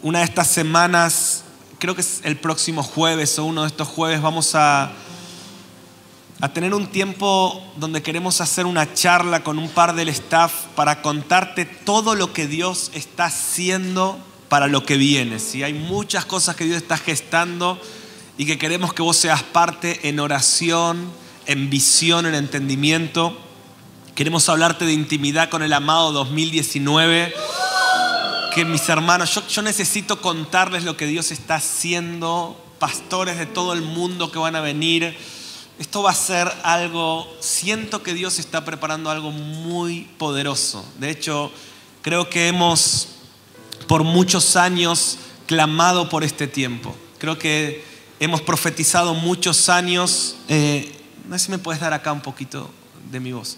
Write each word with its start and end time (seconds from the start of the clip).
Una 0.00 0.20
de 0.20 0.26
estas 0.26 0.46
semanas, 0.46 1.42
creo 1.80 1.96
que 1.96 2.02
es 2.02 2.20
el 2.22 2.36
próximo 2.36 2.84
jueves 2.84 3.36
o 3.40 3.44
uno 3.44 3.62
de 3.62 3.66
estos 3.66 3.88
jueves, 3.88 4.22
vamos 4.22 4.54
a, 4.54 4.92
a 6.40 6.48
tener 6.50 6.72
un 6.72 6.86
tiempo 6.86 7.60
donde 7.78 8.00
queremos 8.00 8.40
hacer 8.40 8.64
una 8.64 8.94
charla 8.94 9.42
con 9.42 9.58
un 9.58 9.68
par 9.68 9.96
del 9.96 10.08
staff 10.10 10.52
para 10.76 11.02
contarte 11.02 11.64
todo 11.64 12.14
lo 12.14 12.32
que 12.32 12.46
Dios 12.46 12.92
está 12.94 13.24
haciendo 13.24 14.20
para 14.48 14.66
lo 14.66 14.84
que 14.84 14.96
viene. 14.96 15.38
Si 15.38 15.62
hay 15.62 15.74
muchas 15.74 16.24
cosas 16.24 16.56
que 16.56 16.64
Dios 16.64 16.78
está 16.78 16.96
gestando 16.96 17.80
y 18.36 18.46
que 18.46 18.58
queremos 18.58 18.94
que 18.94 19.02
vos 19.02 19.16
seas 19.16 19.42
parte 19.42 20.08
en 20.08 20.20
oración, 20.20 21.10
en 21.46 21.70
visión, 21.70 22.26
en 22.26 22.34
entendimiento. 22.34 23.36
Queremos 24.14 24.48
hablarte 24.48 24.84
de 24.84 24.92
intimidad 24.92 25.48
con 25.48 25.62
el 25.62 25.72
amado 25.72 26.12
2019. 26.12 27.34
Que 28.54 28.64
mis 28.64 28.88
hermanos, 28.88 29.34
yo, 29.34 29.46
yo 29.46 29.62
necesito 29.62 30.20
contarles 30.20 30.84
lo 30.84 30.96
que 30.96 31.06
Dios 31.06 31.30
está 31.30 31.56
haciendo, 31.56 32.56
pastores 32.78 33.38
de 33.38 33.46
todo 33.46 33.72
el 33.72 33.82
mundo 33.82 34.30
que 34.30 34.38
van 34.38 34.56
a 34.56 34.60
venir. 34.60 35.16
Esto 35.78 36.02
va 36.02 36.10
a 36.10 36.14
ser 36.14 36.52
algo, 36.64 37.26
siento 37.40 38.02
que 38.02 38.14
Dios 38.14 38.38
está 38.38 38.64
preparando 38.64 39.10
algo 39.10 39.30
muy 39.30 40.02
poderoso. 40.18 40.84
De 40.98 41.10
hecho, 41.10 41.52
creo 42.02 42.28
que 42.28 42.48
hemos 42.48 43.17
por 43.88 44.04
muchos 44.04 44.54
años 44.54 45.18
clamado 45.46 46.08
por 46.08 46.22
este 46.22 46.46
tiempo. 46.46 46.94
Creo 47.18 47.38
que 47.38 47.82
hemos 48.20 48.42
profetizado 48.42 49.14
muchos 49.14 49.68
años. 49.68 50.36
Eh, 50.48 50.94
no 51.26 51.36
sé 51.36 51.46
si 51.46 51.50
me 51.50 51.58
puedes 51.58 51.80
dar 51.80 51.92
acá 51.92 52.12
un 52.12 52.20
poquito 52.20 52.70
de 53.10 53.18
mi 53.18 53.32
voz. 53.32 53.56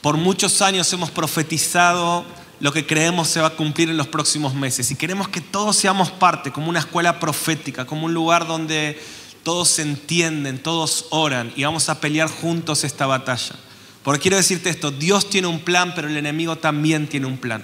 Por 0.00 0.16
muchos 0.16 0.62
años 0.62 0.92
hemos 0.92 1.10
profetizado 1.10 2.24
lo 2.58 2.72
que 2.72 2.86
creemos 2.86 3.28
se 3.28 3.40
va 3.40 3.48
a 3.48 3.56
cumplir 3.56 3.90
en 3.90 3.96
los 3.96 4.08
próximos 4.08 4.54
meses 4.54 4.90
y 4.90 4.96
queremos 4.96 5.28
que 5.28 5.40
todos 5.40 5.76
seamos 5.76 6.10
parte, 6.10 6.52
como 6.52 6.68
una 6.68 6.78
escuela 6.78 7.20
profética, 7.20 7.86
como 7.86 8.06
un 8.06 8.14
lugar 8.14 8.46
donde 8.46 9.00
todos 9.42 9.68
se 9.68 9.82
entienden, 9.82 10.62
todos 10.62 11.06
oran 11.10 11.52
y 11.56 11.64
vamos 11.64 11.88
a 11.88 12.00
pelear 12.00 12.28
juntos 12.28 12.84
esta 12.84 13.06
batalla. 13.06 13.56
Porque 14.02 14.22
quiero 14.22 14.36
decirte 14.38 14.70
esto, 14.70 14.90
Dios 14.90 15.28
tiene 15.28 15.48
un 15.48 15.60
plan, 15.60 15.92
pero 15.94 16.08
el 16.08 16.16
enemigo 16.16 16.56
también 16.56 17.06
tiene 17.06 17.26
un 17.26 17.36
plan. 17.36 17.62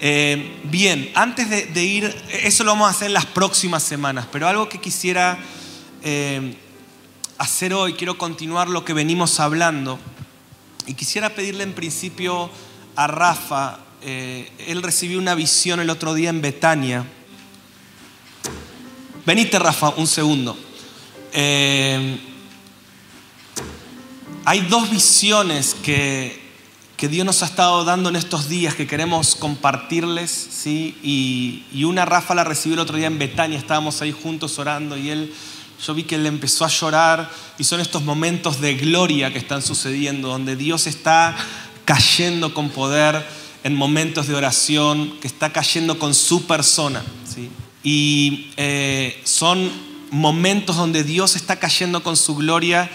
Eh, 0.00 0.60
bien, 0.64 1.10
antes 1.14 1.50
de, 1.50 1.84
ir, 1.84 2.14
eso 2.30 2.62
lo 2.62 2.70
vamos 2.70 2.86
a 2.86 2.90
hacer 2.90 3.08
en 3.08 3.14
las 3.14 3.26
próximas 3.26 3.82
semanas, 3.82 4.28
pero 4.30 4.46
algo 4.46 4.68
que 4.68 4.80
quisiera 4.80 5.36
eh, 6.04 6.56
hacer 7.36 7.74
hoy, 7.74 7.94
quiero 7.94 8.16
continuar 8.16 8.68
lo 8.68 8.84
que 8.84 8.92
venimos 8.92 9.40
hablando 9.40 9.98
y 10.86 10.94
quisiera 10.94 11.30
pedirle 11.30 11.64
en 11.64 11.72
principio 11.72 12.48
a 12.94 13.08
Rafa, 13.08 13.80
eh, 14.02 14.48
él 14.68 14.84
recibió 14.84 15.18
una 15.18 15.34
visión 15.34 15.80
el 15.80 15.90
otro 15.90 16.14
día 16.14 16.30
en 16.30 16.42
Betania. 16.42 17.04
Venite 19.26 19.58
Rafa, 19.58 19.88
un 19.90 20.06
segundo. 20.06 20.56
hay 24.44 24.60
dos 24.68 24.90
visiones 24.90 25.74
que, 25.74 26.47
que 26.98 27.08
Dios 27.08 27.24
nos 27.24 27.44
ha 27.44 27.46
estado 27.46 27.84
dando 27.84 28.08
en 28.08 28.16
estos 28.16 28.48
días 28.48 28.74
que 28.74 28.88
queremos 28.88 29.36
compartirles, 29.36 30.30
¿sí? 30.32 30.96
Y, 31.00 31.84
una 31.84 32.04
Rafa 32.04 32.34
la 32.34 32.42
recibió 32.42 32.74
el 32.74 32.80
otro 32.80 32.96
día 32.96 33.06
en 33.06 33.20
Betania, 33.20 33.56
estábamos 33.56 34.02
ahí 34.02 34.10
juntos 34.10 34.58
orando 34.58 34.96
y 34.96 35.10
él, 35.10 35.32
yo 35.86 35.94
vi 35.94 36.02
que 36.02 36.16
él 36.16 36.26
empezó 36.26 36.64
a 36.64 36.68
llorar 36.68 37.30
y 37.56 37.62
son 37.62 37.78
estos 37.78 38.02
momentos 38.02 38.60
de 38.60 38.74
gloria 38.74 39.32
que 39.32 39.38
están 39.38 39.62
sucediendo, 39.62 40.26
donde 40.26 40.56
Dios 40.56 40.88
está 40.88 41.36
cayendo 41.84 42.52
con 42.52 42.68
poder 42.68 43.24
en 43.62 43.76
momentos 43.76 44.26
de 44.26 44.34
oración, 44.34 45.18
que 45.20 45.28
está 45.28 45.52
cayendo 45.52 46.00
con 46.00 46.14
su 46.14 46.48
persona, 46.48 47.04
¿sí? 47.32 47.48
Y 47.84 48.50
eh, 48.56 49.20
son 49.22 49.70
momentos 50.10 50.76
donde 50.76 51.04
Dios 51.04 51.36
está 51.36 51.60
cayendo 51.60 52.02
con 52.02 52.16
su 52.16 52.34
gloria 52.34 52.90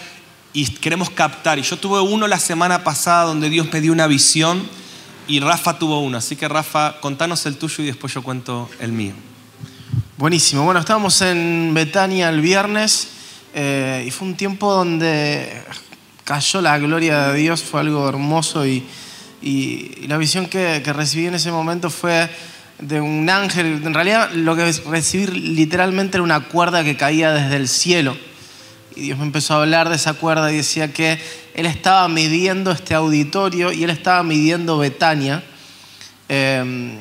y 0.54 0.66
queremos 0.66 1.10
captar. 1.10 1.58
Y 1.58 1.62
yo 1.62 1.76
tuve 1.76 2.00
uno 2.00 2.26
la 2.26 2.38
semana 2.38 2.84
pasada 2.84 3.24
donde 3.24 3.50
Dios 3.50 3.68
me 3.70 3.82
dio 3.82 3.92
una 3.92 4.06
visión 4.06 4.66
y 5.26 5.40
Rafa 5.40 5.78
tuvo 5.78 6.00
uno. 6.00 6.16
Así 6.16 6.36
que 6.36 6.48
Rafa, 6.48 7.00
contanos 7.00 7.44
el 7.44 7.56
tuyo 7.56 7.82
y 7.82 7.88
después 7.88 8.14
yo 8.14 8.22
cuento 8.22 8.70
el 8.78 8.92
mío. 8.92 9.12
Buenísimo. 10.16 10.64
Bueno, 10.64 10.80
estábamos 10.80 11.20
en 11.22 11.72
Betania 11.74 12.28
el 12.30 12.40
viernes 12.40 13.08
eh, 13.52 14.04
y 14.06 14.10
fue 14.12 14.28
un 14.28 14.36
tiempo 14.36 14.72
donde 14.72 15.60
cayó 16.22 16.62
la 16.62 16.78
gloria 16.78 17.28
de 17.28 17.38
Dios, 17.38 17.62
fue 17.62 17.80
algo 17.80 18.08
hermoso 18.08 18.64
y, 18.64 18.86
la 20.06 20.16
visión 20.16 20.46
que, 20.46 20.80
que, 20.82 20.92
recibí 20.94 21.26
en 21.26 21.34
ese 21.34 21.50
momento 21.50 21.90
fue 21.90 22.30
de 22.78 23.00
un 23.00 23.28
ángel. 23.28 23.82
En 23.84 23.92
realidad 23.92 24.30
lo 24.32 24.56
que 24.56 24.72
recibí 24.86 25.26
literalmente 25.26 26.16
era 26.16 26.22
una 26.22 26.40
cuerda 26.40 26.82
que 26.82 26.96
caía 26.96 27.30
desde 27.32 27.56
el 27.56 27.68
cielo 27.68 28.16
y 28.96 29.02
Dios 29.02 29.18
me 29.18 29.24
empezó 29.24 29.54
a 29.54 29.62
hablar 29.62 29.88
de 29.88 29.96
esa 29.96 30.14
cuerda 30.14 30.52
y 30.52 30.56
decía 30.56 30.92
que 30.92 31.20
Él 31.54 31.66
estaba 31.66 32.06
midiendo 32.08 32.70
este 32.70 32.94
auditorio 32.94 33.72
y 33.72 33.84
Él 33.84 33.90
estaba 33.90 34.22
midiendo 34.22 34.78
Betania. 34.78 35.42
Em, 36.28 36.98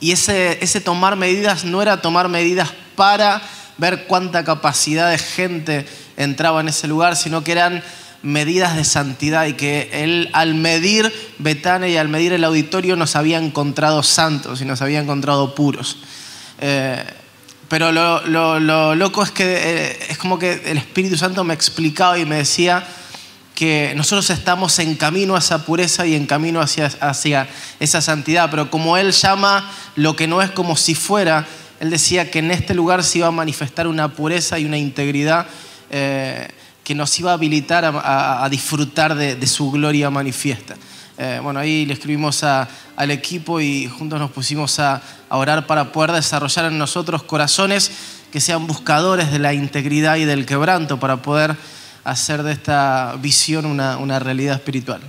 y 0.00 0.12
ese, 0.12 0.58
ese 0.62 0.80
tomar 0.80 1.16
medidas 1.16 1.64
no 1.64 1.82
era 1.82 2.00
tomar 2.00 2.28
medidas 2.28 2.70
para 2.96 3.42
ver 3.78 4.06
cuánta 4.06 4.44
capacidad 4.44 5.10
de 5.10 5.18
gente 5.18 5.86
entraba 6.16 6.60
en 6.60 6.68
ese 6.68 6.86
lugar, 6.86 7.16
sino 7.16 7.42
que 7.42 7.52
eran 7.52 7.82
medidas 8.22 8.76
de 8.76 8.84
santidad 8.84 9.46
y 9.46 9.54
que 9.54 9.88
Él 9.92 10.28
al 10.32 10.54
medir 10.54 11.12
Betania 11.38 11.88
y 11.88 11.96
al 11.96 12.08
medir 12.08 12.32
el 12.32 12.44
auditorio 12.44 12.96
nos 12.96 13.16
había 13.16 13.38
encontrado 13.38 14.02
santos 14.02 14.60
y 14.60 14.64
nos 14.64 14.82
había 14.82 15.00
encontrado 15.00 15.54
puros. 15.54 15.96
Eh, 16.60 17.02
pero 17.70 17.92
lo, 17.92 18.94
loco 18.96 19.22
es 19.22 19.30
que 19.30 19.44
eh, 19.44 19.98
es 20.08 20.18
como 20.18 20.40
que 20.40 20.60
el 20.66 20.76
Espíritu 20.76 21.16
Santo 21.16 21.44
me 21.44 21.54
explicaba 21.54 22.18
y 22.18 22.26
me 22.26 22.34
decía 22.34 22.84
que 23.54 23.92
nosotros 23.94 24.28
estamos 24.30 24.76
en 24.80 24.96
camino 24.96 25.36
a 25.36 25.38
esa 25.38 25.64
pureza 25.64 26.04
y 26.04 26.16
en 26.16 26.26
camino 26.26 26.60
hacia, 26.60 26.86
hacia 27.00 27.46
esa 27.78 28.00
santidad, 28.00 28.50
pero 28.50 28.72
como 28.72 28.96
Él 28.96 29.12
llama 29.12 29.70
lo 29.94 30.16
que 30.16 30.26
no 30.26 30.42
es 30.42 30.50
como 30.50 30.76
si 30.76 30.96
fuera, 30.96 31.46
Él 31.78 31.90
decía 31.90 32.28
que 32.28 32.40
en 32.40 32.50
este 32.50 32.74
lugar 32.74 33.04
se 33.04 33.18
iba 33.18 33.28
a 33.28 33.30
manifestar 33.30 33.86
una 33.86 34.08
pureza 34.08 34.58
y 34.58 34.64
una 34.64 34.76
integridad 34.76 35.46
eh, 35.90 36.48
que 36.82 36.96
nos 36.96 37.16
iba 37.20 37.30
a 37.30 37.34
habilitar 37.34 37.84
a, 37.84 38.48
disfrutar 38.50 39.14
de, 39.14 39.46
su 39.46 39.70
gloria 39.70 40.10
manifiesta. 40.10 40.74
Eh, 41.22 41.38
bueno, 41.42 41.60
ahí 41.60 41.84
le 41.84 41.92
escribimos 41.92 42.42
al 42.42 43.10
equipo 43.10 43.60
y 43.60 43.86
juntos 43.86 44.18
nos 44.18 44.30
pusimos 44.30 44.78
a, 44.80 45.02
orar 45.28 45.66
para 45.66 45.92
poder 45.92 46.12
desarrollar 46.12 46.64
en 46.64 46.78
nosotros 46.78 47.22
corazones 47.24 47.92
que 48.32 48.40
sean 48.40 48.66
buscadores 48.66 49.30
de 49.30 49.38
la 49.38 49.52
integridad 49.52 50.16
y 50.16 50.24
del 50.24 50.46
quebranto 50.46 50.98
para 50.98 51.20
poder 51.20 51.58
hacer 52.04 52.42
de 52.42 52.52
esta 52.52 53.16
visión 53.20 53.66
una, 53.66 54.18
realidad 54.18 54.54
espiritual. 54.54 55.02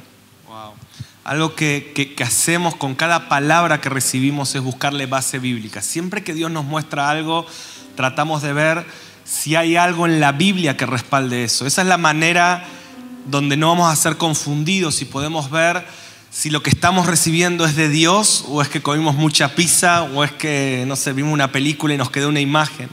Wow. 0.49 0.73
Algo 1.23 1.55
que, 1.55 1.93
que, 1.95 2.23
hacemos 2.25 2.75
con 2.75 2.93
cada 2.95 3.29
palabra 3.29 3.79
que 3.79 3.87
recibimos 3.87 4.53
es 4.53 4.61
buscarle 4.61 5.05
base 5.05 5.39
bíblica. 5.39 5.81
Siempre 5.81 6.25
que 6.25 6.33
Dios 6.33 6.51
nos 6.51 6.65
muestra 6.65 7.09
algo, 7.09 7.45
tratamos 7.95 8.41
de 8.41 8.51
ver 8.51 8.85
si 9.23 9.55
hay 9.55 9.77
algo 9.77 10.07
en 10.07 10.19
la 10.19 10.33
Biblia 10.33 10.75
que 10.75 10.85
respalde 10.85 11.45
eso. 11.45 11.65
Esa 11.65 11.83
es 11.83 11.87
la 11.87 11.97
manera 11.97 12.65
donde 13.27 13.55
no 13.55 13.69
vamos 13.69 13.91
a 13.91 13.95
ser 13.95 14.17
confundidos 14.17 15.01
y 15.01 15.05
podemos 15.05 15.49
ver 15.49 15.85
si 16.31 16.49
lo 16.49 16.63
que 16.63 16.69
estamos 16.69 17.07
recibiendo 17.07 17.65
es 17.65 17.75
de 17.75 17.89
Dios 17.89 18.45
o 18.47 18.61
es 18.61 18.69
que 18.69 18.81
comimos 18.81 19.15
mucha 19.15 19.53
pizza 19.53 20.03
o 20.03 20.23
es 20.23 20.31
que, 20.31 20.85
no 20.87 20.95
sé, 20.95 21.11
vimos 21.11 21.33
una 21.33 21.51
película 21.51 21.93
y 21.93 21.97
nos 21.97 22.09
quedó 22.09 22.29
una 22.29 22.39
imagen. 22.39 22.89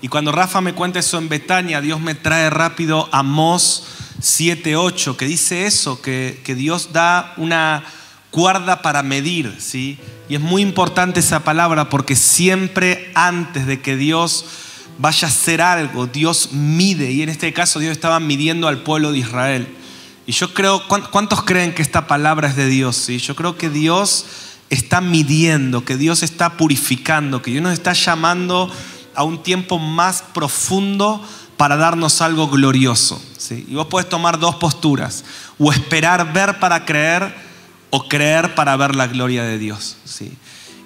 Y 0.00 0.08
cuando 0.08 0.32
Rafa 0.32 0.60
me 0.60 0.74
cuenta 0.74 0.98
eso 0.98 1.16
en 1.16 1.28
Betania, 1.28 1.80
Dios 1.80 2.00
me 2.00 2.16
trae 2.16 2.50
rápido 2.50 3.08
a 3.12 3.22
Mos 3.22 3.84
7.8, 4.20 5.14
que 5.14 5.26
dice 5.26 5.66
eso, 5.66 6.02
que, 6.02 6.40
que 6.42 6.56
Dios 6.56 6.92
da 6.92 7.34
una 7.36 7.84
cuerda 8.32 8.82
para 8.82 9.04
medir, 9.04 9.54
¿sí? 9.60 9.96
Y 10.28 10.34
es 10.34 10.40
muy 10.40 10.60
importante 10.60 11.20
esa 11.20 11.44
palabra 11.44 11.88
porque 11.88 12.16
siempre 12.16 13.12
antes 13.14 13.64
de 13.64 13.80
que 13.80 13.96
Dios 13.96 14.44
vaya 14.98 15.28
a 15.28 15.30
hacer 15.30 15.62
algo, 15.62 16.08
Dios 16.08 16.52
mide. 16.52 17.12
Y 17.12 17.22
en 17.22 17.28
este 17.28 17.52
caso 17.52 17.78
Dios 17.78 17.92
estaba 17.92 18.18
midiendo 18.18 18.66
al 18.66 18.82
pueblo 18.82 19.12
de 19.12 19.18
Israel. 19.18 19.68
Y 20.26 20.32
yo 20.32 20.54
creo, 20.54 20.82
¿cuántos 20.86 21.42
creen 21.42 21.74
que 21.74 21.82
esta 21.82 22.06
palabra 22.06 22.48
es 22.48 22.56
de 22.56 22.66
Dios? 22.66 22.96
¿sí? 22.96 23.18
Yo 23.18 23.34
creo 23.34 23.56
que 23.56 23.68
Dios 23.68 24.26
está 24.70 25.00
midiendo, 25.00 25.84
que 25.84 25.96
Dios 25.96 26.22
está 26.22 26.56
purificando, 26.56 27.42
que 27.42 27.50
Dios 27.50 27.62
nos 27.62 27.72
está 27.72 27.92
llamando 27.92 28.70
a 29.14 29.24
un 29.24 29.42
tiempo 29.42 29.78
más 29.78 30.22
profundo 30.22 31.22
para 31.56 31.76
darnos 31.76 32.20
algo 32.22 32.48
glorioso. 32.48 33.22
¿sí? 33.36 33.66
Y 33.68 33.74
vos 33.74 33.88
puedes 33.88 34.08
tomar 34.08 34.38
dos 34.38 34.56
posturas, 34.56 35.24
o 35.58 35.72
esperar 35.72 36.32
ver 36.32 36.58
para 36.58 36.84
creer, 36.84 37.34
o 37.90 38.08
creer 38.08 38.54
para 38.54 38.76
ver 38.76 38.94
la 38.94 39.08
gloria 39.08 39.42
de 39.42 39.58
Dios. 39.58 39.96
¿sí? 40.04 40.32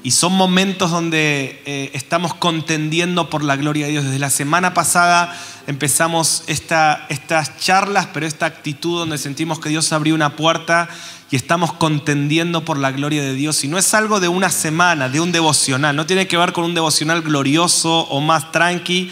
Y 0.07 0.13
son 0.13 0.35
momentos 0.35 0.93
donde 0.93 1.61
eh, 1.67 1.91
estamos 1.93 2.33
contendiendo 2.33 3.29
por 3.29 3.43
la 3.43 3.57
gloria 3.57 3.87
de 3.87 3.91
Dios. 3.91 4.05
Desde 4.05 4.21
la 4.21 4.31
semana 4.31 4.73
pasada 4.73 5.37
empezamos 5.67 6.45
esta, 6.47 7.07
estas 7.09 7.59
charlas, 7.59 8.07
pero 8.15 8.25
esta 8.25 8.47
actitud 8.47 9.01
donde 9.01 9.19
sentimos 9.19 9.59
que 9.59 9.69
Dios 9.69 9.93
abrió 9.93 10.15
una 10.15 10.37
puerta 10.37 10.89
y 11.33 11.35
estamos 11.35 11.73
contendiendo 11.73 12.65
por 12.65 12.79
la 12.79 12.93
gloria 12.93 13.21
de 13.21 13.35
Dios. 13.35 13.65
Y 13.65 13.67
no 13.67 13.79
es 13.79 13.95
algo 13.95 14.21
de 14.21 14.29
una 14.29 14.49
semana, 14.51 15.09
de 15.09 15.19
un 15.19 15.33
devocional. 15.33 15.97
No 15.97 16.07
tiene 16.07 16.29
que 16.29 16.37
ver 16.37 16.53
con 16.53 16.63
un 16.63 16.75
devocional 16.75 17.23
glorioso 17.23 18.03
o 18.03 18.21
más 18.21 18.53
tranqui. 18.53 19.11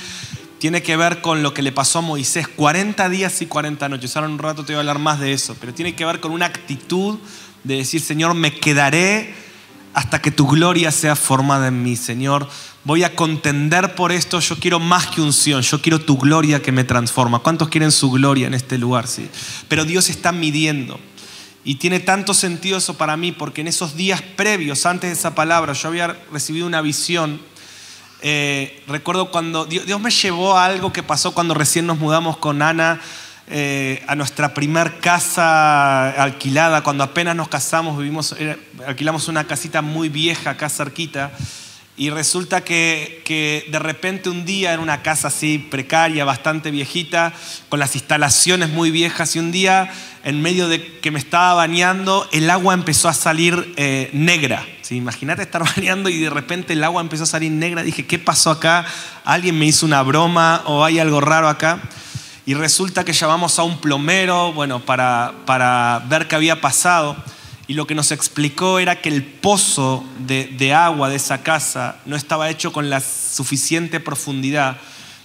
Tiene 0.61 0.85
que 0.85 0.97
ver 0.97 1.23
con 1.23 1.43
lo 1.43 1.55
que 1.55 1.63
le 1.63 1.73
pasó 1.73 1.99
a 1.99 2.03
Moisés. 2.03 2.47
40 2.47 3.09
días 3.09 3.43
y 3.43 3.47
40 3.47 3.89
noches. 3.89 4.15
Ahora 4.15 4.29
un 4.29 4.39
rato 4.39 4.65
te 4.65 4.75
voy 4.75 4.77
a 4.77 4.79
hablar 4.79 5.01
más 5.01 5.19
de 5.19 5.33
eso. 5.33 5.57
Pero 5.59 5.75
tiene 5.75 5.97
que 5.97 6.05
ver 6.05 6.21
con 6.21 6.31
una 6.31 6.47
actitud 6.47 7.19
de 7.65 7.79
decir, 7.79 8.01
Señor, 8.01 8.35
me 8.35 8.55
quedaré 8.55 9.43
hasta 9.95 10.21
que 10.21 10.33
tu 10.33 10.47
gloria 10.49 10.91
sea 10.91 11.15
formada 11.15 11.69
en 11.69 11.83
mí, 11.83 11.95
Señor. 11.95 12.49
Voy 12.83 13.05
a 13.05 13.15
contender 13.15 13.95
por 13.95 14.11
esto. 14.11 14.41
Yo 14.41 14.57
quiero 14.57 14.81
más 14.81 15.07
que 15.07 15.21
unción. 15.21 15.63
Yo 15.63 15.81
quiero 15.81 16.01
tu 16.01 16.19
gloria 16.19 16.61
que 16.61 16.73
me 16.73 16.83
transforma. 16.83 17.39
¿Cuántos 17.39 17.69
quieren 17.69 17.93
su 17.93 18.11
gloria 18.11 18.49
en 18.49 18.55
este 18.55 18.77
lugar? 18.77 19.07
Sí. 19.07 19.31
Pero 19.69 19.85
Dios 19.85 20.11
está 20.11 20.33
midiendo. 20.33 20.99
Y 21.65 21.77
tiene 21.77 22.01
tanto 22.01 22.35
sentido 22.35 22.77
eso 22.77 22.99
para 22.99 23.17
mí, 23.17 23.33
porque 23.33 23.63
en 23.63 23.69
esos 23.69 23.97
días 23.97 24.21
previos, 24.21 24.85
antes 24.85 25.09
de 25.09 25.15
esa 25.15 25.35
palabra, 25.35 25.73
yo 25.73 25.89
había 25.89 26.09
recibido 26.31 26.67
una 26.67 26.83
visión. 26.83 27.41
Eh, 28.21 28.83
recuerdo 28.89 29.31
cuando 29.31 29.65
Dios 29.65 30.01
me 30.01 30.11
llevó 30.11 30.59
a 30.59 30.67
algo 30.67 30.93
que 30.93 31.03
pasó 31.03 31.33
cuando 31.33 31.55
recién 31.55 31.87
nos 31.87 31.99
mudamos 31.99 32.37
con 32.37 32.63
Ana 32.63 33.01
eh, 33.47 34.03
a 34.07 34.15
nuestra 34.15 34.55
primer 34.55 34.99
casa 35.01 36.11
alquilada, 36.23 36.83
cuando 36.83 37.05
apenas 37.05 37.37
nos 37.37 37.49
casamos, 37.49 37.99
vivimos, 37.99 38.35
alquilamos 38.87 39.29
una 39.29 39.45
casita 39.45 39.83
muy 39.83 40.09
vieja 40.09 40.51
acá 40.51 40.69
cerquita. 40.69 41.33
Y 41.97 42.11
resulta 42.11 42.63
que, 42.63 43.23
que, 43.25 43.69
de 43.71 43.79
repente 43.79 44.29
un 44.29 44.45
día 44.45 44.73
en 44.73 44.81
una 44.81 45.03
casa 45.03 45.29
así 45.29 45.59
precaria, 45.59 46.25
bastante 46.25 46.73
viejita, 46.73 47.33
con 47.69 47.79
las 47.79 47.95
instalaciones 47.95 48.71
muy 48.71 48.91
viejas, 48.91 49.37
y 49.37 49.39
un 49.39 49.53
día 49.53 49.93
en 50.25 50.41
medio 50.41 50.69
de 50.69 50.99
que 51.01 51.11
me 51.11 51.19
estaba 51.19 51.53
bañando, 51.55 52.27
el 52.33 52.49
agua 52.49 52.73
empezó 52.73 53.09
a 53.09 53.13
salir 53.13 53.75
eh, 53.77 54.09
negra. 54.15 54.67
¿sí? 54.81 54.97
Imagínate 54.97 55.43
estar 55.43 55.63
bañando 55.77 56.09
y 56.09 56.19
de 56.19 56.31
repente 56.31 56.73
el 56.73 56.83
agua 56.83 57.03
empezó 57.03 57.25
a 57.25 57.27
salir 57.27 57.53
negra. 57.53 57.83
Dije, 57.83 58.07
¿qué 58.07 58.19
pasó 58.19 58.51
acá? 58.51 58.87
¿Alguien 59.25 59.59
me 59.59 59.67
hizo 59.67 59.85
una 59.85 60.03
broma 60.03 60.63
o 60.65 60.83
hay 60.83 60.99
algo 60.99 61.21
raro 61.21 61.49
acá? 61.49 61.79
Y 62.47 62.53
resulta 62.53 63.05
que 63.05 63.15
llamamos 63.15 63.59
a 63.59 63.63
un 63.63 63.79
plomero, 63.79 64.53
bueno, 64.53 64.81
para, 64.81 65.33
para 65.47 66.05
ver 66.09 66.29
qué 66.29 66.37
había 66.37 66.61
pasado. 66.61 67.17
Y 67.67 67.73
lo 67.73 67.87
que 67.87 67.95
nos 67.95 68.13
explicó 68.13 68.79
era 68.79 69.01
que 69.01 69.09
el 69.09 69.25
pozo 69.25 70.05
de, 70.19 70.75
agua 70.75 71.09
de 71.09 71.17
esa 71.17 71.43
casa 71.43 71.97
no 72.05 72.17
estaba 72.17 72.51
hecho 72.51 72.71
con 72.73 72.91
la 72.91 73.01
suficiente 73.01 73.99
profundidad. 73.99 74.77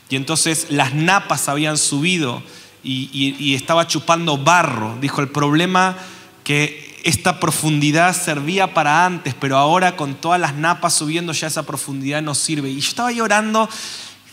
Y 0.09 0.15
entonces 0.15 0.67
las 0.69 0.93
napas 0.93 1.49
habían 1.49 1.77
subido 1.77 2.41
y, 2.83 3.09
y 3.37 3.55
estaba 3.55 3.85
chupando 3.85 4.37
barro. 4.37 4.97
Dijo, 5.01 5.19
el 5.19 5.27
problema 5.27 5.97
que 6.45 7.01
esta 7.03 7.41
profundidad 7.41 8.15
servía 8.15 8.73
para 8.73 9.05
antes, 9.05 9.35
pero 9.37 9.57
ahora 9.57 9.97
con 9.97 10.15
todas 10.15 10.39
las 10.39 10.55
napas 10.55 10.93
subiendo 10.93 11.33
ya 11.33 11.47
esa 11.47 11.63
profundidad 11.63 12.21
no 12.21 12.33
sirve. 12.33 12.69
Y 12.69 12.79
yo 12.79 12.87
estaba 12.87 13.11
llorando 13.11 13.69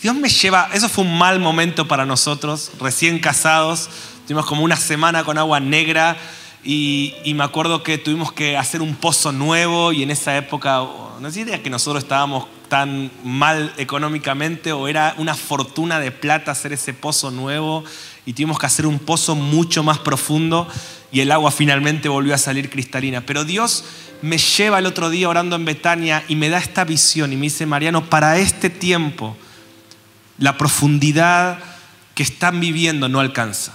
Dios 0.03 0.15
me 0.15 0.29
lleva, 0.29 0.69
eso 0.75 0.89
fue 0.89 1.05
un 1.05 1.17
mal 1.17 1.41
momento 1.41 1.89
para 1.89 2.05
nosotros, 2.05 2.71
recién 2.79 3.19
casados, 3.19 3.89
tuvimos 4.27 4.45
como 4.45 4.63
una 4.63 4.77
semana 4.77 5.25
con 5.25 5.39
agua 5.39 5.59
negra 5.59 6.19
y, 6.63 7.15
me 7.35 7.45
acuerdo 7.45 7.83
que 7.83 7.97
tuvimos 7.97 8.31
que 8.33 8.57
hacer 8.57 8.83
un 8.83 8.95
pozo 8.95 9.33
nuevo 9.33 9.93
y 9.93 10.03
en 10.03 10.11
esa 10.11 10.37
época, 10.37 10.85
no 11.21 11.31
sé 11.31 11.41
idea 11.41 11.63
que 11.63 11.71
nosotros 11.71 12.03
estábamos 12.03 12.47
tan 12.69 13.11
mal 13.25 13.73
económicamente 13.79 14.73
o 14.73 14.87
era 14.87 15.15
una 15.17 15.35
fortuna 15.35 15.99
de 15.99 16.11
plata 16.11 16.51
hacer 16.51 16.73
ese 16.73 16.93
pozo 16.93 17.31
nuevo 17.31 17.85
y 18.27 18.33
tuvimos 18.33 18.59
que 18.59 18.67
hacer 18.67 18.87
un 18.87 18.99
pozo 18.99 19.35
mucho 19.35 19.83
más 19.83 19.99
profundo 19.99 20.69
y 21.11 21.21
el 21.21 21.33
agua 21.33 21.53
finalmente 21.53 22.09
volvió 22.09 22.35
a 22.35 22.39
salir 22.39 22.69
cristalina. 22.69 23.23
Pero 23.23 23.45
Dios 23.45 23.85
me 24.21 24.37
lleva 24.37 24.81
el 24.81 24.87
otro 24.87 25.09
día 25.09 25.29
orando 25.29 25.57
en 25.57 25.65
Betania 25.65 26.23
y 26.29 26.37
me 26.37 26.49
da 26.49 26.59
esta 26.59 26.85
visión 26.85 27.33
y 27.33 27.37
me 27.37 27.43
dice, 27.43 27.65
Mariano, 27.65 28.11
para 28.11 28.37
este 28.39 28.69
tiempo, 28.69 29.37
la 30.39 30.59
profundidad 30.59 31.59
que 32.15 32.23
están 32.23 32.61
viviendo 32.61 33.09
no 33.09 33.21
alcanza. 33.21 33.73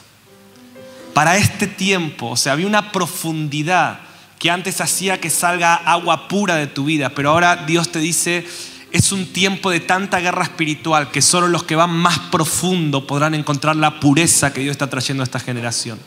Para 1.13 1.37
este 1.37 1.67
tiempo, 1.67 2.29
o 2.29 2.37
sea, 2.37 2.53
había 2.53 2.67
una 2.67 2.91
profundidad 2.91 3.99
que 4.39 4.49
antes 4.49 4.81
hacía 4.81 5.19
que 5.19 5.29
salga 5.29 5.75
agua 5.75 6.27
pura 6.27 6.55
de 6.55 6.67
tu 6.67 6.85
vida, 6.85 7.09
pero 7.09 7.31
ahora 7.31 7.57
Dios 7.67 7.91
te 7.91 7.99
dice, 7.99 8.47
es 8.91 9.11
un 9.11 9.27
tiempo 9.27 9.69
de 9.69 9.79
tanta 9.79 10.19
guerra 10.19 10.43
espiritual 10.43 11.11
que 11.11 11.21
solo 11.21 11.47
los 11.47 11.63
que 11.63 11.75
van 11.75 11.91
más 11.91 12.17
profundo 12.17 13.05
podrán 13.05 13.35
encontrar 13.35 13.75
la 13.75 13.99
pureza 13.99 14.51
que 14.51 14.61
Dios 14.61 14.71
está 14.71 14.89
trayendo 14.89 15.21
a 15.21 15.25
esta 15.25 15.39
generación. 15.39 15.99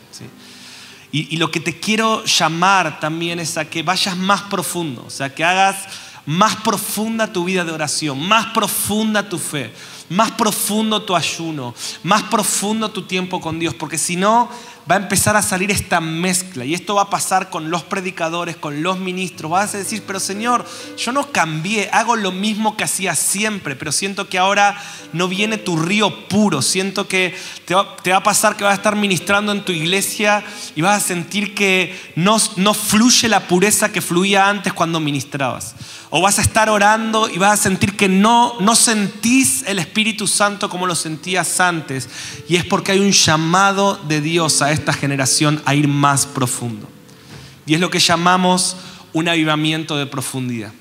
Y, 1.12 1.32
y, 1.32 1.36
lo 1.36 1.52
que 1.52 1.60
te 1.60 1.78
quiero 1.78 2.24
llamar 2.24 2.98
también 2.98 3.38
es 3.38 3.56
a 3.56 3.66
que 3.66 3.84
vayas 3.84 4.16
más 4.16 4.42
profundo, 4.42 5.04
o 5.06 5.10
sea, 5.10 5.32
que 5.32 5.44
hagas 5.44 5.76
más 6.26 6.56
profunda 6.56 7.32
tu 7.32 7.44
vida 7.44 7.64
de 7.64 7.70
oración, 7.70 8.20
más 8.26 8.46
profunda 8.46 9.28
tu 9.28 9.38
fe 9.38 9.72
más 10.08 10.32
profundo 10.32 11.02
tu 11.02 11.16
ayuno, 11.16 11.74
más 12.02 12.22
profundo 12.24 12.90
tu 12.90 13.02
tiempo 13.02 13.40
con 13.40 13.58
Dios, 13.58 13.74
porque 13.74 13.98
si 13.98 14.16
no 14.16 14.48
va 14.90 14.96
a 14.96 14.98
empezar 14.98 15.34
a 15.34 15.42
salir 15.42 15.70
esta 15.70 16.00
mezcla 16.00 16.64
y 16.64 16.74
esto 16.74 16.96
va 16.96 17.02
a 17.02 17.10
pasar 17.10 17.48
con 17.48 17.70
los 17.70 17.82
predicadores, 17.82 18.56
con 18.56 18.82
los 18.82 18.98
ministros. 18.98 19.50
Vas 19.50 19.74
a 19.74 19.78
decir, 19.78 20.02
pero 20.06 20.20
Señor, 20.20 20.66
yo 20.98 21.12
no 21.12 21.32
cambié, 21.32 21.88
hago 21.92 22.16
lo 22.16 22.32
mismo 22.32 22.76
que 22.76 22.84
hacía 22.84 23.14
siempre, 23.14 23.76
pero 23.76 23.92
siento 23.92 24.28
que 24.28 24.38
ahora 24.38 24.78
no 25.12 25.28
viene 25.28 25.56
tu 25.56 25.78
río 25.78 26.28
puro, 26.28 26.60
siento 26.60 27.08
que 27.08 27.34
te 27.64 27.74
va, 27.74 28.16
a 28.16 28.22
pasar 28.22 28.56
que 28.56 28.64
vas 28.64 28.72
a 28.72 28.76
estar 28.76 28.96
ministrando 28.96 29.52
en 29.52 29.64
tu 29.64 29.72
iglesia 29.72 30.44
y 30.76 30.82
vas 30.82 31.02
a 31.02 31.06
sentir 31.06 31.54
que 31.54 31.98
no, 32.14 32.36
no 32.56 32.74
fluye 32.74 33.28
la 33.28 33.46
pureza 33.46 33.90
que 33.90 34.02
fluía 34.02 34.48
antes 34.48 34.72
cuando 34.72 35.00
ministrabas. 35.00 35.74
O 36.16 36.20
vas 36.20 36.38
a 36.38 36.42
estar 36.42 36.70
orando 36.70 37.28
y 37.28 37.38
vas 37.38 37.58
a 37.58 37.62
sentir 37.64 37.96
que 37.96 38.08
no, 38.08 38.54
no 38.60 38.76
sentís 38.76 39.64
el 39.66 39.80
Espíritu 39.80 40.28
Santo 40.28 40.70
como 40.70 40.86
lo 40.86 40.94
sentías 40.94 41.58
antes. 41.58 42.08
Y 42.48 42.54
es 42.54 42.64
porque 42.64 42.92
hay 42.92 43.00
un 43.00 43.10
llamado 43.10 43.96
de 44.06 44.20
Dios 44.20 44.62
a 44.62 44.70
esta 44.70 44.92
generación 44.92 45.60
a 45.64 45.74
ir 45.74 45.88
más 45.88 46.24
profundo. 46.24 46.88
Y 47.66 47.74
es 47.74 47.80
lo 47.80 47.90
que 47.90 47.98
llamamos 47.98 48.76
un 49.12 49.28
avivamiento 49.28 49.96
de 49.96 50.06
profundidad. 50.06 50.72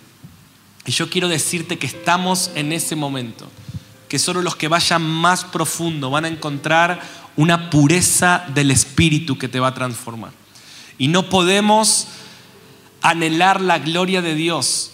Y 0.86 0.92
yo 0.92 1.10
quiero 1.10 1.28
decirte 1.28 1.80
que 1.80 1.88
estamos 1.88 2.52
en 2.54 2.72
ese 2.72 2.96
momento, 2.96 3.50
que 4.10 4.20
solo 4.20 4.44
los 4.44 4.56
que 4.56 4.68
vayan 4.68 5.02
más 5.02 5.46
profundo 5.46 6.12
van 6.12 6.26
a 6.26 6.28
encontrar 6.28 7.02
una 7.38 7.72
pureza 7.72 8.46
del 8.54 8.70
Espíritu 8.70 9.40
que 9.40 9.48
te 9.48 9.60
va 9.60 9.70
a 9.70 9.74
transformar. 9.74 10.32
Y 11.00 11.08
no 11.08 11.28
podemos 11.28 12.06
anhelar 13.02 13.62
la 13.62 13.80
gloria 13.80 14.22
de 14.22 14.36
Dios 14.36 14.92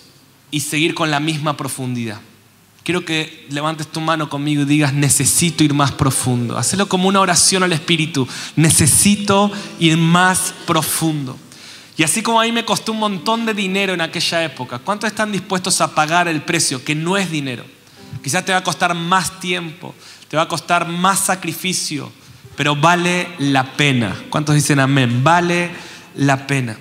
y 0.51 0.61
seguir 0.61 0.93
con 0.93 1.11
la 1.11 1.19
misma 1.19 1.57
profundidad. 1.57 2.19
Quiero 2.83 3.05
que 3.05 3.45
levantes 3.51 3.87
tu 3.87 4.01
mano 4.01 4.29
conmigo 4.29 4.63
y 4.63 4.65
digas, 4.65 4.93
necesito 4.93 5.63
ir 5.63 5.73
más 5.73 5.91
profundo. 5.91 6.57
Hacelo 6.57 6.89
como 6.89 7.07
una 7.07 7.19
oración 7.19 7.61
al 7.61 7.73
Espíritu. 7.73 8.27
Necesito 8.55 9.51
ir 9.79 9.97
más 9.97 10.53
profundo. 10.65 11.37
Y 11.97 12.03
así 12.03 12.23
como 12.23 12.41
a 12.41 12.45
mí 12.45 12.51
me 12.51 12.65
costó 12.65 12.93
un 12.93 12.99
montón 12.99 13.45
de 13.45 13.53
dinero 13.53 13.93
en 13.93 14.01
aquella 14.01 14.43
época, 14.43 14.79
¿cuántos 14.79 15.09
están 15.09 15.31
dispuestos 15.31 15.81
a 15.81 15.93
pagar 15.93 16.27
el 16.27 16.41
precio 16.41 16.83
que 16.83 16.95
no 16.95 17.17
es 17.17 17.29
dinero? 17.29 17.65
Quizás 18.23 18.45
te 18.45 18.53
va 18.53 18.59
a 18.59 18.63
costar 18.63 18.95
más 18.95 19.39
tiempo, 19.39 19.93
te 20.27 20.37
va 20.37 20.43
a 20.43 20.47
costar 20.47 20.87
más 20.87 21.19
sacrificio, 21.19 22.11
pero 22.55 22.75
vale 22.75 23.27
la 23.37 23.73
pena. 23.73 24.15
¿Cuántos 24.29 24.55
dicen 24.55 24.79
amén? 24.79 25.23
Vale 25.23 25.69
la 26.15 26.47
pena 26.47 26.77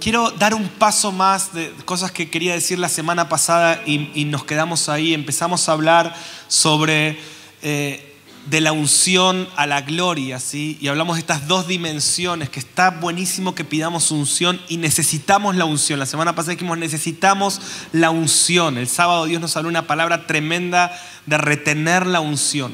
quiero 0.00 0.30
dar 0.32 0.54
un 0.54 0.68
paso 0.68 1.12
más 1.12 1.52
de 1.52 1.72
cosas 1.84 2.10
que 2.10 2.30
quería 2.30 2.54
decir 2.54 2.78
la 2.78 2.88
semana 2.88 3.28
pasada 3.28 3.82
y, 3.86 4.24
nos 4.24 4.44
quedamos 4.44 4.88
ahí. 4.88 5.14
Empezamos 5.14 5.68
a 5.68 5.72
hablar 5.72 6.16
sobre 6.48 7.18
eh, 7.62 8.16
de 8.46 8.60
la 8.60 8.72
unción 8.72 9.46
a 9.56 9.66
la 9.66 9.82
gloria, 9.82 10.40
¿sí? 10.40 10.78
Y 10.80 10.88
hablamos 10.88 11.16
de 11.16 11.20
estas 11.20 11.46
dos 11.46 11.68
dimensiones, 11.68 12.48
que 12.48 12.60
está 12.60 12.90
buenísimo 12.90 13.54
que 13.54 13.64
pidamos 13.64 14.10
unción 14.10 14.60
y 14.68 14.78
necesitamos 14.78 15.54
la 15.56 15.66
unción. 15.66 15.98
La 15.98 16.06
semana 16.06 16.34
pasada 16.34 16.54
dijimos, 16.54 16.78
necesitamos 16.78 17.60
la 17.92 18.10
unción. 18.10 18.78
El 18.78 18.88
sábado 18.88 19.26
Dios 19.26 19.40
nos 19.40 19.56
habló 19.56 19.68
una 19.68 19.86
palabra 19.86 20.26
tremenda 20.26 20.98
de 21.26 21.36
retener 21.36 22.06
la 22.06 22.20
unción. 22.20 22.72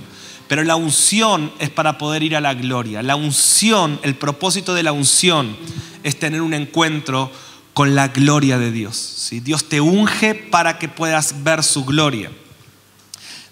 Pero 0.48 0.62
la 0.62 0.76
unción 0.76 1.52
es 1.58 1.70
para 1.70 1.98
poder 1.98 2.22
ir 2.22 2.36
a 2.36 2.40
la 2.40 2.54
gloria. 2.54 3.02
La 3.02 3.16
unción, 3.16 3.98
el 4.02 4.14
propósito 4.14 4.74
de 4.74 4.82
la 4.82 4.92
unción 4.92 5.56
es 6.02 6.18
tener 6.18 6.40
un 6.42 6.54
encuentro 6.54 7.32
con 7.74 7.94
la 7.94 8.08
gloria 8.08 8.58
de 8.58 8.70
Dios. 8.70 8.96
¿sí? 8.96 9.40
Dios 9.40 9.68
te 9.68 9.80
unge 9.80 10.34
para 10.34 10.78
que 10.78 10.88
puedas 10.88 11.42
ver 11.42 11.62
su 11.62 11.84
gloria. 11.84 12.30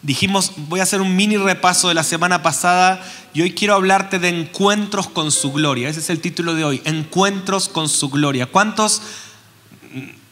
Dijimos, 0.02 0.52
voy 0.56 0.80
a 0.80 0.84
hacer 0.84 1.00
un 1.00 1.16
mini 1.16 1.36
repaso 1.36 1.88
de 1.88 1.94
la 1.94 2.04
semana 2.04 2.42
pasada 2.42 3.02
y 3.32 3.42
hoy 3.42 3.52
quiero 3.52 3.74
hablarte 3.74 4.18
de 4.18 4.28
encuentros 4.28 5.08
con 5.08 5.32
su 5.32 5.50
gloria. 5.50 5.88
Ese 5.88 6.00
es 6.00 6.10
el 6.10 6.20
título 6.20 6.54
de 6.54 6.62
hoy, 6.62 6.82
encuentros 6.84 7.68
con 7.68 7.88
su 7.88 8.10
gloria. 8.10 8.46
¿Cuántos 8.46 9.02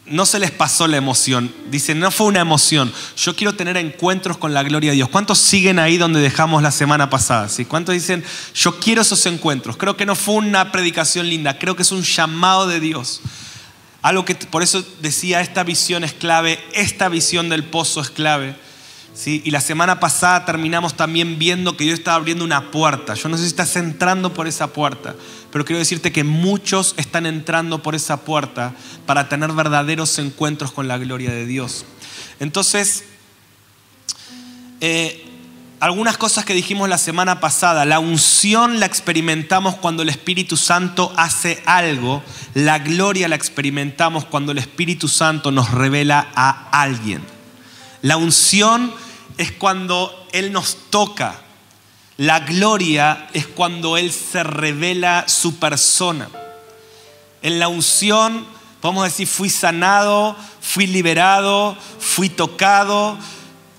no 0.05 0.25
se 0.25 0.39
les 0.39 0.51
pasó 0.51 0.87
la 0.87 0.97
emoción? 0.97 1.53
Dicen, 1.69 1.99
no 1.99 2.11
fue 2.11 2.27
una 2.27 2.41
emoción, 2.41 2.91
yo 3.15 3.35
quiero 3.35 3.55
tener 3.55 3.77
encuentros 3.77 4.37
con 4.37 4.53
la 4.53 4.63
gloria 4.63 4.91
de 4.91 4.97
Dios. 4.97 5.09
¿Cuántos 5.09 5.39
siguen 5.39 5.79
ahí 5.79 5.97
donde 5.97 6.19
dejamos 6.19 6.61
la 6.61 6.71
semana 6.71 7.09
pasada? 7.09 7.49
¿Sí? 7.49 7.65
¿Cuántos 7.65 7.93
dicen, 7.93 8.23
yo 8.53 8.79
quiero 8.79 9.01
esos 9.01 9.25
encuentros? 9.25 9.77
Creo 9.77 9.95
que 9.95 10.05
no 10.05 10.15
fue 10.15 10.35
una 10.35 10.71
predicación 10.71 11.29
linda, 11.29 11.57
creo 11.57 11.75
que 11.75 11.83
es 11.83 11.91
un 11.91 12.03
llamado 12.03 12.67
de 12.67 12.79
Dios. 12.79 13.21
Algo 14.01 14.25
que 14.25 14.35
por 14.35 14.63
eso 14.63 14.83
decía, 15.01 15.39
esta 15.39 15.63
visión 15.63 16.03
es 16.03 16.13
clave, 16.13 16.59
esta 16.73 17.07
visión 17.07 17.47
del 17.47 17.63
pozo 17.63 18.01
es 18.01 18.09
clave 18.09 18.55
y 19.25 19.51
la 19.51 19.61
semana 19.61 19.99
pasada 19.99 20.43
terminamos 20.43 20.95
también 20.95 21.37
viendo 21.37 21.77
que 21.77 21.83
Dios 21.83 21.99
estaba 21.99 22.17
abriendo 22.17 22.43
una 22.43 22.71
puerta. 22.71 23.13
Yo 23.13 23.29
no 23.29 23.37
sé 23.37 23.43
si 23.43 23.49
estás 23.49 23.75
entrando 23.75 24.33
por 24.33 24.47
esa 24.47 24.73
puerta, 24.73 25.15
pero 25.53 25.65
quiero 25.65 25.77
decirte 25.77 26.11
que 26.11 26.23
muchos 26.23 26.95
están 26.97 27.27
entrando 27.27 27.83
por 27.83 27.93
esa 27.93 28.21
puerta 28.21 28.73
para 29.05 29.29
tener 29.29 29.51
verdaderos 29.51 30.17
encuentros 30.17 30.71
con 30.71 30.87
la 30.87 30.97
gloria 30.97 31.29
de 31.29 31.45
Dios. 31.45 31.85
Entonces, 32.39 33.03
eh, 34.81 35.29
algunas 35.79 36.17
cosas 36.17 36.43
que 36.43 36.55
dijimos 36.55 36.89
la 36.89 36.97
semana 36.97 37.39
pasada, 37.39 37.85
la 37.85 37.99
unción 37.99 38.79
la 38.79 38.87
experimentamos 38.87 39.75
cuando 39.75 40.01
el 40.01 40.09
Espíritu 40.09 40.57
Santo 40.57 41.13
hace 41.17 41.61
algo, 41.67 42.23
la 42.55 42.79
gloria 42.79 43.27
la 43.27 43.35
experimentamos 43.35 44.25
cuando 44.25 44.53
el 44.53 44.57
Espíritu 44.57 45.07
Santo 45.07 45.51
nos 45.51 45.69
revela 45.69 46.31
a 46.33 46.81
alguien. 46.81 47.21
La 48.01 48.17
unción 48.17 48.91
es 49.37 49.51
cuando 49.51 50.27
Él 50.31 50.51
nos 50.51 50.89
toca. 50.89 51.42
La 52.17 52.41
gloria 52.41 53.27
es 53.33 53.47
cuando 53.47 53.97
Él 53.97 54.11
se 54.11 54.43
revela 54.43 55.25
su 55.27 55.57
persona. 55.57 56.29
En 57.41 57.59
la 57.59 57.67
unción, 57.67 58.45
podemos 58.81 59.05
decir, 59.05 59.27
fui 59.27 59.49
sanado, 59.49 60.35
fui 60.61 60.85
liberado, 60.85 61.75
fui 61.99 62.29
tocado. 62.29 63.17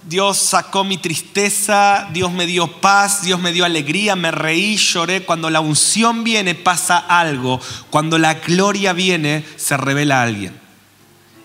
Dios 0.07 0.37
sacó 0.37 0.85
mi 0.85 0.99
tristeza, 0.99 2.09
Dios 2.13 2.31
me 2.33 2.47
dio 2.47 2.81
paz, 2.81 3.23
Dios 3.23 3.41
me 3.41 3.53
dio 3.53 3.65
alegría, 3.65 4.17
me 4.17 4.31
reí, 4.31 4.77
lloré. 4.77 5.23
Cuando 5.23 5.49
la 5.49 5.61
unción 5.61 6.25
viene 6.25 6.55
pasa 6.55 6.99
algo. 6.99 7.61
Cuando 7.89 8.19
la 8.19 8.35
gloria 8.35 8.93
viene 8.93 9.45
se 9.57 9.77
revela 9.77 10.21
a 10.21 10.25
alguien. 10.25 10.61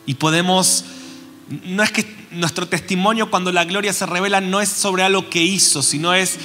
Y 0.08 0.16
podemos, 0.16 0.86
no 1.66 1.84
es 1.84 1.92
que 1.92 2.18
nuestro 2.32 2.68
testimonio 2.68 3.30
cuando 3.30 3.52
la 3.52 3.64
gloria 3.64 3.94
se 3.94 4.06
revela 4.06 4.42
no 4.42 4.60
es 4.60 4.70
sobre 4.70 5.04
algo 5.04 5.30
que 5.30 5.42
hizo, 5.42 5.82
sino 5.82 6.14
es, 6.14 6.38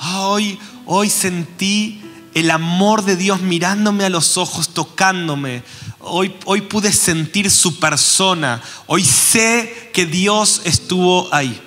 hoy, 0.00 0.58
hoy 0.86 1.10
sentí 1.10 2.00
el 2.34 2.50
amor 2.50 3.04
de 3.04 3.16
Dios 3.16 3.40
mirándome 3.40 4.04
a 4.04 4.10
los 4.10 4.36
ojos, 4.36 4.70
tocándome. 4.70 5.62
Hoy, 6.00 6.34
hoy 6.44 6.62
pude 6.62 6.92
sentir 6.92 7.50
su 7.50 7.78
persona. 7.80 8.62
Hoy 8.86 9.04
sé 9.04 9.90
que 9.92 10.06
Dios 10.06 10.62
estuvo 10.64 11.32
ahí. 11.34 11.60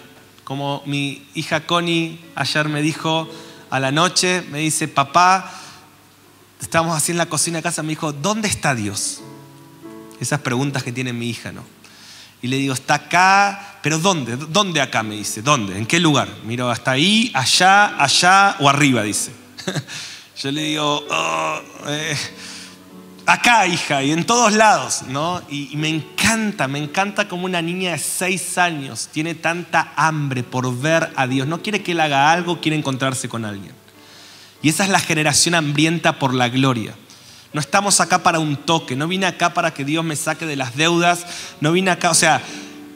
Como 0.44 0.82
mi 0.86 1.28
hija 1.34 1.66
Connie 1.66 2.20
ayer 2.36 2.70
me 2.70 2.82
dijo 2.82 3.30
a 3.70 3.80
la 3.80 3.92
noche, 3.92 4.44
me 4.52 4.60
dice, 4.60 4.88
papá, 4.88 5.52
estábamos 6.62 6.96
así 6.96 7.12
en 7.12 7.18
la 7.18 7.28
cocina 7.28 7.58
de 7.58 7.64
casa, 7.64 7.84
me 7.84 7.90
dijo, 7.90 8.12
¿dónde 8.12 8.48
está 8.48 8.76
Dios? 8.76 9.22
Esas 10.20 10.42
preguntas 10.42 10.84
que 10.84 10.92
tiene 10.92 11.14
mi 11.14 11.30
hija, 11.30 11.52
¿no? 11.52 11.64
Y 12.42 12.48
le 12.48 12.58
digo, 12.58 12.74
está 12.74 12.96
acá, 12.96 13.78
pero 13.82 14.00
¿dónde? 14.00 14.36
¿Dónde 14.36 14.82
acá? 14.82 15.04
Me 15.04 15.16
dice, 15.16 15.42
¿dónde? 15.42 15.78
¿En 15.78 15.86
qué 15.86 16.00
lugar? 16.00 16.28
Miro, 16.44 16.70
hasta 16.70 16.92
ahí, 16.92 17.32
allá, 17.34 18.02
allá 18.02 18.56
o 18.60 18.68
arriba, 18.68 19.04
dice. 19.04 19.32
Yo 20.42 20.52
le 20.52 20.64
digo, 20.64 21.06
oh, 21.08 21.60
eh, 21.88 22.18
acá, 23.28 23.68
hija, 23.68 24.02
y 24.02 24.12
en 24.12 24.26
todos 24.26 24.54
lados, 24.54 25.04
¿no? 25.08 25.42
Y, 25.50 25.72
y, 25.72 25.78
me 25.78 25.90
encanta, 25.90 26.68
me 26.68 26.80
encanta 26.80 27.28
como 27.28 27.46
una 27.46 27.62
niña 27.62 27.92
de 27.92 28.00
seis 28.00 28.58
años 28.58 29.10
tiene 29.12 29.36
tanta 29.36 29.94
hambre 29.96 30.42
por 30.42 30.76
ver 30.80 31.12
a 31.16 31.28
Dios. 31.28 31.48
No 31.48 31.62
quiere 31.62 31.84
que 31.84 31.92
él 31.92 32.00
haga 32.00 32.32
algo, 32.32 32.60
quiere 32.60 32.76
encontrarse 32.76 33.30
con 33.30 33.46
alguien. 33.46 33.74
Y 34.64 34.70
esa 34.70 34.84
es 34.84 34.90
la 34.90 35.00
generación 35.00 35.54
hambrienta 35.54 36.18
por 36.18 36.34
la 36.34 36.50
gloria. 36.50 36.96
No 37.54 37.60
estamos 37.60 38.00
acá 38.00 38.24
para 38.24 38.40
un 38.40 38.56
toque, 38.56 38.96
no 38.96 39.08
vine 39.08 39.26
acá 39.26 39.54
para 39.54 39.74
que 39.74 39.84
Dios 39.84 40.06
me 40.06 40.16
saque 40.16 40.46
de 40.46 40.56
las 40.56 40.78
deudas, 40.78 41.26
no 41.60 41.74
vine 41.74 41.92
acá, 41.92 42.10
o 42.10 42.16
sea, 42.16 42.42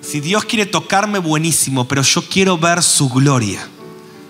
si 0.02 0.22
Dios 0.22 0.46
quiere 0.46 0.66
tocarme, 0.66 1.20
buenísimo, 1.20 1.88
pero 1.88 2.04
yo 2.04 2.22
quiero 2.30 2.58
ver 2.58 2.82
su 2.84 3.10
gloria. 3.10 3.68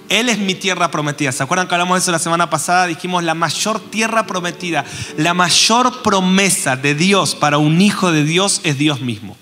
Él 0.10 0.30
es 0.30 0.38
mi 0.38 0.56
tierra 0.56 0.92
prometida. 0.92 1.32
¿Se 1.32 1.44
acuerdan 1.44 1.68
que 1.68 1.74
hablamos 1.74 1.98
de 1.98 2.02
eso 2.02 2.12
la 2.12 2.20
semana 2.20 2.50
pasada? 2.50 2.88
Dijimos 2.88 3.24
la 3.24 3.34
mayor 3.34 3.80
tierra 3.80 4.26
prometida, 4.26 4.86
la 5.18 5.34
mayor 5.34 6.02
promesa 6.02 6.76
de 6.76 6.96
Dios 6.96 7.36
para 7.36 7.58
un 7.58 7.82
hijo 7.82 8.12
de 8.12 8.24
Dios 8.24 8.62
es 8.64 8.78
Dios 8.78 9.02
mismo. 9.02 9.36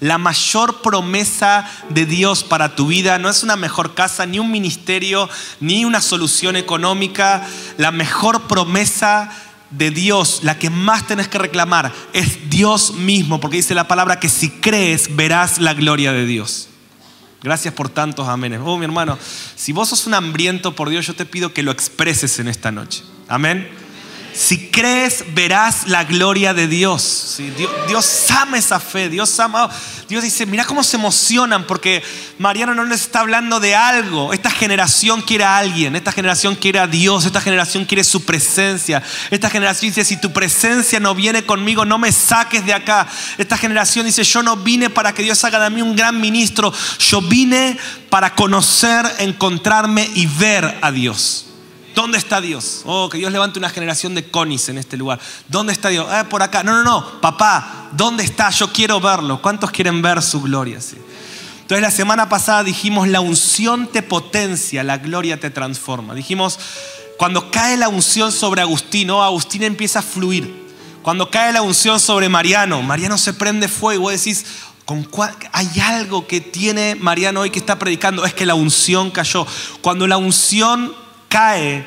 La 0.00 0.18
mayor 0.18 0.82
promesa 0.82 1.70
de 1.88 2.06
Dios 2.06 2.42
para 2.42 2.74
tu 2.74 2.88
vida 2.88 3.18
no 3.18 3.28
es 3.28 3.44
una 3.44 3.54
mejor 3.54 3.94
casa, 3.94 4.26
ni 4.26 4.40
un 4.40 4.50
ministerio, 4.50 5.30
ni 5.60 5.84
una 5.84 6.00
solución 6.00 6.56
económica. 6.56 7.46
La 7.76 7.92
mejor 7.92 8.42
promesa 8.48 9.30
de 9.72 9.90
Dios, 9.90 10.40
la 10.42 10.58
que 10.58 10.70
más 10.70 11.06
tenés 11.06 11.28
que 11.28 11.38
reclamar, 11.38 11.92
es 12.12 12.50
Dios 12.50 12.94
mismo, 12.94 13.40
porque 13.40 13.56
dice 13.56 13.74
la 13.74 13.88
palabra 13.88 14.20
que 14.20 14.28
si 14.28 14.50
crees 14.50 15.16
verás 15.16 15.58
la 15.58 15.74
gloria 15.74 16.12
de 16.12 16.26
Dios. 16.26 16.68
Gracias 17.42 17.74
por 17.74 17.88
tantos 17.88 18.28
amenes. 18.28 18.60
Oh, 18.64 18.78
mi 18.78 18.84
hermano, 18.84 19.18
si 19.56 19.72
vos 19.72 19.88
sos 19.88 20.06
un 20.06 20.14
hambriento 20.14 20.76
por 20.76 20.88
Dios, 20.88 21.06
yo 21.06 21.14
te 21.14 21.26
pido 21.26 21.52
que 21.52 21.64
lo 21.64 21.72
expreses 21.72 22.38
en 22.38 22.46
esta 22.46 22.70
noche. 22.70 23.02
Amén. 23.26 23.81
Si 24.34 24.68
crees, 24.70 25.24
verás 25.34 25.86
la 25.88 26.04
gloria 26.04 26.54
de 26.54 26.66
Dios. 26.66 27.38
Dios, 27.86 28.30
ama 28.30 28.56
esa 28.56 28.80
fe. 28.80 29.08
Dios 29.08 29.38
ama. 29.40 29.70
Dios 30.08 30.24
dice, 30.24 30.46
mira 30.46 30.64
cómo 30.64 30.82
se 30.82 30.96
emocionan 30.96 31.66
porque 31.66 32.02
Mariano 32.38 32.74
no 32.74 32.84
les 32.84 33.02
está 33.02 33.20
hablando 33.20 33.60
de 33.60 33.74
algo. 33.74 34.32
Esta 34.32 34.50
generación 34.50 35.20
quiere 35.20 35.44
a 35.44 35.58
alguien. 35.58 35.96
Esta 35.96 36.12
generación 36.12 36.54
quiere 36.54 36.78
a 36.78 36.86
Dios. 36.86 37.26
Esta 37.26 37.40
generación 37.40 37.84
quiere 37.84 38.04
su 38.04 38.24
presencia. 38.24 39.02
Esta 39.30 39.50
generación 39.50 39.90
dice, 39.90 40.04
si 40.04 40.16
tu 40.16 40.32
presencia 40.32 40.98
no 40.98 41.14
viene 41.14 41.44
conmigo, 41.44 41.84
no 41.84 41.98
me 41.98 42.10
saques 42.10 42.64
de 42.64 42.72
acá. 42.72 43.06
Esta 43.36 43.58
generación 43.58 44.06
dice, 44.06 44.24
yo 44.24 44.42
no 44.42 44.56
vine 44.56 44.88
para 44.88 45.12
que 45.12 45.22
Dios 45.22 45.44
haga 45.44 45.60
de 45.60 45.70
mí 45.70 45.82
un 45.82 45.94
gran 45.94 46.20
ministro. 46.20 46.72
Yo 46.98 47.20
vine 47.20 47.76
para 48.08 48.34
conocer, 48.34 49.04
encontrarme 49.18 50.08
y 50.14 50.26
ver 50.26 50.78
a 50.80 50.90
Dios. 50.90 51.51
¿Dónde 51.94 52.18
está 52.18 52.40
Dios? 52.40 52.82
Oh, 52.84 53.08
que 53.08 53.18
Dios 53.18 53.32
levante 53.32 53.58
una 53.58 53.68
generación 53.68 54.14
de 54.14 54.28
conis 54.30 54.68
en 54.68 54.78
este 54.78 54.96
lugar. 54.96 55.20
¿Dónde 55.48 55.72
está 55.72 55.88
Dios? 55.88 56.06
Ah, 56.10 56.26
por 56.28 56.42
acá. 56.42 56.62
No, 56.62 56.72
no, 56.72 56.82
no. 56.82 57.20
Papá, 57.20 57.88
¿dónde 57.92 58.24
está? 58.24 58.50
Yo 58.50 58.72
quiero 58.72 59.00
verlo. 59.00 59.40
¿Cuántos 59.42 59.70
quieren 59.70 60.02
ver 60.02 60.22
su 60.22 60.40
gloria? 60.40 60.76
Entonces 60.76 61.80
la 61.80 61.90
semana 61.90 62.28
pasada 62.28 62.64
dijimos, 62.64 63.08
la 63.08 63.20
unción 63.20 63.86
te 63.86 64.02
potencia, 64.02 64.82
la 64.82 64.98
gloria 64.98 65.38
te 65.38 65.50
transforma. 65.50 66.14
Dijimos, 66.14 66.58
cuando 67.16 67.50
cae 67.50 67.76
la 67.76 67.88
unción 67.88 68.32
sobre 68.32 68.62
Agustín, 68.62 69.10
Agustín 69.10 69.62
empieza 69.62 70.00
a 70.00 70.02
fluir. 70.02 70.62
Cuando 71.02 71.30
cae 71.30 71.52
la 71.52 71.62
unción 71.62 71.98
sobre 71.98 72.28
Mariano, 72.28 72.82
Mariano 72.82 73.18
se 73.18 73.32
prende 73.32 73.68
fuego. 73.68 74.02
Vos 74.02 74.12
decís, 74.12 74.44
¿con 74.84 75.08
hay 75.52 75.80
algo 75.80 76.26
que 76.26 76.40
tiene 76.40 76.94
Mariano 76.94 77.40
hoy 77.40 77.50
que 77.50 77.58
está 77.58 77.78
predicando, 77.78 78.24
es 78.24 78.34
que 78.34 78.46
la 78.46 78.54
unción 78.54 79.10
cayó. 79.10 79.46
Cuando 79.80 80.06
la 80.06 80.16
unción 80.16 81.01
cae, 81.32 81.86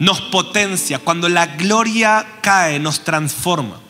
nos 0.00 0.20
potencia. 0.20 0.98
Cuando 0.98 1.28
la 1.28 1.46
gloria 1.46 2.26
cae, 2.42 2.80
nos 2.80 3.04
transforma. 3.04 3.80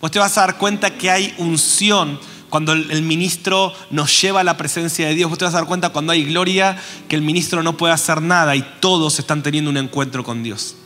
Vos 0.00 0.12
te 0.12 0.20
vas 0.20 0.38
a 0.38 0.42
dar 0.42 0.58
cuenta 0.58 0.96
que 0.96 1.10
hay 1.10 1.34
unción 1.38 2.20
cuando 2.48 2.72
el 2.72 3.02
ministro 3.02 3.72
nos 3.90 4.20
lleva 4.20 4.40
a 4.40 4.44
la 4.44 4.56
presencia 4.56 5.08
de 5.08 5.14
Dios. 5.14 5.28
Vos 5.28 5.38
te 5.38 5.44
vas 5.44 5.54
a 5.54 5.58
dar 5.58 5.66
cuenta 5.66 5.90
cuando 5.90 6.12
hay 6.12 6.24
gloria 6.24 6.80
que 7.08 7.16
el 7.16 7.22
ministro 7.22 7.64
no 7.64 7.76
puede 7.76 7.94
hacer 7.94 8.22
nada 8.22 8.54
y 8.54 8.62
todos 8.78 9.18
están 9.18 9.42
teniendo 9.42 9.70
un 9.70 9.76
encuentro 9.76 10.22
con 10.22 10.42
Dios. 10.44 10.76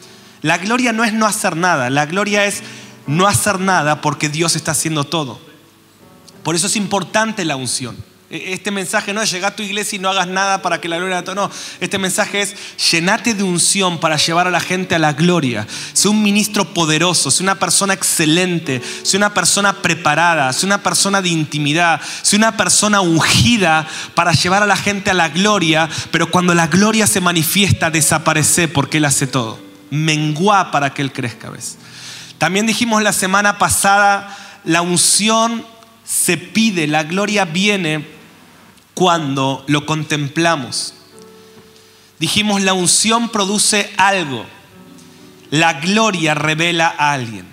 La 0.40 0.58
gloria 0.58 0.92
no 0.92 1.04
es 1.04 1.12
no 1.12 1.26
hacer 1.26 1.56
nada, 1.56 1.90
la 1.90 2.06
gloria 2.06 2.46
es 2.46 2.62
no 3.06 3.26
hacer 3.26 3.60
nada 3.60 4.00
porque 4.00 4.28
Dios 4.28 4.56
está 4.56 4.70
haciendo 4.72 5.04
todo. 5.04 5.40
Por 6.42 6.54
eso 6.54 6.68
es 6.68 6.76
importante 6.76 7.44
la 7.44 7.56
unción. 7.56 7.96
E, 8.28 8.52
este 8.52 8.72
mensaje 8.72 9.12
no 9.12 9.22
es 9.22 9.30
llegar 9.30 9.52
a 9.52 9.56
tu 9.56 9.62
iglesia 9.62 9.96
y 9.96 9.98
no 10.00 10.08
hagas 10.08 10.26
nada 10.26 10.60
para 10.60 10.80
que 10.80 10.88
la 10.88 10.96
gloria 10.96 11.22
de 11.22 11.34
No, 11.34 11.50
este 11.80 11.98
mensaje 11.98 12.42
es 12.42 12.54
llenate 12.90 13.34
de 13.34 13.42
unción 13.42 14.00
para 14.00 14.16
llevar 14.16 14.48
a 14.48 14.50
la 14.50 14.60
gente 14.60 14.94
a 14.94 14.98
la 14.98 15.12
gloria. 15.12 15.66
Sé 15.92 16.08
un 16.08 16.22
ministro 16.22 16.74
poderoso, 16.74 17.30
sé 17.30 17.42
una 17.42 17.58
persona 17.58 17.94
excelente, 17.94 18.82
sé 19.02 19.16
una 19.16 19.32
persona 19.32 19.74
preparada, 19.74 20.52
sé 20.52 20.66
una 20.66 20.82
persona 20.82 21.22
de 21.22 21.28
intimidad, 21.28 22.00
sé 22.22 22.36
una 22.36 22.56
persona 22.56 23.00
ungida 23.00 23.86
para 24.14 24.32
llevar 24.32 24.62
a 24.62 24.66
la 24.66 24.76
gente 24.76 25.10
a 25.10 25.14
la 25.14 25.28
gloria, 25.28 25.88
pero 26.10 26.30
cuando 26.30 26.54
la 26.54 26.66
gloria 26.66 27.06
se 27.06 27.20
manifiesta 27.20 27.90
desaparece 27.90 28.66
porque 28.66 28.98
Él 28.98 29.04
hace 29.04 29.26
todo. 29.26 29.60
Menguá 29.90 30.72
para 30.72 30.92
que 30.92 31.02
Él 31.02 31.12
crezca, 31.12 31.50
¿ves? 31.50 31.76
También 32.38 32.66
dijimos 32.66 33.02
la 33.02 33.12
semana 33.12 33.56
pasada, 33.58 34.36
la 34.64 34.82
unción 34.82 35.64
se 36.04 36.36
pide, 36.36 36.86
la 36.86 37.04
gloria 37.04 37.44
viene 37.44 38.15
cuando 38.96 39.62
lo 39.66 39.84
contemplamos. 39.84 40.94
Dijimos, 42.18 42.62
la 42.62 42.72
unción 42.72 43.28
produce 43.28 43.92
algo, 43.98 44.46
la 45.50 45.74
gloria 45.74 46.32
revela 46.32 46.94
a 46.96 47.12
alguien. 47.12 47.44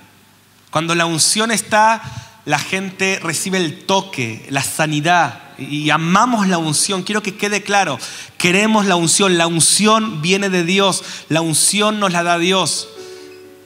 Cuando 0.72 0.96
la 0.96 1.06
unción 1.06 1.52
está, 1.52 2.02
la 2.46 2.60
gente 2.60 3.20
recibe 3.22 3.58
el 3.58 3.84
toque, 3.86 4.46
la 4.52 4.64
sanidad, 4.64 5.42
y 5.58 5.90
amamos 5.90 6.48
la 6.48 6.60
unción. 6.60 7.04
Quiero 7.04 7.22
que 7.22 7.36
quede 7.36 7.62
claro, 7.62 8.00
queremos 8.38 8.86
la 8.86 8.96
unción, 8.96 9.38
la 9.38 9.46
unción 9.46 10.22
viene 10.22 10.50
de 10.50 10.64
Dios, 10.64 11.04
la 11.28 11.42
unción 11.42 12.00
nos 12.00 12.14
la 12.14 12.24
da 12.24 12.40
Dios. 12.40 12.88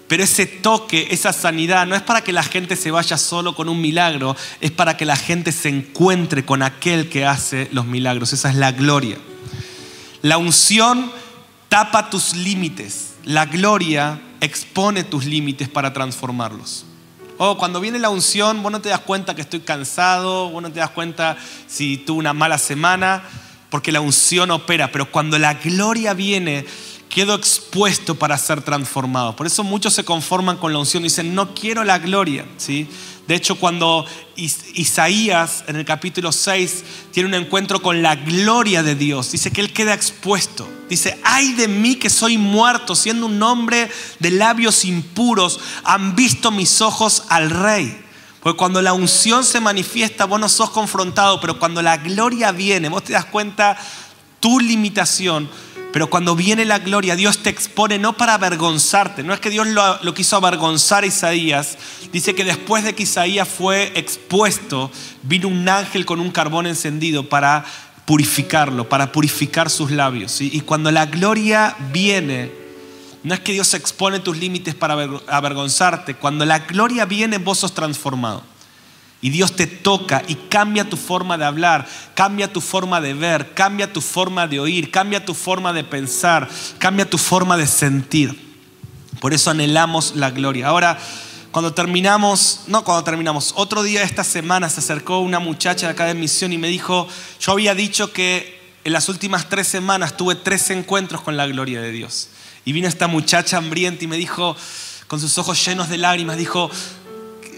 Pero 0.07 0.23
ese 0.23 0.45
toque, 0.45 1.07
esa 1.11 1.33
sanidad, 1.33 1.85
no 1.85 1.95
es 1.95 2.01
para 2.01 2.21
que 2.21 2.31
la 2.31 2.43
gente 2.43 2.75
se 2.75 2.91
vaya 2.91 3.17
solo 3.17 3.55
con 3.55 3.67
un 3.67 3.81
milagro, 3.81 4.35
es 4.61 4.71
para 4.71 4.95
que 4.95 5.05
la 5.05 5.17
gente 5.17 5.51
se 5.51 5.69
encuentre 5.69 6.45
con 6.45 6.63
aquel 6.63 7.09
que 7.09 7.25
hace 7.25 7.67
los 7.71 7.85
milagros. 7.85 8.31
Esa 8.31 8.49
es 8.49 8.55
la 8.55 8.71
gloria. 8.71 9.17
La 10.21 10.37
unción 10.37 11.11
tapa 11.67 12.09
tus 12.09 12.35
límites. 12.35 13.15
La 13.25 13.45
gloria 13.45 14.21
expone 14.39 15.03
tus 15.03 15.25
límites 15.25 15.67
para 15.67 15.91
transformarlos. 15.91 16.85
Oh, 17.37 17.57
cuando 17.57 17.79
viene 17.79 17.99
la 17.99 18.09
unción, 18.09 18.63
vos 18.63 18.71
no 18.71 18.81
te 18.81 18.89
das 18.89 19.01
cuenta 19.01 19.35
que 19.35 19.41
estoy 19.41 19.59
cansado, 19.59 20.49
vos 20.49 20.63
no 20.63 20.71
te 20.71 20.79
das 20.79 20.89
cuenta 20.89 21.37
si 21.67 21.97
tuve 21.97 22.19
una 22.19 22.33
mala 22.33 22.57
semana, 22.57 23.21
porque 23.69 23.91
la 23.91 24.01
unción 24.01 24.49
opera. 24.49 24.91
Pero 24.91 25.11
cuando 25.11 25.37
la 25.37 25.53
gloria 25.55 26.13
viene, 26.13 26.65
quedo 27.17 27.33
expuesto 27.33 28.13
para 28.13 28.37
ser 28.37 28.61
transformado. 28.61 29.35
Por 29.35 29.47
eso 29.47 29.63
muchos 29.63 29.95
se 29.95 30.05
conforman 30.05 30.57
con 30.57 30.71
la 30.71 30.77
unción 30.77 31.01
y 31.01 31.05
dicen, 31.05 31.33
no 31.33 31.55
quiero 31.55 31.83
la 31.83 31.97
gloria. 31.97 32.45
¿sí? 32.57 32.87
De 33.27 33.33
hecho, 33.33 33.55
cuando 33.55 34.05
Isaías 34.35 35.63
en 35.65 35.77
el 35.77 35.83
capítulo 35.83 36.31
6 36.31 36.83
tiene 37.11 37.29
un 37.29 37.33
encuentro 37.33 37.81
con 37.81 38.03
la 38.03 38.17
gloria 38.17 38.83
de 38.83 38.93
Dios, 38.93 39.31
dice 39.31 39.49
que 39.49 39.61
él 39.61 39.73
queda 39.73 39.95
expuesto. 39.95 40.69
Dice, 40.91 41.19
ay 41.23 41.53
de 41.53 41.67
mí 41.67 41.95
que 41.95 42.11
soy 42.11 42.37
muerto, 42.37 42.93
siendo 42.93 43.25
un 43.25 43.41
hombre 43.41 43.89
de 44.19 44.29
labios 44.29 44.85
impuros, 44.85 45.59
han 45.85 46.15
visto 46.15 46.51
mis 46.51 46.81
ojos 46.81 47.23
al 47.29 47.49
rey. 47.49 47.99
Porque 48.43 48.57
cuando 48.57 48.79
la 48.79 48.93
unción 48.93 49.43
se 49.43 49.59
manifiesta, 49.59 50.25
vos 50.25 50.39
no 50.39 50.49
sos 50.49 50.69
confrontado, 50.69 51.41
pero 51.41 51.57
cuando 51.57 51.81
la 51.81 51.97
gloria 51.97 52.51
viene, 52.51 52.89
vos 52.89 53.05
te 53.05 53.13
das 53.13 53.25
cuenta 53.25 53.75
tu 54.39 54.59
limitación, 54.59 55.49
pero 55.97 56.11
cuando 56.11 56.35
viene 56.35 56.63
la 56.63 56.77
gloria, 56.77 57.15
Dios 57.15 57.39
te 57.39 57.49
expone 57.49 57.97
no 57.97 58.15
para 58.15 58.35
avergonzarte. 58.35 59.23
No 59.23 59.33
es 59.33 59.39
que 59.39 59.49
Dios 59.49 59.65
lo, 59.65 60.13
quiso 60.13 60.35
avergonzar 60.35 61.01
a 61.01 61.07
Isaías. 61.07 61.75
Dice 62.13 62.35
que 62.35 62.43
después 62.43 62.83
de 62.83 62.93
que 62.93 63.01
Isaías 63.01 63.47
fue 63.47 63.93
expuesto, 63.95 64.91
vino 65.23 65.47
un 65.47 65.67
ángel 65.67 66.05
con 66.05 66.19
un 66.19 66.29
carbón 66.29 66.67
encendido 66.67 67.27
para 67.27 67.65
purificarlo, 68.05 68.87
para 68.87 69.11
purificar 69.11 69.71
sus 69.71 69.89
labios. 69.89 70.39
Y 70.39 70.61
cuando 70.61 70.91
la 70.91 71.07
gloria 71.07 71.75
viene, 71.91 72.51
no 73.23 73.33
es 73.33 73.39
que 73.39 73.53
Dios 73.53 73.73
expone 73.73 74.19
tus 74.19 74.37
límites 74.37 74.75
para 74.75 74.93
avergonzarte. 75.25 76.13
Cuando 76.13 76.45
la 76.45 76.59
gloria 76.59 77.05
viene, 77.05 77.39
vos 77.39 77.57
sos 77.57 77.73
transformado. 77.73 78.43
Y 79.21 79.29
Dios 79.31 79.55
te 79.55 79.65
toca 79.65 80.23
y 80.27 80.35
cambia 80.35 80.89
tu 80.89 80.95
forma 80.95 81.37
de 81.37 81.45
hablar, 81.45 81.87
cambia 82.13 82.51
tu 82.51 82.61
forma 82.61 83.01
de 83.01 83.13
ver, 83.15 83.53
cambia 83.53 83.91
tu 83.91 84.01
forma 84.01 84.47
de 84.47 84.59
oír, 84.59 84.91
cambia 84.91 85.25
tu 85.25 85.33
forma 85.33 85.73
de 85.73 85.83
pensar, 85.83 86.47
cambia 86.77 87.09
tu 87.09 87.17
forma 87.17 87.57
de 87.57 87.65
sentir. 87.65 88.47
Por 89.19 89.33
eso 89.33 89.49
anhelamos 89.49 90.15
la 90.15 90.29
gloria. 90.29 90.67
Ahora, 90.67 90.99
cuando 91.51 91.73
terminamos, 91.73 92.61
no 92.67 92.83
cuando 92.83 93.03
terminamos, 93.03 93.53
otro 93.55 93.81
día 93.81 94.03
esta 94.03 94.23
semana 94.23 94.69
se 94.69 94.81
acercó 94.81 95.19
una 95.19 95.39
muchacha 95.39 95.87
de 95.87 95.93
acá 95.93 96.05
de 96.05 96.13
misión 96.13 96.53
y 96.53 96.59
me 96.59 96.67
dijo, 96.67 97.07
yo 97.39 97.53
había 97.53 97.73
dicho 97.73 98.13
que 98.13 98.57
en 98.83 98.93
las 98.93 99.09
últimas 99.09 99.49
tres 99.49 99.67
semanas 99.67 100.15
tuve 100.15 100.35
tres 100.35 100.69
encuentros 100.69 101.21
con 101.21 101.35
la 101.35 101.47
gloria 101.47 101.81
de 101.81 101.91
Dios. 101.91 102.29
Y 102.65 102.73
vino 102.73 102.87
esta 102.87 103.07
muchacha 103.07 103.57
hambrienta 103.57 104.03
y 104.03 104.07
me 104.07 104.17
dijo, 104.17 104.55
con 105.07 105.19
sus 105.19 105.37
ojos 105.39 105.65
llenos 105.65 105.89
de 105.89 105.97
lágrimas, 105.97 106.37
dijo, 106.37 106.69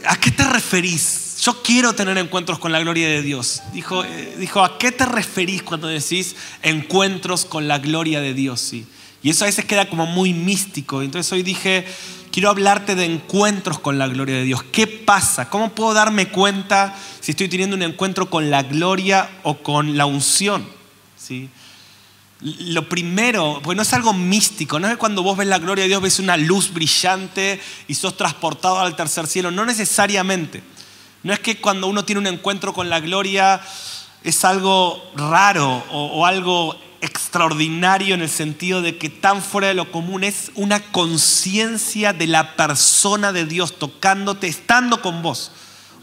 ¿a 0.07 0.15
qué 0.15 0.31
te 0.31 0.43
referís? 0.45 1.28
Yo 1.41 1.61
quiero 1.63 1.93
tener 1.93 2.17
encuentros 2.17 2.59
con 2.59 2.71
la 2.71 2.79
gloria 2.79 3.07
de 3.07 3.21
Dios. 3.21 3.61
Dijo, 3.73 4.03
eh, 4.03 4.35
dijo 4.37 4.63
¿a 4.63 4.77
qué 4.77 4.91
te 4.91 5.05
referís 5.05 5.63
cuando 5.63 5.87
decís 5.87 6.35
encuentros 6.61 7.45
con 7.45 7.67
la 7.67 7.79
gloria 7.79 8.21
de 8.21 8.33
Dios? 8.33 8.59
Sí. 8.59 8.85
Y 9.21 9.29
eso 9.29 9.43
a 9.43 9.47
veces 9.47 9.65
queda 9.65 9.89
como 9.89 10.05
muy 10.05 10.33
místico. 10.33 11.01
Entonces 11.01 11.31
hoy 11.31 11.43
dije, 11.43 11.85
quiero 12.31 12.49
hablarte 12.49 12.95
de 12.95 13.05
encuentros 13.05 13.79
con 13.79 13.97
la 13.97 14.07
gloria 14.07 14.35
de 14.35 14.43
Dios. 14.43 14.63
¿Qué 14.63 14.87
pasa? 14.87 15.49
¿Cómo 15.49 15.69
puedo 15.71 15.93
darme 15.93 16.29
cuenta 16.29 16.95
si 17.19 17.31
estoy 17.31 17.49
teniendo 17.49 17.75
un 17.75 17.83
encuentro 17.83 18.29
con 18.29 18.49
la 18.49 18.63
gloria 18.63 19.29
o 19.43 19.57
con 19.57 19.97
la 19.97 20.05
unción? 20.05 20.65
¿Sí? 21.17 21.49
Lo 22.41 22.87
primero, 22.87 23.59
pues 23.61 23.75
no 23.75 23.81
es 23.81 23.93
algo 23.93 24.13
místico, 24.13 24.79
no 24.79 24.87
es 24.87 24.93
que 24.93 24.99
cuando 24.99 25.23
vos 25.23 25.37
ves 25.37 25.47
la 25.47 25.59
gloria 25.59 25.83
de 25.83 25.89
Dios 25.89 26.01
ves 26.01 26.19
una 26.19 26.37
luz 26.37 26.73
brillante 26.73 27.59
y 27.89 27.95
sos 27.95 28.15
transportado 28.15 28.79
al 28.79 28.95
tercer 28.95 29.27
cielo, 29.27 29.51
no 29.51 29.65
necesariamente. 29.65 30.63
No 31.23 31.33
es 31.33 31.39
que 31.39 31.59
cuando 31.59 31.87
uno 31.87 32.05
tiene 32.05 32.19
un 32.19 32.27
encuentro 32.27 32.73
con 32.73 32.89
la 32.89 32.99
gloria 32.99 33.61
es 34.23 34.45
algo 34.45 35.01
raro 35.15 35.83
o, 35.91 36.25
algo 36.25 36.75
extraordinario 37.01 38.15
en 38.15 38.21
el 38.21 38.29
sentido 38.29 38.81
de 38.81 38.97
que 38.97 39.09
tan 39.09 39.41
fuera 39.41 39.69
de 39.69 39.73
lo 39.73 39.91
común 39.91 40.23
es 40.23 40.51
una 40.55 40.81
conciencia 40.91 42.11
de 42.13 42.27
la 42.27 42.55
persona 42.55 43.31
de 43.31 43.45
Dios 43.45 43.79
tocándote, 43.79 44.47
estando 44.47 45.01
con 45.01 45.21
vos. 45.21 45.51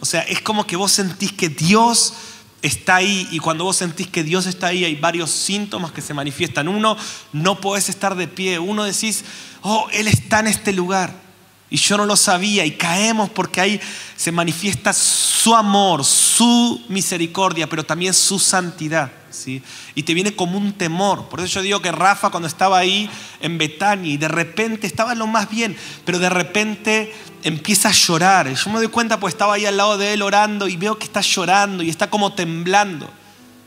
O 0.00 0.06
sea, 0.06 0.22
es 0.22 0.40
como 0.40 0.66
que 0.66 0.76
vos 0.76 0.92
sentís 0.92 1.32
que 1.32 1.48
Dios 1.48 2.14
está 2.62 2.96
ahí 2.96 3.28
y 3.30 3.38
cuando 3.38 3.64
vos 3.64 3.76
sentís 3.76 4.08
que 4.08 4.22
Dios 4.22 4.46
está 4.46 4.68
ahí 4.68 4.84
hay 4.84 4.96
varios 4.96 5.30
síntomas 5.30 5.92
que 5.92 6.02
se 6.02 6.14
manifiestan. 6.14 6.68
Uno, 6.68 6.96
no 7.32 7.60
podés 7.60 7.88
estar 7.88 8.14
de 8.16 8.28
pie. 8.28 8.58
Uno 8.58 8.84
decís, 8.84 9.24
oh, 9.62 9.88
Él 9.92 10.08
está 10.08 10.40
en 10.40 10.48
este 10.48 10.72
lugar. 10.72 11.25
Y 11.68 11.78
yo 11.78 11.96
no 11.96 12.06
lo 12.06 12.14
sabía 12.14 12.64
y 12.64 12.72
caemos 12.72 13.28
porque 13.30 13.60
ahí 13.60 13.80
se 14.16 14.30
manifiesta 14.30 14.92
su 14.92 15.54
amor, 15.54 16.04
su 16.04 16.84
misericordia, 16.88 17.68
pero 17.68 17.84
también 17.84 18.14
su 18.14 18.38
santidad. 18.38 19.10
¿sí? 19.30 19.60
Y 19.96 20.04
te 20.04 20.14
viene 20.14 20.36
como 20.36 20.58
un 20.58 20.72
temor. 20.74 21.28
Por 21.28 21.40
eso 21.40 21.54
yo 21.54 21.62
digo 21.62 21.82
que 21.82 21.90
Rafa 21.90 22.30
cuando 22.30 22.46
estaba 22.46 22.78
ahí 22.78 23.10
en 23.40 23.58
Betania 23.58 24.12
y 24.12 24.16
de 24.16 24.28
repente 24.28 24.86
estaba 24.86 25.16
lo 25.16 25.26
más 25.26 25.50
bien, 25.50 25.76
pero 26.04 26.20
de 26.20 26.30
repente 26.30 27.12
empieza 27.42 27.88
a 27.88 27.92
llorar. 27.92 28.52
Yo 28.52 28.70
me 28.70 28.78
doy 28.78 28.88
cuenta 28.88 29.18
pues 29.18 29.34
estaba 29.34 29.54
ahí 29.54 29.66
al 29.66 29.76
lado 29.76 29.98
de 29.98 30.12
él 30.12 30.22
orando 30.22 30.68
y 30.68 30.76
veo 30.76 30.98
que 30.98 31.04
está 31.04 31.20
llorando 31.20 31.82
y 31.82 31.90
está 31.90 32.10
como 32.10 32.32
temblando. 32.32 33.10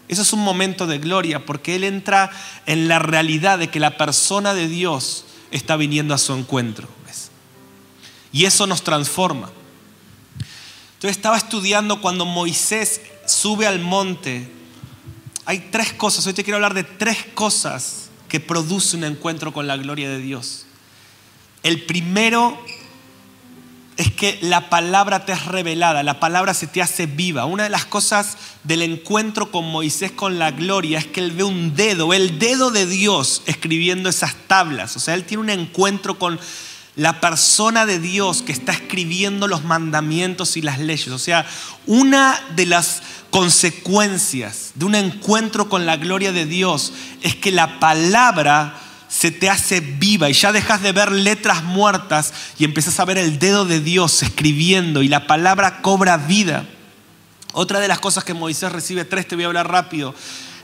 Eso 0.07 0.21
es 0.21 0.31
un 0.31 0.39
momento 0.39 0.87
de 0.87 0.99
gloria 0.99 1.45
porque 1.45 1.75
él 1.75 1.83
entra 1.83 2.31
en 2.65 2.87
la 2.87 2.99
realidad 2.99 3.59
de 3.59 3.67
que 3.67 3.79
la 3.79 3.97
persona 3.97 4.53
de 4.53 4.69
Dios 4.69 5.25
está 5.51 5.75
viniendo 5.75 6.13
a 6.13 6.17
su 6.17 6.33
encuentro. 6.33 6.98
Y 8.31 8.45
eso 8.45 8.67
nos 8.67 8.83
transforma. 8.83 9.49
Entonces 10.95 11.17
estaba 11.17 11.37
estudiando 11.37 12.01
cuando 12.01 12.25
Moisés 12.25 13.01
sube 13.25 13.65
al 13.65 13.79
monte. 13.79 14.51
Hay 15.45 15.69
tres 15.71 15.93
cosas, 15.93 16.27
hoy 16.27 16.33
te 16.33 16.43
quiero 16.43 16.57
hablar 16.57 16.73
de 16.73 16.83
tres 16.83 17.25
cosas 17.33 18.09
que 18.27 18.39
produce 18.39 18.97
un 18.97 19.03
encuentro 19.03 19.53
con 19.53 19.65
la 19.65 19.77
gloria 19.77 20.09
de 20.09 20.19
Dios. 20.19 20.65
El 21.63 21.83
primero 21.83 22.57
es 23.99 24.11
que 24.13 24.39
la 24.41 24.69
palabra 24.69 25.25
te 25.25 25.33
es 25.33 25.45
revelada, 25.45 26.03
la 26.03 26.21
palabra 26.21 26.53
se 26.53 26.67
te 26.67 26.81
hace 26.81 27.05
viva. 27.05 27.43
Una 27.43 27.63
de 27.63 27.69
las 27.69 27.83
cosas 27.83 28.37
del 28.63 28.81
encuentro 28.81 29.51
con 29.51 29.65
Moisés 29.65 30.13
con 30.13 30.39
la 30.39 30.51
gloria 30.51 30.99
es 30.99 31.07
que 31.07 31.19
él 31.19 31.31
ve 31.31 31.43
un 31.43 31.75
dedo, 31.75 32.13
el 32.13 32.39
dedo 32.39 32.71
de 32.71 32.85
Dios 32.85 33.41
escribiendo 33.45 34.07
esas 34.07 34.35
tablas. 34.47 34.95
O 34.95 34.99
sea, 34.99 35.15
él 35.15 35.25
tiene 35.25 35.43
un 35.43 35.49
encuentro 35.49 36.17
con 36.17 36.39
la 36.95 37.21
persona 37.21 37.85
de 37.85 37.99
Dios 37.99 38.41
que 38.41 38.51
está 38.51 38.71
escribiendo 38.71 39.47
los 39.47 39.63
mandamientos 39.63 40.57
y 40.57 40.61
las 40.61 40.79
leyes. 40.79 41.09
O 41.09 41.19
sea, 41.19 41.45
una 41.85 42.39
de 42.55 42.65
las 42.65 43.01
consecuencias 43.29 44.71
de 44.75 44.85
un 44.85 44.95
encuentro 44.95 45.69
con 45.69 45.85
la 45.85 45.97
gloria 45.97 46.31
de 46.31 46.45
Dios 46.45 46.93
es 47.21 47.35
que 47.35 47.51
la 47.51 47.79
palabra 47.79 48.79
se 49.07 49.31
te 49.31 49.49
hace 49.49 49.79
viva 49.79 50.29
y 50.29 50.33
ya 50.33 50.51
dejas 50.51 50.81
de 50.81 50.91
ver 50.91 51.11
letras 51.11 51.63
muertas 51.63 52.31
y 52.59 52.63
empiezas 52.63 52.99
a 52.99 53.05
ver 53.05 53.17
el 53.17 53.39
dedo 53.39 53.65
de 53.65 53.79
Dios 53.79 54.21
escribiendo 54.21 55.01
y 55.01 55.07
la 55.07 55.25
palabra 55.25 55.81
cobra 55.81 56.17
vida. 56.17 56.65
Otra 57.53 57.79
de 57.79 57.87
las 57.87 57.99
cosas 57.99 58.23
que 58.23 58.35
Moisés 58.35 58.71
recibe, 58.71 59.05
tres, 59.05 59.27
te 59.27 59.35
voy 59.35 59.45
a 59.45 59.47
hablar 59.47 59.71
rápido, 59.71 60.13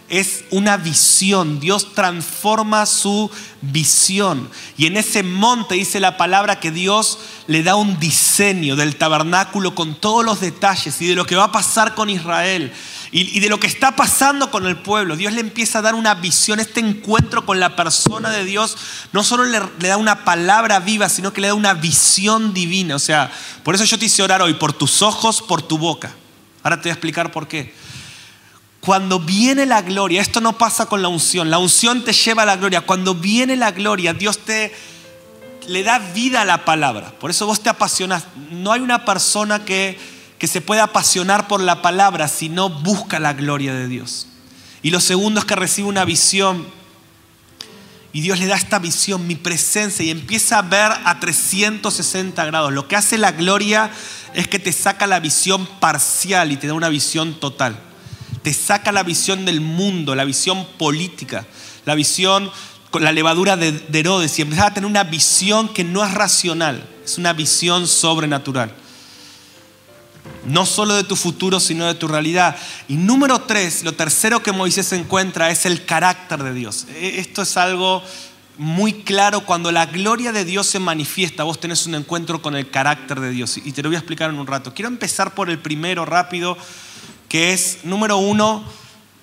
es 0.10 0.46
una 0.52 0.78
visión. 0.78 1.60
Dios 1.60 1.94
transforma 1.94 2.86
su 2.86 3.30
visión. 3.62 4.50
Y 4.78 4.86
en 4.86 4.98
ese 4.98 5.24
monte 5.24 5.76
dice 5.76 6.00
la 6.00 6.18
palabra 6.18 6.60
que 6.60 6.72
Dios 6.72 7.20
le 7.48 7.64
da 7.64 7.76
un 7.76 8.00
diseño 8.00 8.76
del 8.76 8.96
tabernáculo 8.96 9.76
con 9.76 9.96
todos 9.96 10.24
los 10.24 10.40
detalles 10.40 11.02
y 11.02 11.08
de 11.08 11.16
lo 11.16 11.26
que 11.26 11.36
va 11.36 11.46
a 11.46 11.52
pasar 11.52 11.96
con 11.96 12.10
Israel 12.10 12.72
y, 13.12 13.40
de 13.40 13.50
lo 13.50 13.60
que 13.60 13.68
está 13.68 13.96
pasando 13.96 14.52
con 14.52 14.66
el 14.66 14.78
pueblo. 14.78 15.16
Dios 15.16 15.34
le 15.34 15.40
empieza 15.40 15.80
a 15.80 15.82
dar 15.82 15.96
una 15.96 16.16
visión, 16.16 16.60
este 16.60 16.82
encuentro 16.82 17.46
con 17.46 17.60
la 17.60 17.76
persona 17.76 18.30
de 18.30 18.44
Dios 18.44 18.78
no 19.14 19.24
solo 19.24 19.46
le, 19.46 19.60
le 19.80 19.88
da 19.88 19.98
una 19.98 20.26
palabra 20.26 20.80
viva, 20.80 21.08
sino 21.08 21.32
que 21.32 21.42
le 21.42 21.48
da 21.48 21.54
una 21.54 21.74
visión 21.74 22.54
divina. 22.54 22.96
O 22.96 23.00
sea, 23.00 23.32
por 23.64 23.74
eso 23.74 23.86
yo 23.86 23.98
te 23.98 24.06
hice 24.06 24.22
orar 24.22 24.42
hoy, 24.42 24.56
por 24.56 24.74
tus 24.74 25.02
ojos, 25.02 25.42
por 25.42 25.62
tu 25.62 25.78
boca. 25.78 26.14
Ahora 26.62 26.78
te 26.78 26.84
voy 26.84 26.92
a 26.92 26.94
explicar 26.94 27.32
por 27.32 27.48
qué. 27.48 27.74
Cuando 28.86 29.20
viene 29.20 29.66
la 29.66 29.82
gloria, 29.82 30.22
esto 30.22 30.42
no 30.42 30.60
pasa 30.60 30.86
con 30.86 31.02
la 31.02 31.08
unción, 31.08 31.50
la 31.50 31.58
unción 31.58 32.04
te 32.04 32.14
lleva 32.14 32.44
a 32.44 32.46
la 32.46 32.56
gloria. 32.56 32.82
Cuando 32.82 33.16
viene 33.16 33.56
la 33.56 33.72
gloria, 33.72 34.14
Dios 34.14 34.38
te 34.38 34.72
le 35.68 35.82
da 35.82 35.98
vida 35.98 36.42
a 36.42 36.46
la 36.46 36.66
palabra. 36.66 37.12
Por 37.20 37.32
eso 37.32 37.48
vos 37.48 37.62
te 37.62 37.70
apasionas. 37.70 38.26
No 38.52 38.72
hay 38.72 38.82
una 38.82 39.04
persona 39.04 39.66
que, 39.66 39.98
que 40.38 40.46
se 40.46 40.62
pueda 40.62 40.84
apasionar 40.84 41.48
por 41.48 41.62
la 41.62 41.82
palabra 41.82 42.28
si 42.28 42.48
no 42.48 42.70
busca 42.70 43.20
la 43.20 43.34
gloria 43.34 43.74
de 43.74 43.88
Dios. 43.88 44.28
Y 44.84 44.92
lo 44.92 45.00
segundo 45.00 45.40
es 45.40 45.48
que 45.48 45.56
recibe 45.56 45.88
una 45.88 46.06
visión. 46.06 46.68
Y 48.14 48.22
Dios 48.22 48.38
le 48.38 48.46
da 48.46 48.56
esta 48.56 48.78
visión, 48.78 49.26
mi 49.26 49.36
presencia, 49.36 50.06
y 50.06 50.12
empieza 50.12 50.60
a 50.60 50.62
ver 50.62 50.92
a 51.06 51.20
360 51.20 52.46
grados. 52.46 52.72
Lo 52.72 52.88
que 52.88 52.96
hace 52.96 53.18
la 53.18 53.32
gloria 53.32 53.90
es 54.36 54.48
que 54.48 54.60
te 54.60 54.72
saca 54.72 55.08
la 55.08 55.20
visión 55.20 55.66
parcial 55.80 56.52
y 56.52 56.58
te 56.58 56.68
da 56.68 56.76
una 56.76 56.90
visión 56.90 57.34
total 57.40 57.82
te 58.46 58.54
saca 58.54 58.92
la 58.92 59.02
visión 59.02 59.44
del 59.44 59.60
mundo, 59.60 60.14
la 60.14 60.24
visión 60.24 60.68
política, 60.78 61.48
la 61.84 61.96
visión 61.96 62.52
con 62.92 63.04
la 63.04 63.12
levadura 63.12 63.58
de, 63.58 63.82
Herodes 63.92 64.38
y 64.38 64.44
empiezas 64.44 64.68
a 64.68 64.74
tener 64.76 64.88
una 64.88 65.04
visión 65.04 65.68
que 65.70 65.84
no 65.84 66.06
es 66.06 66.14
racional, 66.14 66.88
es 67.04 67.18
una 67.18 67.34
visión 67.34 67.88
sobrenatural. 67.88 68.72
No 70.46 70.68
solo 70.68 70.94
de 70.94 71.06
tu 71.06 71.16
futuro, 71.16 71.60
sino 71.60 71.88
de 71.88 71.96
tu 71.96 72.08
realidad. 72.08 72.56
Y 72.88 72.98
número 72.98 73.42
tres, 73.42 73.84
lo 73.84 73.94
tercero 73.94 74.44
que 74.44 74.52
Moisés 74.52 74.92
encuentra 74.92 75.50
es 75.50 75.66
el 75.66 75.84
carácter 75.84 76.44
de 76.44 76.54
Dios. 76.54 76.86
E, 76.94 77.20
esto 77.20 77.42
es 77.42 77.58
algo 77.58 78.04
muy 78.60 78.94
claro. 78.94 79.42
Cuando 79.42 79.72
la 79.72 79.88
gloria 79.88 80.32
de 80.32 80.46
Dios 80.46 80.68
se 80.68 80.78
manifiesta, 80.78 81.44
vos 81.44 81.60
tenés 81.60 81.88
un 81.88 81.96
encuentro 81.96 82.44
con 82.44 82.56
el 82.56 82.70
carácter 82.70 83.22
de 83.22 83.32
Dios. 83.32 83.58
Y 83.58 83.72
te 83.72 83.82
lo 83.82 83.90
voy 83.90 83.96
a 83.96 84.00
explicar 84.00 84.30
en 84.30 84.38
un 84.38 84.46
rato. 84.46 84.72
Quiero 84.76 84.90
empezar 84.90 85.34
por 85.34 85.50
el 85.50 85.58
primero 85.58 86.06
rápido 86.06 86.56
que 87.36 87.52
es, 87.52 87.80
número 87.84 88.16
uno, 88.16 88.64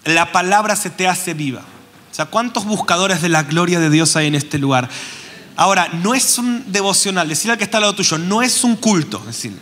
la 0.04 0.32
palabra 0.32 0.76
se 0.76 0.90
te 0.90 1.08
hace 1.08 1.32
viva. 1.32 1.62
O 2.10 2.14
sea, 2.14 2.26
¿cuántos 2.26 2.66
buscadores 2.66 3.22
de 3.22 3.30
la 3.30 3.42
gloria 3.42 3.80
de 3.80 3.88
Dios 3.88 4.16
hay 4.16 4.26
en 4.26 4.34
este 4.34 4.58
lugar? 4.58 4.90
Ahora, 5.56 5.88
no 5.94 6.12
es 6.12 6.36
un 6.36 6.70
devocional, 6.70 7.26
decirle 7.26 7.52
al 7.52 7.58
que 7.58 7.64
está 7.64 7.78
al 7.78 7.84
lado 7.84 7.94
tuyo, 7.94 8.18
no 8.18 8.42
es 8.42 8.64
un 8.64 8.76
culto, 8.76 9.18
decirle. 9.20 9.56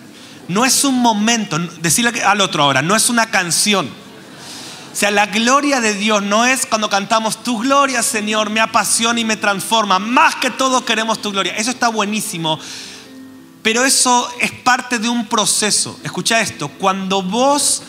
no 0.49 0.65
es 0.65 0.83
un 0.83 0.99
momento, 0.99 1.61
decirle 1.81 2.25
al 2.25 2.41
otro 2.41 2.65
ahora, 2.65 2.83
no 2.83 2.97
es 2.97 3.09
una 3.09 3.31
canción. 3.31 3.87
O 4.93 4.97
sea, 4.97 5.13
la 5.13 5.27
gloria 5.27 5.81
de 5.81 5.95
Dios 5.95 6.21
no 6.21 6.45
es 6.45 6.67
cuando 6.67 6.91
cantamos 6.91 7.45
tu 7.45 7.61
gloria, 7.61 8.03
Señor, 8.03 8.51
me 8.51 8.59
apasiona 8.59 9.21
y 9.21 9.25
me 9.25 9.37
transforma. 9.37 10.01
Más 10.01 10.35
que 10.35 10.51
todo 10.51 10.85
queremos 10.85 11.23
tu 11.23 11.31
gloria. 11.31 11.55
Eso 11.55 11.71
está 11.71 11.89
buenísimo. 11.89 12.59
Pero 13.63 13.85
eso 13.85 14.29
es 14.41 14.51
parte 14.51 14.99
de 14.99 15.09
un 15.09 15.27
proceso. 15.27 16.01
Escucha 16.03 16.41
esto, 16.41 16.67
cuando 16.67 17.23
vos 17.23 17.85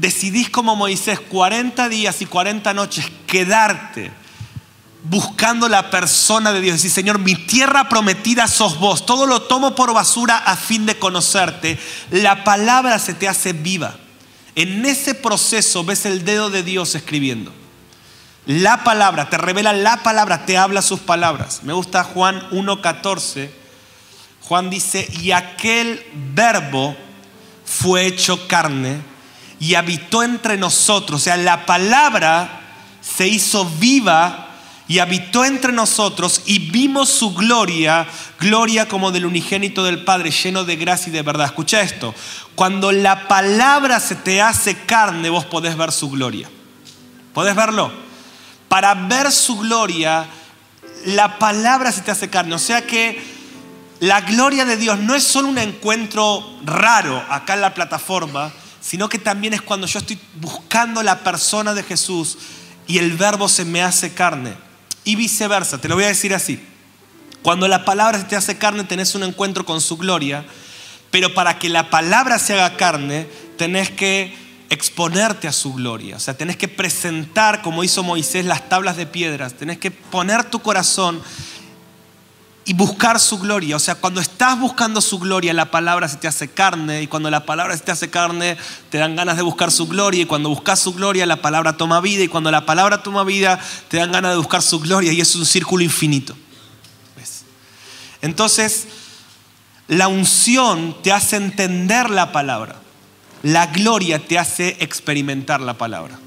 decidís 0.00 0.48
como 0.48 0.76
Moisés 0.76 1.20
40 1.20 1.88
días 1.88 2.22
y 2.22 2.26
40 2.26 2.72
noches 2.74 3.06
quedarte 3.26 4.10
buscando 5.04 5.68
la 5.68 5.90
persona 5.90 6.52
de 6.52 6.60
Dios. 6.60 6.76
Decir, 6.76 6.90
Señor, 6.90 7.18
mi 7.18 7.34
tierra 7.34 7.88
prometida 7.88 8.46
sos 8.46 8.78
vos. 8.78 9.06
Todo 9.06 9.26
lo 9.26 9.42
tomo 9.42 9.74
por 9.74 9.92
basura 9.92 10.36
a 10.36 10.56
fin 10.56 10.86
de 10.86 10.98
conocerte. 10.98 11.78
La 12.10 12.44
palabra 12.44 12.98
se 12.98 13.14
te 13.14 13.28
hace 13.28 13.52
viva. 13.52 13.96
En 14.54 14.84
ese 14.84 15.14
proceso 15.14 15.84
ves 15.84 16.04
el 16.04 16.24
dedo 16.24 16.50
de 16.50 16.62
Dios 16.62 16.94
escribiendo. 16.94 17.52
La 18.46 18.82
palabra, 18.82 19.28
te 19.28 19.36
revela 19.36 19.72
la 19.72 20.02
palabra, 20.02 20.46
te 20.46 20.56
habla 20.56 20.82
sus 20.82 21.00
palabras. 21.00 21.60
Me 21.62 21.74
gusta 21.74 22.02
Juan 22.02 22.48
1.14. 22.50 23.50
Juan 24.42 24.70
dice, 24.70 25.06
y 25.20 25.32
aquel 25.32 26.02
verbo 26.34 26.96
fue 27.64 28.06
hecho 28.06 28.48
carne 28.48 29.02
y 29.60 29.74
habitó 29.74 30.22
entre 30.22 30.56
nosotros. 30.56 31.20
O 31.20 31.24
sea, 31.24 31.36
la 31.36 31.66
palabra 31.66 32.60
se 33.00 33.26
hizo 33.28 33.64
viva 33.64 34.48
y 34.88 35.00
habitó 35.00 35.44
entre 35.44 35.72
nosotros 35.72 36.42
y 36.46 36.70
vimos 36.70 37.10
su 37.10 37.34
gloria, 37.34 38.06
gloria 38.40 38.88
como 38.88 39.12
del 39.12 39.26
unigénito 39.26 39.84
del 39.84 40.04
Padre, 40.04 40.30
lleno 40.30 40.64
de 40.64 40.76
gracia 40.76 41.10
y 41.10 41.12
de 41.12 41.22
verdad. 41.22 41.46
Escucha 41.46 41.82
esto, 41.82 42.14
cuando 42.54 42.90
la 42.90 43.28
palabra 43.28 44.00
se 44.00 44.14
te 44.14 44.40
hace 44.40 44.76
carne, 44.84 45.28
vos 45.28 45.44
podés 45.44 45.76
ver 45.76 45.92
su 45.92 46.08
gloria. 46.08 46.48
¿Podés 47.34 47.54
verlo? 47.54 47.92
Para 48.68 48.94
ver 48.94 49.30
su 49.30 49.58
gloria, 49.58 50.26
la 51.04 51.38
palabra 51.38 51.92
se 51.92 52.00
te 52.00 52.10
hace 52.10 52.30
carne. 52.30 52.54
O 52.54 52.58
sea 52.58 52.86
que 52.86 53.22
la 54.00 54.22
gloria 54.22 54.64
de 54.64 54.76
Dios 54.76 54.98
no 54.98 55.14
es 55.14 55.24
solo 55.24 55.48
un 55.48 55.58
encuentro 55.58 56.58
raro 56.64 57.22
acá 57.28 57.54
en 57.54 57.60
la 57.60 57.74
plataforma, 57.74 58.52
sino 58.88 59.10
que 59.10 59.18
también 59.18 59.52
es 59.52 59.60
cuando 59.60 59.86
yo 59.86 59.98
estoy 59.98 60.18
buscando 60.40 61.02
la 61.02 61.18
persona 61.18 61.74
de 61.74 61.82
Jesús 61.82 62.38
y 62.86 62.96
el 62.96 63.18
verbo 63.18 63.46
se 63.46 63.66
me 63.66 63.82
hace 63.82 64.14
carne. 64.14 64.54
Y 65.04 65.14
viceversa, 65.14 65.78
te 65.78 65.88
lo 65.88 65.94
voy 65.94 66.04
a 66.04 66.08
decir 66.08 66.34
así. 66.34 66.58
Cuando 67.42 67.68
la 67.68 67.84
palabra 67.84 68.18
se 68.18 68.24
te 68.24 68.34
hace 68.34 68.56
carne, 68.56 68.84
tenés 68.84 69.14
un 69.14 69.24
encuentro 69.24 69.66
con 69.66 69.82
su 69.82 69.98
gloria, 69.98 70.46
pero 71.10 71.34
para 71.34 71.58
que 71.58 71.68
la 71.68 71.90
palabra 71.90 72.38
se 72.38 72.54
haga 72.54 72.78
carne, 72.78 73.28
tenés 73.58 73.90
que 73.90 74.34
exponerte 74.70 75.48
a 75.48 75.52
su 75.52 75.74
gloria. 75.74 76.16
O 76.16 76.20
sea, 76.20 76.38
tenés 76.38 76.56
que 76.56 76.68
presentar, 76.68 77.60
como 77.60 77.84
hizo 77.84 78.02
Moisés, 78.02 78.46
las 78.46 78.70
tablas 78.70 78.96
de 78.96 79.04
piedras. 79.04 79.52
Tenés 79.52 79.76
que 79.76 79.90
poner 79.90 80.44
tu 80.44 80.60
corazón 80.60 81.20
y 82.68 82.74
buscar 82.74 83.18
su 83.18 83.38
gloria. 83.38 83.76
O 83.76 83.78
sea, 83.78 83.94
cuando 83.94 84.20
estás 84.20 84.60
buscando 84.60 85.00
su 85.00 85.18
gloria, 85.18 85.54
la 85.54 85.70
palabra 85.70 86.06
se 86.06 86.18
te 86.18 86.28
hace 86.28 86.48
carne. 86.48 87.00
Y 87.00 87.06
cuando 87.06 87.30
la 87.30 87.46
palabra 87.46 87.74
se 87.74 87.82
te 87.82 87.92
hace 87.92 88.10
carne, 88.10 88.58
te 88.90 88.98
dan 88.98 89.16
ganas 89.16 89.38
de 89.38 89.42
buscar 89.42 89.72
su 89.72 89.88
gloria. 89.88 90.20
Y 90.20 90.26
cuando 90.26 90.50
buscas 90.50 90.78
su 90.78 90.92
gloria, 90.92 91.24
la 91.24 91.40
palabra 91.40 91.78
toma 91.78 92.02
vida. 92.02 92.24
Y 92.24 92.28
cuando 92.28 92.50
la 92.50 92.66
palabra 92.66 93.02
toma 93.02 93.24
vida, 93.24 93.58
te 93.88 93.96
dan 93.96 94.12
ganas 94.12 94.32
de 94.32 94.36
buscar 94.36 94.60
su 94.60 94.80
gloria. 94.80 95.14
Y 95.14 95.20
es 95.22 95.34
un 95.34 95.46
círculo 95.46 95.82
infinito. 95.82 96.36
Entonces, 98.20 98.86
la 99.86 100.08
unción 100.08 100.94
te 101.02 101.10
hace 101.10 101.36
entender 101.36 102.10
la 102.10 102.32
palabra. 102.32 102.76
La 103.42 103.68
gloria 103.68 104.18
te 104.18 104.38
hace 104.38 104.76
experimentar 104.80 105.62
la 105.62 105.72
palabra. 105.72 106.18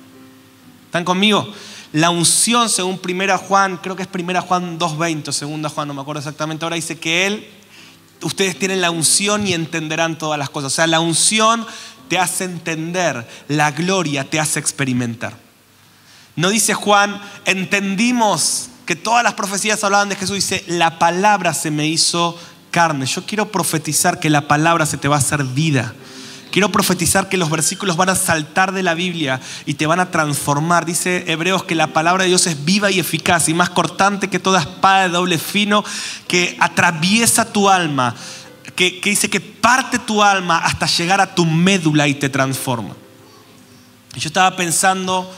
¿Están 0.87 1.05
conmigo? 1.05 1.53
La 1.93 2.09
unción, 2.09 2.69
según 2.69 2.97
Primera 2.97 3.37
Juan, 3.37 3.77
creo 3.77 3.95
que 3.95 4.03
es 4.03 4.07
Primera 4.07 4.41
Juan 4.41 4.79
2.20 4.79 5.27
o 5.27 5.31
Segunda 5.33 5.69
Juan, 5.69 5.87
no 5.87 5.93
me 5.93 6.01
acuerdo 6.01 6.19
exactamente 6.19 6.63
ahora, 6.63 6.75
dice 6.75 6.97
que 6.97 7.27
Él, 7.27 7.47
ustedes 8.21 8.57
tienen 8.57 8.79
la 8.79 8.91
unción 8.91 9.45
y 9.45 9.53
entenderán 9.53 10.17
todas 10.17 10.39
las 10.39 10.49
cosas. 10.49 10.71
O 10.71 10.75
sea, 10.75 10.87
la 10.87 11.01
unción 11.01 11.65
te 12.07 12.17
hace 12.17 12.45
entender, 12.45 13.27
la 13.47 13.71
gloria 13.71 14.29
te 14.29 14.39
hace 14.39 14.59
experimentar. 14.59 15.37
No 16.35 16.49
dice 16.49 16.73
Juan, 16.73 17.21
entendimos 17.45 18.69
que 18.85 18.95
todas 18.95 19.23
las 19.23 19.33
profecías 19.33 19.83
hablaban 19.83 20.09
de 20.09 20.15
Jesús, 20.15 20.35
dice, 20.35 20.63
la 20.67 20.97
palabra 20.97 21.53
se 21.53 21.71
me 21.71 21.87
hizo 21.87 22.37
carne. 22.71 23.05
Yo 23.05 23.25
quiero 23.25 23.51
profetizar 23.51 24.19
que 24.19 24.29
la 24.29 24.47
palabra 24.47 24.85
se 24.85 24.97
te 24.97 25.07
va 25.07 25.17
a 25.17 25.19
hacer 25.19 25.43
vida. 25.43 25.93
Quiero 26.51 26.69
profetizar 26.69 27.29
que 27.29 27.37
los 27.37 27.49
versículos 27.49 27.95
van 27.95 28.09
a 28.09 28.15
saltar 28.15 28.73
de 28.73 28.83
la 28.83 28.93
Biblia 28.93 29.39
y 29.65 29.75
te 29.75 29.87
van 29.87 30.01
a 30.01 30.11
transformar. 30.11 30.85
Dice 30.85 31.23
Hebreos 31.27 31.63
que 31.63 31.75
la 31.75 31.87
palabra 31.87 32.23
de 32.23 32.29
Dios 32.29 32.45
es 32.45 32.65
viva 32.65 32.91
y 32.91 32.99
eficaz 32.99 33.47
y 33.47 33.53
más 33.53 33.69
cortante 33.69 34.29
que 34.29 34.37
toda 34.37 34.59
espada 34.59 35.03
de 35.03 35.09
doble 35.09 35.37
fino 35.37 35.85
que 36.27 36.57
atraviesa 36.59 37.53
tu 37.53 37.69
alma, 37.69 38.15
que, 38.75 38.99
que 38.99 39.11
dice 39.11 39.29
que 39.29 39.39
parte 39.39 39.97
tu 39.97 40.21
alma 40.21 40.57
hasta 40.57 40.87
llegar 40.87 41.21
a 41.21 41.33
tu 41.33 41.45
médula 41.45 42.09
y 42.09 42.15
te 42.15 42.27
transforma. 42.27 42.95
Yo 44.15 44.27
estaba 44.27 44.57
pensando 44.57 45.33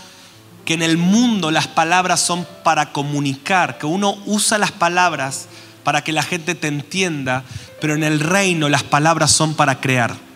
que 0.65 0.73
en 0.73 0.81
el 0.81 0.97
mundo 0.97 1.51
las 1.51 1.67
palabras 1.67 2.21
son 2.21 2.47
para 2.63 2.91
comunicar, 2.91 3.77
que 3.77 3.85
uno 3.85 4.17
usa 4.25 4.57
las 4.57 4.71
palabras 4.71 5.47
para 5.83 6.03
que 6.03 6.11
la 6.11 6.23
gente 6.23 6.55
te 6.55 6.69
entienda, 6.69 7.43
pero 7.79 7.93
en 7.93 8.03
el 8.03 8.19
reino 8.19 8.67
las 8.67 8.81
palabras 8.81 9.31
son 9.31 9.53
para 9.53 9.79
crear. 9.79 10.32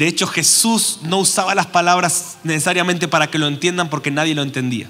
De 0.00 0.08
hecho, 0.08 0.26
Jesús 0.26 1.00
no 1.02 1.18
usaba 1.18 1.54
las 1.54 1.66
palabras 1.66 2.38
necesariamente 2.42 3.06
para 3.06 3.30
que 3.30 3.36
lo 3.36 3.46
entiendan 3.46 3.90
porque 3.90 4.10
nadie 4.10 4.34
lo 4.34 4.40
entendía. 4.40 4.88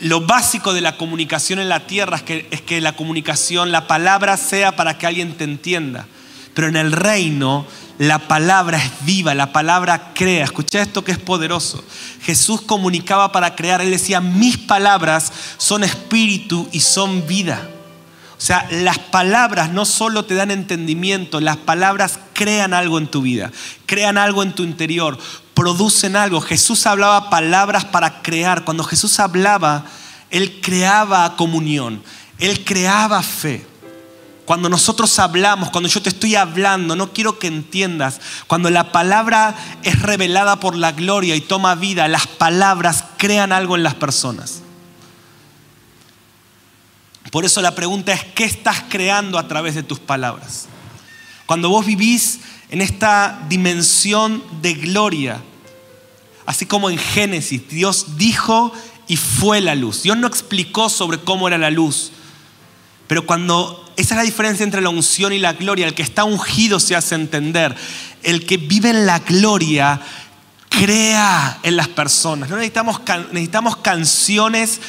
lo 0.00 0.20
básico 0.22 0.72
de 0.72 0.80
la 0.80 0.96
comunicación 0.96 1.58
en 1.58 1.68
la 1.68 1.86
tierra 1.86 2.16
es 2.16 2.22
que, 2.22 2.48
es 2.50 2.62
que 2.62 2.80
la 2.80 2.96
comunicación, 2.96 3.70
la 3.70 3.86
palabra 3.86 4.38
sea 4.38 4.76
para 4.76 4.96
que 4.96 5.06
alguien 5.06 5.36
te 5.36 5.44
entienda. 5.44 6.06
Pero 6.54 6.68
en 6.68 6.76
el 6.76 6.90
reino, 6.90 7.66
La 7.98 8.18
palabra 8.18 8.78
es 8.78 8.90
viva, 9.04 9.34
la 9.34 9.52
palabra 9.52 10.12
crea. 10.14 10.44
Escucha 10.44 10.80
esto 10.80 11.04
que 11.04 11.12
es 11.12 11.18
poderoso. 11.18 11.84
Jesús 12.22 12.62
comunicaba 12.62 13.30
para 13.30 13.56
crear. 13.56 13.82
Él 13.82 13.90
decía, 13.90 14.22
mis 14.22 14.56
palabras 14.56 15.32
son 15.58 15.84
espíritu 15.84 16.66
y 16.72 16.80
son 16.80 17.26
vida. 17.26 17.68
O 18.38 18.40
sea, 18.40 18.66
las 18.70 18.98
palabras 18.98 19.70
no 19.70 19.86
solo 19.86 20.26
te 20.26 20.34
dan 20.34 20.50
entendimiento, 20.50 21.40
las 21.40 21.56
palabras 21.56 22.20
crean 22.36 22.74
algo 22.74 22.98
en 22.98 23.08
tu 23.08 23.22
vida, 23.22 23.50
crean 23.86 24.18
algo 24.18 24.42
en 24.42 24.54
tu 24.54 24.62
interior, 24.62 25.18
producen 25.54 26.14
algo. 26.14 26.40
Jesús 26.40 26.86
hablaba 26.86 27.30
palabras 27.30 27.86
para 27.86 28.20
crear. 28.22 28.64
Cuando 28.64 28.84
Jesús 28.84 29.18
hablaba, 29.18 29.86
Él 30.30 30.60
creaba 30.60 31.34
comunión, 31.36 32.02
Él 32.38 32.62
creaba 32.64 33.22
fe. 33.22 33.66
Cuando 34.44 34.68
nosotros 34.68 35.18
hablamos, 35.18 35.70
cuando 35.70 35.88
yo 35.88 36.00
te 36.00 36.10
estoy 36.10 36.36
hablando, 36.36 36.94
no 36.94 37.12
quiero 37.12 37.40
que 37.40 37.48
entiendas, 37.48 38.20
cuando 38.46 38.70
la 38.70 38.92
palabra 38.92 39.56
es 39.82 40.00
revelada 40.02 40.60
por 40.60 40.76
la 40.76 40.92
gloria 40.92 41.34
y 41.34 41.40
toma 41.40 41.74
vida, 41.74 42.06
las 42.06 42.28
palabras 42.28 43.04
crean 43.16 43.50
algo 43.50 43.74
en 43.74 43.82
las 43.82 43.94
personas. 43.94 44.60
Por 47.32 47.44
eso 47.44 47.60
la 47.60 47.74
pregunta 47.74 48.12
es, 48.12 48.22
¿qué 48.22 48.44
estás 48.44 48.84
creando 48.88 49.38
a 49.38 49.48
través 49.48 49.74
de 49.74 49.82
tus 49.82 49.98
palabras? 49.98 50.68
Cuando 51.46 51.70
vos 51.70 51.86
vivís 51.86 52.40
en 52.70 52.82
esta 52.82 53.44
dimensión 53.48 54.42
de 54.60 54.74
gloria, 54.74 55.40
así 56.44 56.66
como 56.66 56.90
en 56.90 56.98
Génesis, 56.98 57.68
Dios 57.68 58.16
dijo 58.16 58.72
y 59.06 59.16
fue 59.16 59.60
la 59.60 59.74
luz. 59.74 60.02
Dios 60.02 60.16
no 60.16 60.26
explicó 60.26 60.88
sobre 60.88 61.18
cómo 61.18 61.46
era 61.46 61.58
la 61.58 61.70
luz, 61.70 62.10
pero 63.06 63.24
cuando 63.24 63.84
esa 63.96 64.14
es 64.14 64.18
la 64.18 64.24
diferencia 64.24 64.64
entre 64.64 64.82
la 64.82 64.90
unción 64.90 65.32
y 65.32 65.38
la 65.38 65.52
gloria, 65.52 65.86
el 65.86 65.94
que 65.94 66.02
está 66.02 66.24
ungido 66.24 66.80
se 66.80 66.96
hace 66.96 67.14
entender, 67.14 67.74
el 68.22 68.44
que 68.44 68.56
vive 68.56 68.90
en 68.90 69.06
la 69.06 69.20
gloria 69.20 70.00
crea 70.68 71.58
en 71.62 71.76
las 71.76 71.88
personas. 71.88 72.50
No 72.50 72.56
necesitamos, 72.56 73.00
necesitamos 73.32 73.76
canciones 73.76 74.80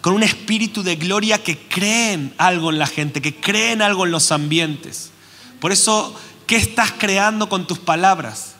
con 0.00 0.14
un 0.14 0.22
espíritu 0.22 0.82
de 0.82 0.96
gloria 0.96 1.42
que 1.42 1.58
creen 1.58 2.34
algo 2.38 2.70
en 2.70 2.78
la 2.78 2.86
gente, 2.86 3.20
que 3.20 3.36
creen 3.36 3.82
algo 3.82 4.06
en 4.06 4.12
los 4.12 4.32
ambientes. 4.32 5.10
Por 5.60 5.72
eso, 5.72 6.14
¿qué 6.46 6.56
estás 6.56 6.92
creando 6.98 7.48
con 7.48 7.66
tus 7.66 7.78
palabras? 7.78 8.54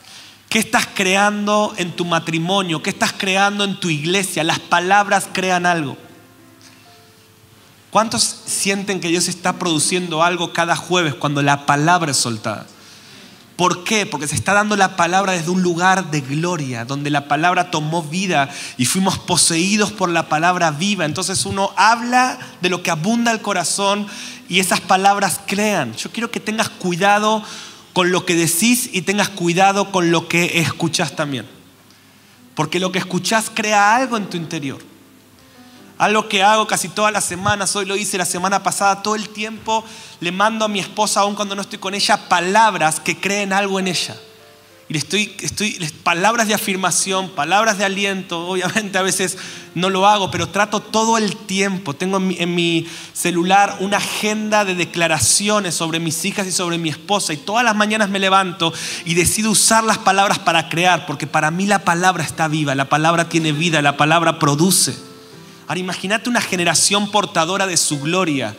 ¿Qué 0.48 0.58
estás 0.58 0.86
creando 0.94 1.74
en 1.76 1.92
tu 1.92 2.04
matrimonio? 2.04 2.82
¿Qué 2.82 2.90
estás 2.90 3.12
creando 3.12 3.64
en 3.64 3.78
tu 3.78 3.90
iglesia? 3.90 4.44
Las 4.44 4.60
palabras 4.60 5.28
crean 5.32 5.66
algo. 5.66 5.96
¿Cuántos 7.90 8.22
sienten 8.22 9.00
que 9.00 9.08
Dios 9.08 9.28
está 9.28 9.58
produciendo 9.58 10.22
algo 10.22 10.52
cada 10.52 10.76
jueves 10.76 11.14
cuando 11.14 11.42
la 11.42 11.66
palabra 11.66 12.10
es 12.10 12.16
soltada? 12.16 12.66
¿Por 13.56 13.84
qué? 13.84 14.04
Porque 14.04 14.28
se 14.28 14.34
está 14.34 14.52
dando 14.52 14.76
la 14.76 14.96
palabra 14.96 15.32
desde 15.32 15.50
un 15.50 15.62
lugar 15.62 16.10
de 16.10 16.20
gloria, 16.20 16.84
donde 16.84 17.08
la 17.08 17.26
palabra 17.26 17.70
tomó 17.70 18.02
vida 18.02 18.50
y 18.76 18.84
fuimos 18.84 19.18
poseídos 19.18 19.92
por 19.92 20.10
la 20.10 20.28
palabra 20.28 20.70
viva. 20.70 21.06
Entonces 21.06 21.46
uno 21.46 21.72
habla 21.76 22.38
de 22.60 22.68
lo 22.68 22.82
que 22.82 22.90
abunda 22.90 23.32
el 23.32 23.40
corazón 23.40 24.06
y 24.48 24.60
esas 24.60 24.82
palabras 24.82 25.40
crean. 25.46 25.94
Yo 25.94 26.10
quiero 26.12 26.30
que 26.30 26.38
tengas 26.38 26.68
cuidado 26.68 27.42
con 27.94 28.12
lo 28.12 28.26
que 28.26 28.34
decís 28.34 28.90
y 28.92 29.02
tengas 29.02 29.30
cuidado 29.30 29.90
con 29.90 30.10
lo 30.10 30.28
que 30.28 30.60
escuchás 30.60 31.16
también. 31.16 31.46
Porque 32.54 32.78
lo 32.78 32.92
que 32.92 32.98
escuchás 32.98 33.50
crea 33.52 33.96
algo 33.96 34.18
en 34.18 34.26
tu 34.26 34.36
interior. 34.36 34.95
Algo 35.98 36.28
que 36.28 36.42
hago 36.42 36.66
casi 36.66 36.88
todas 36.88 37.12
las 37.12 37.24
semanas, 37.24 37.74
hoy 37.74 37.86
lo 37.86 37.96
hice 37.96 38.18
la 38.18 38.26
semana 38.26 38.62
pasada, 38.62 39.02
todo 39.02 39.14
el 39.14 39.30
tiempo 39.30 39.84
le 40.20 40.30
mando 40.30 40.64
a 40.64 40.68
mi 40.68 40.78
esposa, 40.78 41.20
aun 41.20 41.34
cuando 41.34 41.54
no 41.54 41.62
estoy 41.62 41.78
con 41.78 41.94
ella, 41.94 42.28
palabras 42.28 43.00
que 43.00 43.18
creen 43.18 43.52
algo 43.52 43.80
en 43.80 43.88
ella. 43.88 44.16
Y 44.88 44.92
le 44.92 45.00
estoy, 45.00 45.34
estoy, 45.40 45.72
palabras 46.04 46.46
de 46.46 46.54
afirmación, 46.54 47.30
palabras 47.30 47.76
de 47.76 47.84
aliento. 47.84 48.46
Obviamente 48.46 48.98
a 48.98 49.02
veces 49.02 49.36
no 49.74 49.90
lo 49.90 50.06
hago, 50.06 50.30
pero 50.30 50.48
trato 50.48 50.78
todo 50.78 51.18
el 51.18 51.34
tiempo. 51.34 51.94
Tengo 51.94 52.18
en 52.18 52.28
mi, 52.28 52.36
en 52.38 52.54
mi, 52.54 52.86
celular 53.12 53.78
una 53.80 53.96
agenda 53.96 54.64
de 54.64 54.76
declaraciones 54.76 55.74
sobre 55.74 55.98
mis 55.98 56.24
hijas 56.24 56.46
y 56.46 56.52
sobre 56.52 56.78
mi 56.78 56.88
esposa. 56.88 57.32
Y 57.32 57.38
todas 57.38 57.64
las 57.64 57.74
mañanas 57.74 58.10
me 58.10 58.20
levanto 58.20 58.72
y 59.04 59.14
decido 59.14 59.50
usar 59.50 59.82
las 59.82 59.98
palabras 59.98 60.38
para 60.38 60.68
crear, 60.68 61.04
porque 61.04 61.26
para 61.26 61.50
mí 61.50 61.66
la 61.66 61.80
palabra 61.80 62.22
está 62.22 62.46
viva, 62.46 62.76
la 62.76 62.88
palabra 62.88 63.28
tiene 63.28 63.50
vida, 63.50 63.82
la 63.82 63.96
palabra 63.96 64.38
produce. 64.38 65.05
Ahora 65.68 65.80
imagínate 65.80 66.30
una 66.30 66.40
generación 66.40 67.10
portadora 67.10 67.66
de 67.66 67.76
su 67.76 67.98
gloria 68.00 68.56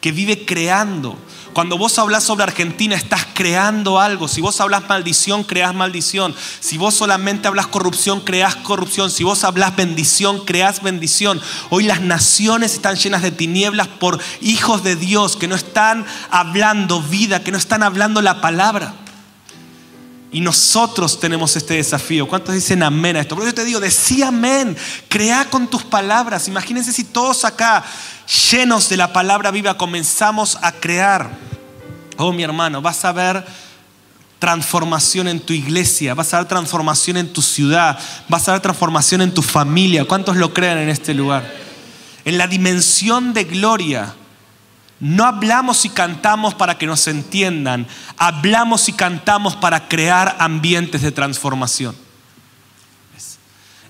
que 0.00 0.12
vive 0.12 0.46
creando. 0.46 1.18
Cuando 1.52 1.76
vos 1.76 1.98
hablas 1.98 2.24
sobre 2.24 2.44
Argentina, 2.44 2.94
estás 2.94 3.26
creando 3.34 4.00
algo. 4.00 4.28
Si 4.28 4.40
vos 4.40 4.60
hablas 4.60 4.88
maldición, 4.88 5.44
creas 5.44 5.74
maldición. 5.74 6.34
Si 6.60 6.78
vos 6.78 6.94
solamente 6.94 7.48
hablas 7.48 7.66
corrupción, 7.66 8.20
creas 8.20 8.56
corrupción. 8.56 9.10
Si 9.10 9.24
vos 9.24 9.44
hablas 9.44 9.76
bendición, 9.76 10.44
creas 10.46 10.82
bendición. 10.82 11.40
Hoy 11.68 11.84
las 11.84 12.00
naciones 12.00 12.74
están 12.74 12.96
llenas 12.96 13.20
de 13.22 13.32
tinieblas 13.32 13.88
por 13.88 14.18
hijos 14.40 14.82
de 14.82 14.96
Dios 14.96 15.36
que 15.36 15.48
no 15.48 15.56
están 15.56 16.06
hablando 16.30 17.02
vida, 17.02 17.42
que 17.42 17.52
no 17.52 17.58
están 17.58 17.82
hablando 17.82 18.22
la 18.22 18.40
palabra. 18.40 18.94
Y 20.32 20.40
nosotros 20.40 21.18
tenemos 21.18 21.56
este 21.56 21.74
desafío. 21.74 22.28
¿Cuántos 22.28 22.54
dicen 22.54 22.82
amén 22.82 23.16
a 23.16 23.20
esto? 23.20 23.34
Por 23.34 23.44
eso 23.44 23.54
te 23.54 23.64
digo, 23.64 23.80
decía 23.80 24.28
amén. 24.28 24.76
Crea 25.08 25.46
con 25.50 25.66
tus 25.66 25.82
palabras. 25.82 26.46
Imagínense 26.46 26.92
si 26.92 27.02
todos 27.02 27.44
acá, 27.44 27.84
llenos 28.50 28.88
de 28.88 28.96
la 28.96 29.12
palabra 29.12 29.50
viva, 29.50 29.76
comenzamos 29.76 30.56
a 30.62 30.70
crear. 30.72 31.30
Oh, 32.16 32.32
mi 32.32 32.44
hermano, 32.44 32.80
vas 32.80 33.04
a 33.04 33.12
ver 33.12 33.44
transformación 34.38 35.28
en 35.28 35.40
tu 35.40 35.52
iglesia, 35.52 36.14
vas 36.14 36.32
a 36.32 36.38
ver 36.38 36.48
transformación 36.48 37.18
en 37.18 37.32
tu 37.32 37.42
ciudad, 37.42 37.98
vas 38.28 38.48
a 38.48 38.52
ver 38.52 38.60
transformación 38.60 39.20
en 39.22 39.34
tu 39.34 39.42
familia. 39.42 40.06
¿Cuántos 40.06 40.36
lo 40.36 40.54
crean 40.54 40.78
en 40.78 40.88
este 40.88 41.12
lugar? 41.12 41.52
En 42.24 42.38
la 42.38 42.46
dimensión 42.46 43.34
de 43.34 43.44
gloria 43.44 44.14
no 45.00 45.24
hablamos 45.24 45.84
y 45.86 45.88
cantamos 45.88 46.54
para 46.54 46.76
que 46.76 46.86
nos 46.86 47.06
entiendan, 47.08 47.86
hablamos 48.18 48.88
y 48.88 48.92
cantamos 48.92 49.56
para 49.56 49.88
crear 49.88 50.36
ambientes 50.38 51.02
de 51.02 51.10
transformación. 51.10 51.96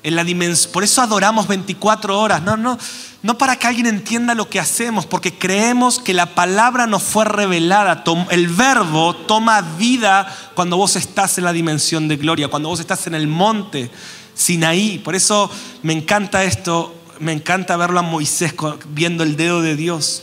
En 0.02 0.16
la 0.16 0.24
por 0.72 0.82
eso 0.82 1.02
adoramos 1.02 1.46
24 1.46 2.18
horas, 2.18 2.42
no, 2.42 2.56
no, 2.56 2.78
no 3.22 3.36
para 3.36 3.56
que 3.56 3.66
alguien 3.66 3.86
entienda 3.86 4.34
lo 4.34 4.48
que 4.48 4.58
hacemos, 4.58 5.04
porque 5.04 5.36
creemos 5.36 5.98
que 5.98 6.14
la 6.14 6.34
palabra 6.34 6.86
nos 6.86 7.02
fue 7.02 7.26
revelada, 7.26 8.02
el 8.30 8.48
verbo 8.48 9.14
toma 9.14 9.60
vida 9.60 10.34
cuando 10.54 10.78
vos 10.78 10.96
estás 10.96 11.36
en 11.36 11.44
la 11.44 11.52
dimensión 11.52 12.08
de 12.08 12.16
gloria, 12.16 12.48
cuando 12.48 12.70
vos 12.70 12.80
estás 12.80 13.06
en 13.08 13.14
el 13.14 13.26
monte 13.26 13.90
Sinaí. 14.34 14.98
Por 14.98 15.14
eso 15.14 15.50
me 15.82 15.92
encanta 15.92 16.44
esto, 16.44 16.94
me 17.18 17.32
encanta 17.32 17.76
verlo 17.76 17.98
a 17.98 18.02
Moisés 18.02 18.54
viendo 18.88 19.22
el 19.22 19.36
dedo 19.36 19.60
de 19.60 19.76
Dios. 19.76 20.22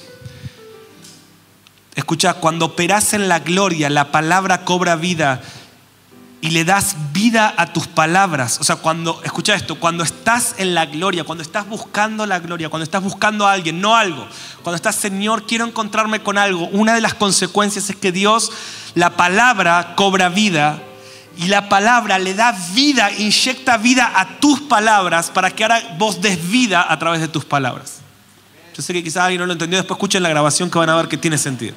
Escucha, 1.98 2.36
cuando 2.36 2.66
operas 2.66 3.14
en 3.14 3.28
la 3.28 3.40
gloria, 3.40 3.90
la 3.90 4.12
palabra 4.12 4.64
cobra 4.66 4.96
vida 4.96 5.42
y 6.42 6.52
le 6.52 6.64
das 6.64 6.96
vida 7.12 7.52
a 7.58 7.74
tus 7.74 7.88
palabras. 7.88 8.60
O 8.62 8.64
sea, 8.64 8.76
cuando, 8.76 9.20
escucha 9.24 9.56
esto, 9.56 9.80
cuando 9.80 10.04
estás 10.04 10.54
en 10.60 10.76
la 10.76 10.86
gloria, 10.86 11.24
cuando 11.24 11.42
estás 11.42 11.68
buscando 11.68 12.28
la 12.28 12.38
gloria, 12.38 12.70
cuando 12.70 12.84
estás 12.84 13.02
buscando 13.02 13.48
a 13.48 13.54
alguien, 13.54 13.82
no 13.82 13.96
algo, 13.96 14.28
cuando 14.62 14.76
estás, 14.76 14.94
Señor, 14.96 15.48
quiero 15.48 15.66
encontrarme 15.66 16.22
con 16.22 16.38
algo, 16.38 16.68
una 16.68 16.94
de 16.94 17.02
las 17.02 17.16
consecuencias 17.16 17.90
es 17.90 17.96
que 17.96 18.12
Dios, 18.12 18.52
la 18.94 19.18
palabra 19.18 19.96
cobra 19.96 20.30
vida 20.30 20.80
y 21.36 21.48
la 21.48 21.68
palabra 21.68 22.20
le 22.20 22.36
da 22.36 22.52
vida, 22.76 23.12
inyecta 23.12 23.78
vida 23.78 24.12
a 24.16 24.38
tus 24.38 24.62
palabras 24.62 25.32
para 25.32 25.50
que 25.50 25.64
ahora 25.64 25.82
vos 25.98 26.22
des 26.22 26.48
vida 26.48 26.86
a 26.88 27.00
través 27.00 27.22
de 27.22 27.28
tus 27.28 27.44
palabras. 27.44 27.97
Yo 28.78 28.84
sé 28.84 28.94
que 28.94 29.04
quizás 29.04 29.24
alguien 29.24 29.40
no 29.40 29.48
lo 29.48 29.54
entendió, 29.54 29.80
después 29.80 29.98
escuchen 29.98 30.22
la 30.22 30.30
grabación 30.30 30.70
que 30.70 30.78
van 30.78 30.90
a 30.92 30.96
ver 30.96 31.08
que 31.08 31.18
tiene 31.18 31.40
sentido. 31.40 31.74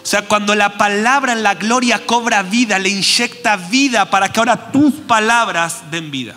O 0.00 0.06
sea, 0.06 0.22
cuando 0.22 0.54
la 0.54 0.78
palabra 0.78 1.32
en 1.32 1.42
la 1.42 1.54
gloria 1.54 2.06
cobra 2.06 2.44
vida, 2.44 2.78
le 2.78 2.90
inyecta 2.90 3.56
vida 3.56 4.08
para 4.08 4.28
que 4.30 4.38
ahora 4.38 4.70
tus 4.70 4.92
palabras 4.94 5.90
den 5.90 6.12
vida. 6.12 6.36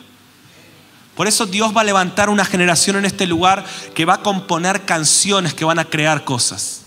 Por 1.15 1.27
eso 1.27 1.45
Dios 1.45 1.75
va 1.75 1.81
a 1.81 1.83
levantar 1.83 2.31
una 2.31 2.45
generación 2.45 2.95
en 2.95 3.05
este 3.05 3.27
lugar 3.27 3.63
que 3.93 4.05
va 4.05 4.15
a 4.15 4.21
componer 4.23 4.85
canciones 4.85 5.53
que 5.53 5.65
van 5.65 5.77
a 5.77 5.85
crear 5.85 6.23
cosas, 6.23 6.81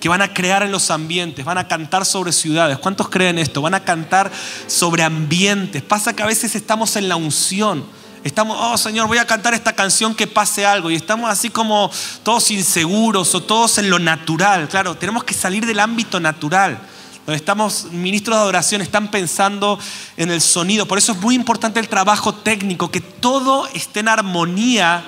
que 0.00 0.08
van 0.08 0.20
a 0.20 0.34
crear 0.34 0.64
en 0.64 0.72
los 0.72 0.90
ambientes, 0.90 1.44
van 1.44 1.58
a 1.58 1.68
cantar 1.68 2.04
sobre 2.04 2.32
ciudades. 2.32 2.78
¿Cuántos 2.78 3.08
creen 3.08 3.38
esto? 3.38 3.62
Van 3.62 3.74
a 3.74 3.84
cantar 3.84 4.32
sobre 4.66 5.04
ambientes. 5.04 5.82
Pasa 5.82 6.14
que 6.14 6.24
a 6.24 6.26
veces 6.26 6.56
estamos 6.56 6.96
en 6.96 7.08
la 7.08 7.14
unción 7.14 7.99
Estamos, 8.22 8.58
oh 8.60 8.76
Señor, 8.76 9.08
voy 9.08 9.16
a 9.16 9.26
cantar 9.26 9.54
esta 9.54 9.72
canción 9.72 10.14
que 10.14 10.26
pase 10.26 10.66
algo. 10.66 10.90
Y 10.90 10.94
estamos 10.94 11.30
así 11.30 11.48
como 11.48 11.90
todos 12.22 12.50
inseguros 12.50 13.34
o 13.34 13.42
todos 13.42 13.78
en 13.78 13.88
lo 13.88 13.98
natural. 13.98 14.68
Claro, 14.68 14.94
tenemos 14.96 15.24
que 15.24 15.32
salir 15.32 15.64
del 15.64 15.80
ámbito 15.80 16.20
natural. 16.20 16.78
Donde 17.24 17.36
estamos, 17.36 17.86
ministros 17.92 18.36
de 18.36 18.42
adoración 18.42 18.82
están 18.82 19.10
pensando 19.10 19.78
en 20.18 20.30
el 20.30 20.40
sonido. 20.42 20.86
Por 20.86 20.98
eso 20.98 21.12
es 21.12 21.20
muy 21.20 21.34
importante 21.34 21.80
el 21.80 21.88
trabajo 21.88 22.34
técnico, 22.34 22.90
que 22.90 23.00
todo 23.00 23.66
esté 23.68 24.00
en 24.00 24.08
armonía 24.08 25.02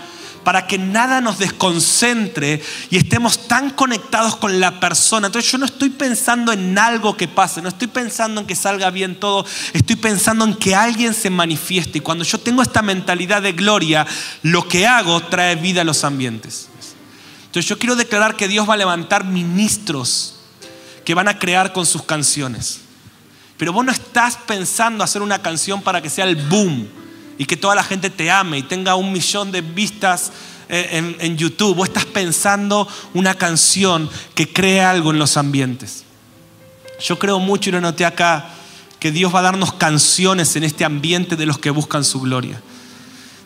para 0.44 0.66
que 0.66 0.78
nada 0.78 1.20
nos 1.20 1.38
desconcentre 1.38 2.62
y 2.90 2.96
estemos 2.96 3.48
tan 3.48 3.70
conectados 3.70 4.36
con 4.36 4.60
la 4.60 4.80
persona. 4.80 5.28
Entonces 5.28 5.50
yo 5.50 5.58
no 5.58 5.66
estoy 5.66 5.90
pensando 5.90 6.52
en 6.52 6.78
algo 6.78 7.16
que 7.16 7.28
pase, 7.28 7.62
no 7.62 7.68
estoy 7.68 7.88
pensando 7.88 8.40
en 8.40 8.46
que 8.46 8.56
salga 8.56 8.90
bien 8.90 9.18
todo, 9.18 9.44
estoy 9.72 9.96
pensando 9.96 10.44
en 10.44 10.54
que 10.54 10.74
alguien 10.74 11.14
se 11.14 11.30
manifieste. 11.30 11.98
Y 11.98 12.00
cuando 12.00 12.24
yo 12.24 12.38
tengo 12.38 12.62
esta 12.62 12.82
mentalidad 12.82 13.42
de 13.42 13.52
gloria, 13.52 14.06
lo 14.42 14.68
que 14.68 14.86
hago 14.86 15.20
trae 15.22 15.56
vida 15.56 15.82
a 15.82 15.84
los 15.84 16.04
ambientes. 16.04 16.68
Entonces 17.46 17.68
yo 17.68 17.78
quiero 17.78 17.96
declarar 17.96 18.36
que 18.36 18.48
Dios 18.48 18.68
va 18.68 18.74
a 18.74 18.78
levantar 18.78 19.24
ministros 19.24 20.36
que 21.04 21.14
van 21.14 21.28
a 21.28 21.38
crear 21.38 21.72
con 21.72 21.84
sus 21.84 22.02
canciones. 22.02 22.80
Pero 23.58 23.72
vos 23.72 23.84
no 23.84 23.92
estás 23.92 24.36
pensando 24.36 25.04
hacer 25.04 25.22
una 25.22 25.42
canción 25.42 25.82
para 25.82 26.00
que 26.00 26.10
sea 26.10 26.24
el 26.24 26.36
boom 26.36 27.01
y 27.38 27.46
que 27.46 27.56
toda 27.56 27.74
la 27.74 27.82
gente 27.82 28.10
te 28.10 28.30
ame 28.30 28.58
y 28.58 28.62
tenga 28.62 28.94
un 28.94 29.12
millón 29.12 29.52
de 29.52 29.60
vistas 29.60 30.32
eh, 30.68 31.16
en, 31.18 31.36
YouTube. 31.36 31.76
Vos 31.76 31.88
estás 31.88 32.06
pensando 32.06 32.88
una 33.14 33.34
canción 33.34 34.08
que 34.34 34.52
cree 34.52 34.80
algo 34.80 35.10
en 35.10 35.18
los 35.18 35.36
ambientes. 35.36 36.04
Yo 37.00 37.18
creo 37.18 37.38
mucho 37.38 37.68
y 37.68 37.72
lo 37.72 37.80
noté 37.80 38.04
acá 38.04 38.48
que 38.98 39.10
Dios 39.10 39.34
va 39.34 39.40
a 39.40 39.42
darnos 39.42 39.72
canciones 39.72 40.54
en 40.56 40.64
este 40.64 40.84
ambiente 40.84 41.36
de 41.36 41.46
los 41.46 41.58
que 41.58 41.70
buscan 41.70 42.04
su 42.04 42.20
gloria. 42.20 42.60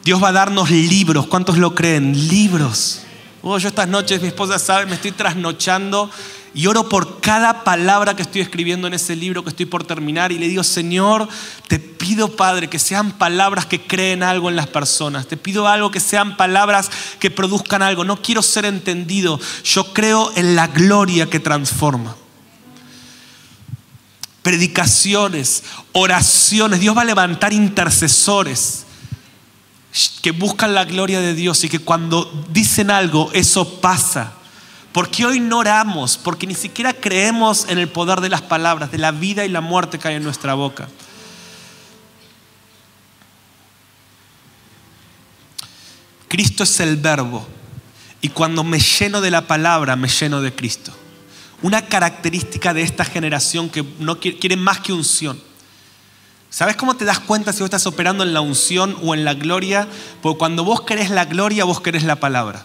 Dios 0.04 0.22
va 0.22 0.28
a 0.28 0.32
darnos 0.32 0.70
libros. 0.70 1.26
¿Cuántos 1.26 1.58
lo 1.58 1.74
creen? 1.74 2.28
Libros. 2.28 3.00
Oh, 3.42 3.58
yo 3.58 3.68
estas 3.68 3.88
noches, 3.88 4.20
mi 4.20 4.28
esposa 4.28 4.58
sabe, 4.58 4.86
me 4.86 4.94
estoy 4.94 5.12
trasnochando 5.12 6.10
y 6.56 6.68
oro 6.68 6.88
por 6.88 7.20
cada 7.20 7.64
palabra 7.64 8.16
que 8.16 8.22
estoy 8.22 8.40
escribiendo 8.40 8.86
en 8.86 8.94
ese 8.94 9.14
libro 9.14 9.44
que 9.44 9.50
estoy 9.50 9.66
por 9.66 9.84
terminar 9.84 10.32
y 10.32 10.38
le 10.38 10.48
digo, 10.48 10.64
Señor, 10.64 11.28
te 11.68 11.78
pido, 11.78 12.34
Padre, 12.34 12.70
que 12.70 12.78
sean 12.78 13.12
palabras 13.12 13.66
que 13.66 13.82
creen 13.82 14.22
algo 14.22 14.48
en 14.48 14.56
las 14.56 14.66
personas. 14.66 15.26
Te 15.26 15.36
pido 15.36 15.68
algo 15.68 15.90
que 15.90 16.00
sean 16.00 16.38
palabras 16.38 16.90
que 17.20 17.30
produzcan 17.30 17.82
algo. 17.82 18.04
No 18.04 18.22
quiero 18.22 18.40
ser 18.40 18.64
entendido. 18.64 19.38
Yo 19.64 19.92
creo 19.92 20.32
en 20.34 20.56
la 20.56 20.68
gloria 20.68 21.28
que 21.28 21.40
transforma. 21.40 22.16
Predicaciones, 24.40 25.62
oraciones. 25.92 26.80
Dios 26.80 26.96
va 26.96 27.02
a 27.02 27.04
levantar 27.04 27.52
intercesores 27.52 28.86
que 30.22 30.30
buscan 30.30 30.72
la 30.72 30.86
gloria 30.86 31.20
de 31.20 31.34
Dios 31.34 31.62
y 31.64 31.68
que 31.68 31.80
cuando 31.80 32.46
dicen 32.50 32.90
algo, 32.90 33.30
eso 33.34 33.78
pasa. 33.82 34.32
Porque 34.96 35.26
hoy 35.26 35.40
no 35.40 35.58
oramos, 35.58 36.16
porque 36.16 36.46
ni 36.46 36.54
siquiera 36.54 36.94
creemos 36.94 37.66
en 37.68 37.76
el 37.76 37.86
poder 37.86 38.22
de 38.22 38.30
las 38.30 38.40
palabras, 38.40 38.90
de 38.90 38.96
la 38.96 39.10
vida 39.10 39.44
y 39.44 39.50
la 39.50 39.60
muerte 39.60 39.98
que 39.98 40.08
hay 40.08 40.14
en 40.14 40.22
nuestra 40.22 40.54
boca. 40.54 40.88
Cristo 46.28 46.62
es 46.62 46.80
el 46.80 46.96
verbo 46.96 47.46
y 48.22 48.30
cuando 48.30 48.64
me 48.64 48.80
lleno 48.80 49.20
de 49.20 49.30
la 49.30 49.46
palabra, 49.46 49.96
me 49.96 50.08
lleno 50.08 50.40
de 50.40 50.54
Cristo. 50.54 50.92
Una 51.60 51.84
característica 51.84 52.72
de 52.72 52.80
esta 52.80 53.04
generación 53.04 53.68
que 53.68 53.84
no 53.98 54.18
quiere 54.18 54.56
más 54.56 54.80
que 54.80 54.94
unción. 54.94 55.38
¿Sabes 56.48 56.74
cómo 56.74 56.96
te 56.96 57.04
das 57.04 57.20
cuenta 57.20 57.52
si 57.52 57.58
vos 57.58 57.66
estás 57.66 57.86
operando 57.86 58.24
en 58.24 58.32
la 58.32 58.40
unción 58.40 58.96
o 59.02 59.12
en 59.12 59.26
la 59.26 59.34
gloria? 59.34 59.86
Porque 60.22 60.38
cuando 60.38 60.64
vos 60.64 60.80
querés 60.80 61.10
la 61.10 61.26
gloria, 61.26 61.64
vos 61.64 61.82
querés 61.82 62.04
la 62.04 62.16
palabra. 62.16 62.64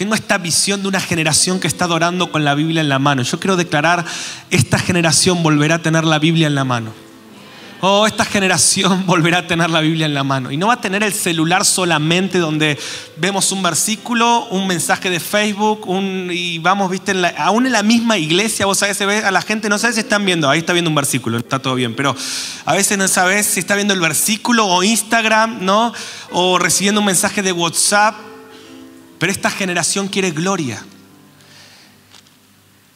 Tengo 0.00 0.14
esta 0.14 0.38
visión 0.38 0.80
de 0.80 0.88
una 0.88 0.98
generación 0.98 1.60
que 1.60 1.66
está 1.66 1.84
adorando 1.84 2.32
con 2.32 2.42
la 2.42 2.54
Biblia 2.54 2.80
en 2.80 2.88
la 2.88 2.98
mano. 2.98 3.20
Yo 3.20 3.38
quiero 3.38 3.58
declarar, 3.58 4.02
esta 4.48 4.78
generación 4.78 5.42
volverá 5.42 5.74
a 5.74 5.82
tener 5.82 6.04
la 6.04 6.18
Biblia 6.18 6.46
en 6.46 6.54
la 6.54 6.64
mano. 6.64 6.90
Oh, 7.82 8.06
esta 8.06 8.24
generación 8.24 9.04
volverá 9.06 9.40
a 9.40 9.46
tener 9.46 9.68
la 9.68 9.82
Biblia 9.82 10.06
en 10.06 10.14
la 10.14 10.24
mano. 10.24 10.50
Y 10.50 10.56
no 10.56 10.68
va 10.68 10.72
a 10.72 10.80
tener 10.80 11.02
el 11.02 11.12
celular 11.12 11.66
solamente 11.66 12.38
donde 12.38 12.78
vemos 13.18 13.52
un 13.52 13.62
versículo, 13.62 14.46
un 14.46 14.66
mensaje 14.66 15.10
de 15.10 15.20
Facebook, 15.20 15.86
y 16.30 16.58
vamos, 16.60 16.90
viste, 16.90 17.12
aún 17.36 17.66
en 17.66 17.72
la 17.72 17.82
misma 17.82 18.16
iglesia, 18.16 18.64
vos 18.64 18.78
sabés, 18.78 18.96
se 18.96 19.04
ve 19.04 19.18
a 19.18 19.30
la 19.30 19.42
gente, 19.42 19.68
no 19.68 19.76
sabes 19.76 19.96
si 19.96 20.00
están 20.00 20.24
viendo, 20.24 20.48
ahí 20.48 20.60
está 20.60 20.72
viendo 20.72 20.88
un 20.88 20.94
versículo, 20.94 21.36
está 21.36 21.58
todo 21.58 21.74
bien, 21.74 21.94
pero 21.94 22.16
a 22.64 22.72
veces 22.72 22.96
no 22.96 23.06
sabes 23.06 23.44
si 23.44 23.60
está 23.60 23.74
viendo 23.74 23.92
el 23.92 24.00
versículo 24.00 24.66
o 24.66 24.82
Instagram, 24.82 25.58
¿no? 25.60 25.92
O 26.30 26.58
recibiendo 26.58 27.00
un 27.02 27.06
mensaje 27.06 27.42
de 27.42 27.52
WhatsApp 27.52 28.29
pero 29.20 29.30
esta 29.30 29.50
generación 29.50 30.08
quiere 30.08 30.30
gloria. 30.30 30.82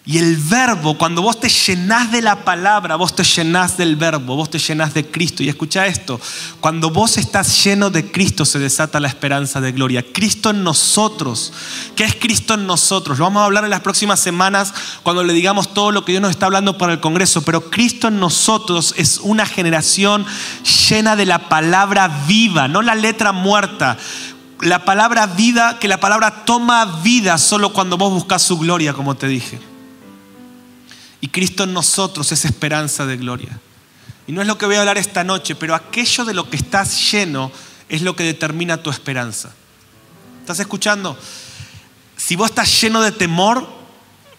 Y 0.06 0.18
el 0.18 0.36
verbo, 0.36 0.98
cuando 0.98 1.22
vos 1.22 1.40
te 1.40 1.48
llenás 1.48 2.12
de 2.12 2.20
la 2.20 2.44
palabra, 2.44 2.96
vos 2.96 3.16
te 3.16 3.24
llenás 3.24 3.78
del 3.78 3.96
verbo, 3.96 4.36
vos 4.36 4.50
te 4.50 4.58
llenás 4.58 4.92
de 4.92 5.06
Cristo. 5.06 5.42
Y 5.42 5.48
escucha 5.48 5.86
esto, 5.86 6.20
cuando 6.60 6.90
vos 6.90 7.16
estás 7.16 7.64
lleno 7.64 7.88
de 7.88 8.10
Cristo 8.10 8.44
se 8.44 8.58
desata 8.58 9.00
la 9.00 9.08
esperanza 9.08 9.62
de 9.62 9.72
gloria. 9.72 10.04
Cristo 10.12 10.50
en 10.50 10.62
nosotros. 10.62 11.54
¿Qué 11.96 12.04
es 12.04 12.14
Cristo 12.14 12.52
en 12.52 12.66
nosotros? 12.66 13.18
Lo 13.18 13.24
vamos 13.24 13.40
a 13.40 13.46
hablar 13.46 13.64
en 13.64 13.70
las 13.70 13.80
próximas 13.80 14.20
semanas 14.20 14.74
cuando 15.02 15.24
le 15.24 15.32
digamos 15.32 15.72
todo 15.72 15.90
lo 15.90 16.04
que 16.04 16.12
Dios 16.12 16.22
nos 16.22 16.32
está 16.32 16.46
hablando 16.46 16.76
para 16.76 16.92
el 16.92 17.00
Congreso. 17.00 17.42
Pero 17.42 17.70
Cristo 17.70 18.08
en 18.08 18.20
nosotros 18.20 18.94
es 18.98 19.18
una 19.22 19.46
generación 19.46 20.26
llena 20.88 21.16
de 21.16 21.24
la 21.24 21.48
palabra 21.48 22.24
viva, 22.26 22.68
no 22.68 22.82
la 22.82 22.94
letra 22.94 23.32
muerta 23.32 23.96
la 24.60 24.84
palabra 24.84 25.26
vida, 25.26 25.78
que 25.78 25.88
la 25.88 26.00
palabra 26.00 26.44
toma 26.44 27.00
vida 27.02 27.38
solo 27.38 27.72
cuando 27.72 27.96
vos 27.96 28.12
buscas 28.12 28.42
su 28.42 28.58
gloria, 28.58 28.92
como 28.92 29.16
te 29.16 29.26
dije. 29.26 29.58
Y 31.20 31.28
Cristo 31.28 31.64
en 31.64 31.72
nosotros 31.72 32.30
es 32.32 32.44
esperanza 32.44 33.06
de 33.06 33.16
gloria. 33.16 33.60
Y 34.26 34.32
no 34.32 34.40
es 34.40 34.46
lo 34.46 34.56
que 34.56 34.66
voy 34.66 34.76
a 34.76 34.80
hablar 34.80 34.98
esta 34.98 35.24
noche, 35.24 35.54
pero 35.54 35.74
aquello 35.74 36.24
de 36.24 36.34
lo 36.34 36.48
que 36.48 36.56
estás 36.56 37.12
lleno 37.12 37.50
es 37.88 38.02
lo 38.02 38.16
que 38.16 38.24
determina 38.24 38.82
tu 38.82 38.90
esperanza. 38.90 39.52
¿Estás 40.40 40.60
escuchando? 40.60 41.18
Si 42.16 42.36
vos 42.36 42.50
estás 42.50 42.80
lleno 42.80 43.00
de 43.02 43.12
temor, 43.12 43.66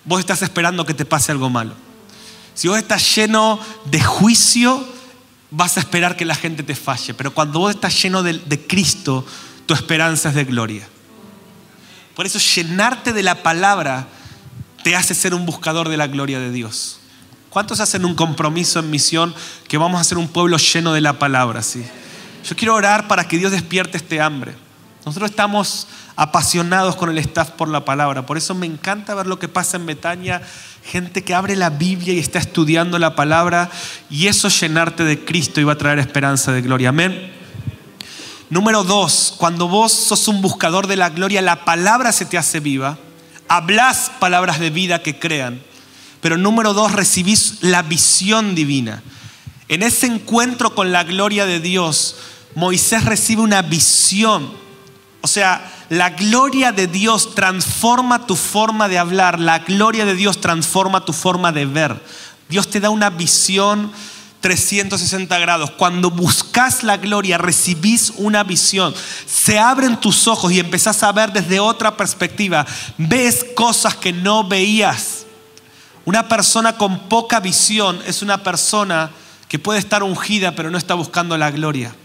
vos 0.06 0.20
estás 0.20 0.42
esperando 0.42 0.86
que 0.86 0.94
te 0.94 1.06
pase 1.06 1.32
algo 1.32 1.50
malo. 1.50 1.74
Si 2.54 2.68
vos 2.68 2.78
estás 2.78 3.16
lleno 3.16 3.60
de 3.86 4.02
juicio, 4.02 4.86
vas 5.52 5.78
a 5.78 5.82
esperar 5.82 6.16
que 6.16 6.26
la 6.26 6.36
gente 6.36 6.64
te 6.64 6.76
falle. 6.76 7.14
Pero 7.14 7.34
cuando 7.34 7.60
vos 7.60 7.74
estás 7.74 8.02
lleno 8.02 8.24
de, 8.24 8.34
de 8.40 8.66
Cristo, 8.66 9.26
tu 9.66 9.74
esperanza 9.74 10.30
es 10.30 10.36
de 10.36 10.46
gloria. 10.46 10.88
Por 12.16 12.26
eso 12.26 12.40
llenarte 12.40 13.14
de 13.14 13.24
la 13.24 13.44
palabra 13.44 14.08
te 14.84 14.96
hace 14.96 15.14
ser 15.14 15.34
un 15.34 15.46
buscador 15.46 15.90
de 15.90 15.98
la 15.98 16.08
gloria 16.08 16.40
de 16.40 16.52
Dios. 16.52 17.00
¿Cuántos 17.50 17.80
hacen 17.80 18.06
un 18.06 18.16
compromiso 18.16 18.80
en 18.80 18.90
misión 18.90 19.34
que 19.68 19.78
vamos 19.78 20.00
a 20.00 20.04
ser 20.04 20.18
un 20.18 20.28
pueblo 20.28 20.58
lleno 20.58 20.94
de 20.94 21.02
la 21.02 21.20
palabra? 21.20 21.64
¿sí? 21.64 21.86
Yo 22.48 22.56
quiero 22.56 22.76
orar 22.76 23.08
para 23.08 23.28
que 23.28 23.38
Dios 23.38 23.52
despierte 23.52 23.98
este 23.98 24.22
hambre. 24.22 24.56
Nosotros 25.06 25.30
estamos 25.30 25.88
apasionados 26.16 26.96
con 26.96 27.10
el 27.10 27.18
staff 27.20 27.52
por 27.52 27.68
la 27.70 27.86
palabra. 27.86 28.26
Por 28.26 28.38
eso 28.38 28.56
me 28.56 28.66
encanta 28.66 29.14
ver 29.14 29.28
lo 29.28 29.40
que 29.40 29.48
pasa 29.48 29.78
en 29.78 29.86
Betania. 29.86 30.42
Gente 30.84 31.24
que 31.24 31.34
abre 31.34 31.56
la 31.56 31.70
Biblia 31.70 32.14
y 32.14 32.20
está 32.20 32.40
estudiando 32.40 33.00
la 33.00 33.16
palabra. 33.16 33.70
Y 34.10 34.28
eso 34.28 34.50
llenarte 34.50 35.04
de 35.04 35.24
Cristo 35.24 35.62
y 35.62 35.64
va 35.64 35.74
a 35.74 35.78
traer 35.78 36.00
esperanza 36.00 36.52
de 36.52 36.62
gloria. 36.62 36.90
Amén. 36.90 37.35
Número 38.50 38.84
dos, 38.84 39.34
cuando 39.38 39.68
vos 39.68 39.92
sos 39.92 40.28
un 40.28 40.42
buscador 40.42 40.88
de 40.88 40.96
la 40.96 41.10
gloria, 41.10 41.42
la 41.42 41.66
palabra 41.66 42.12
se 42.12 42.26
te 42.26 42.38
hace 42.38 42.60
viva. 42.60 42.98
Hablas 43.48 44.12
palabras 44.20 44.60
de 44.60 44.70
vida 44.70 45.02
que 45.02 45.18
crean. 45.18 45.62
Pero 46.22 46.38
número 46.38 46.74
dos, 46.74 46.92
recibís 46.92 47.60
la 47.62 47.82
visión 47.82 48.54
divina. 48.54 49.02
En 49.68 49.82
ese 49.82 50.06
encuentro 50.06 50.76
con 50.76 50.92
la 50.92 51.04
gloria 51.04 51.46
de 51.46 51.60
Dios, 51.60 52.18
Moisés 52.54 53.06
recibe 53.06 53.42
una 53.42 53.64
visión. 53.64 54.52
O 55.22 55.28
sea, 55.28 55.72
la 55.90 56.12
gloria 56.12 56.72
de 56.72 56.86
Dios 56.86 57.34
transforma 57.34 58.28
tu 58.28 58.36
forma 58.36 58.88
de 58.88 59.00
hablar, 59.00 59.40
la 59.40 59.60
gloria 59.60 60.06
de 60.06 60.14
Dios 60.14 60.40
transforma 60.40 61.04
tu 61.04 61.14
forma 61.14 61.52
de 61.52 61.66
ver. 61.66 62.00
Dios 62.48 62.70
te 62.70 62.80
da 62.80 62.92
una 62.92 63.10
visión 63.10 63.92
360 64.46 65.40
grados. 65.40 65.72
Cuando 65.72 66.12
buscas 66.12 66.84
la 66.84 66.98
gloria, 66.98 67.40
recibís 67.40 68.14
una 68.18 68.44
visión. 68.44 68.94
Se 69.26 69.58
abren 69.58 70.00
tus 70.00 70.28
ojos 70.28 70.52
y 70.52 70.60
empezás 70.60 71.02
a 71.02 71.12
ver 71.12 71.34
desde 71.34 71.60
otra 71.60 71.98
perspectiva. 71.98 72.64
Ves 73.00 73.44
cosas 73.56 73.96
que 73.96 74.14
no 74.14 74.48
veías. 74.48 75.26
Una 76.06 76.28
persona 76.28 76.78
con 76.78 77.10
poca 77.10 77.40
visión 77.40 78.00
es 78.06 78.22
una 78.22 78.44
persona 78.44 79.10
que 79.48 79.58
puede 79.58 79.80
estar 79.80 80.04
ungida 80.04 80.54
pero 80.54 80.70
no 80.70 80.78
está 80.78 80.94
buscando 80.94 81.36
la 81.40 81.50
gloria. 81.50 81.96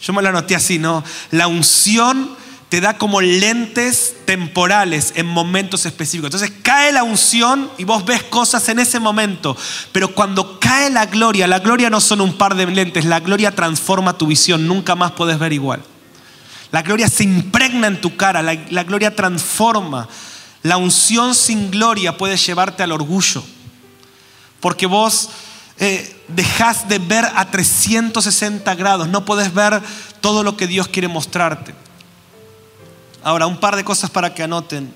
Yo 0.00 0.12
me 0.12 0.20
la 0.20 0.30
anoté 0.30 0.56
así, 0.56 0.80
¿no? 0.80 1.04
La 1.30 1.46
unción 1.46 2.41
te 2.72 2.80
da 2.80 2.96
como 2.96 3.20
lentes 3.20 4.14
temporales 4.24 5.12
en 5.16 5.26
momentos 5.26 5.84
específicos. 5.84 6.28
Entonces 6.28 6.54
cae 6.62 6.90
la 6.90 7.04
unción 7.04 7.70
y 7.76 7.84
vos 7.84 8.06
ves 8.06 8.22
cosas 8.22 8.66
en 8.70 8.78
ese 8.78 8.98
momento. 8.98 9.54
Pero 9.92 10.14
cuando 10.14 10.58
cae 10.58 10.88
la 10.88 11.04
gloria, 11.04 11.46
la 11.46 11.58
gloria 11.58 11.90
no 11.90 12.00
son 12.00 12.22
un 12.22 12.38
par 12.38 12.54
de 12.54 12.64
lentes, 12.64 13.04
la 13.04 13.20
gloria 13.20 13.54
transforma 13.54 14.16
tu 14.16 14.26
visión, 14.26 14.66
nunca 14.66 14.94
más 14.94 15.12
puedes 15.12 15.38
ver 15.38 15.52
igual. 15.52 15.82
La 16.70 16.80
gloria 16.80 17.10
se 17.10 17.24
impregna 17.24 17.88
en 17.88 18.00
tu 18.00 18.16
cara, 18.16 18.40
la, 18.40 18.54
gloria 18.84 19.14
transforma. 19.14 20.08
La 20.62 20.78
unción 20.78 21.34
sin 21.34 21.70
gloria 21.70 22.16
puede 22.16 22.38
llevarte 22.38 22.82
al 22.82 22.92
orgullo. 22.92 23.44
Porque 24.60 24.86
vos 24.86 25.28
eh, 25.76 26.16
dejas 26.28 26.88
de 26.88 26.98
ver 27.00 27.26
a 27.36 27.50
360 27.50 28.74
grados, 28.76 29.08
no 29.08 29.26
puedes 29.26 29.52
ver 29.52 29.82
todo 30.22 30.42
lo 30.42 30.56
que 30.56 30.66
Dios 30.66 30.88
quiere 30.88 31.08
mostrarte. 31.08 31.74
Ahora, 33.24 33.46
un 33.46 33.58
par 33.58 33.76
de 33.76 33.84
cosas 33.84 34.10
para 34.10 34.34
que 34.34 34.42
anoten. 34.42 34.92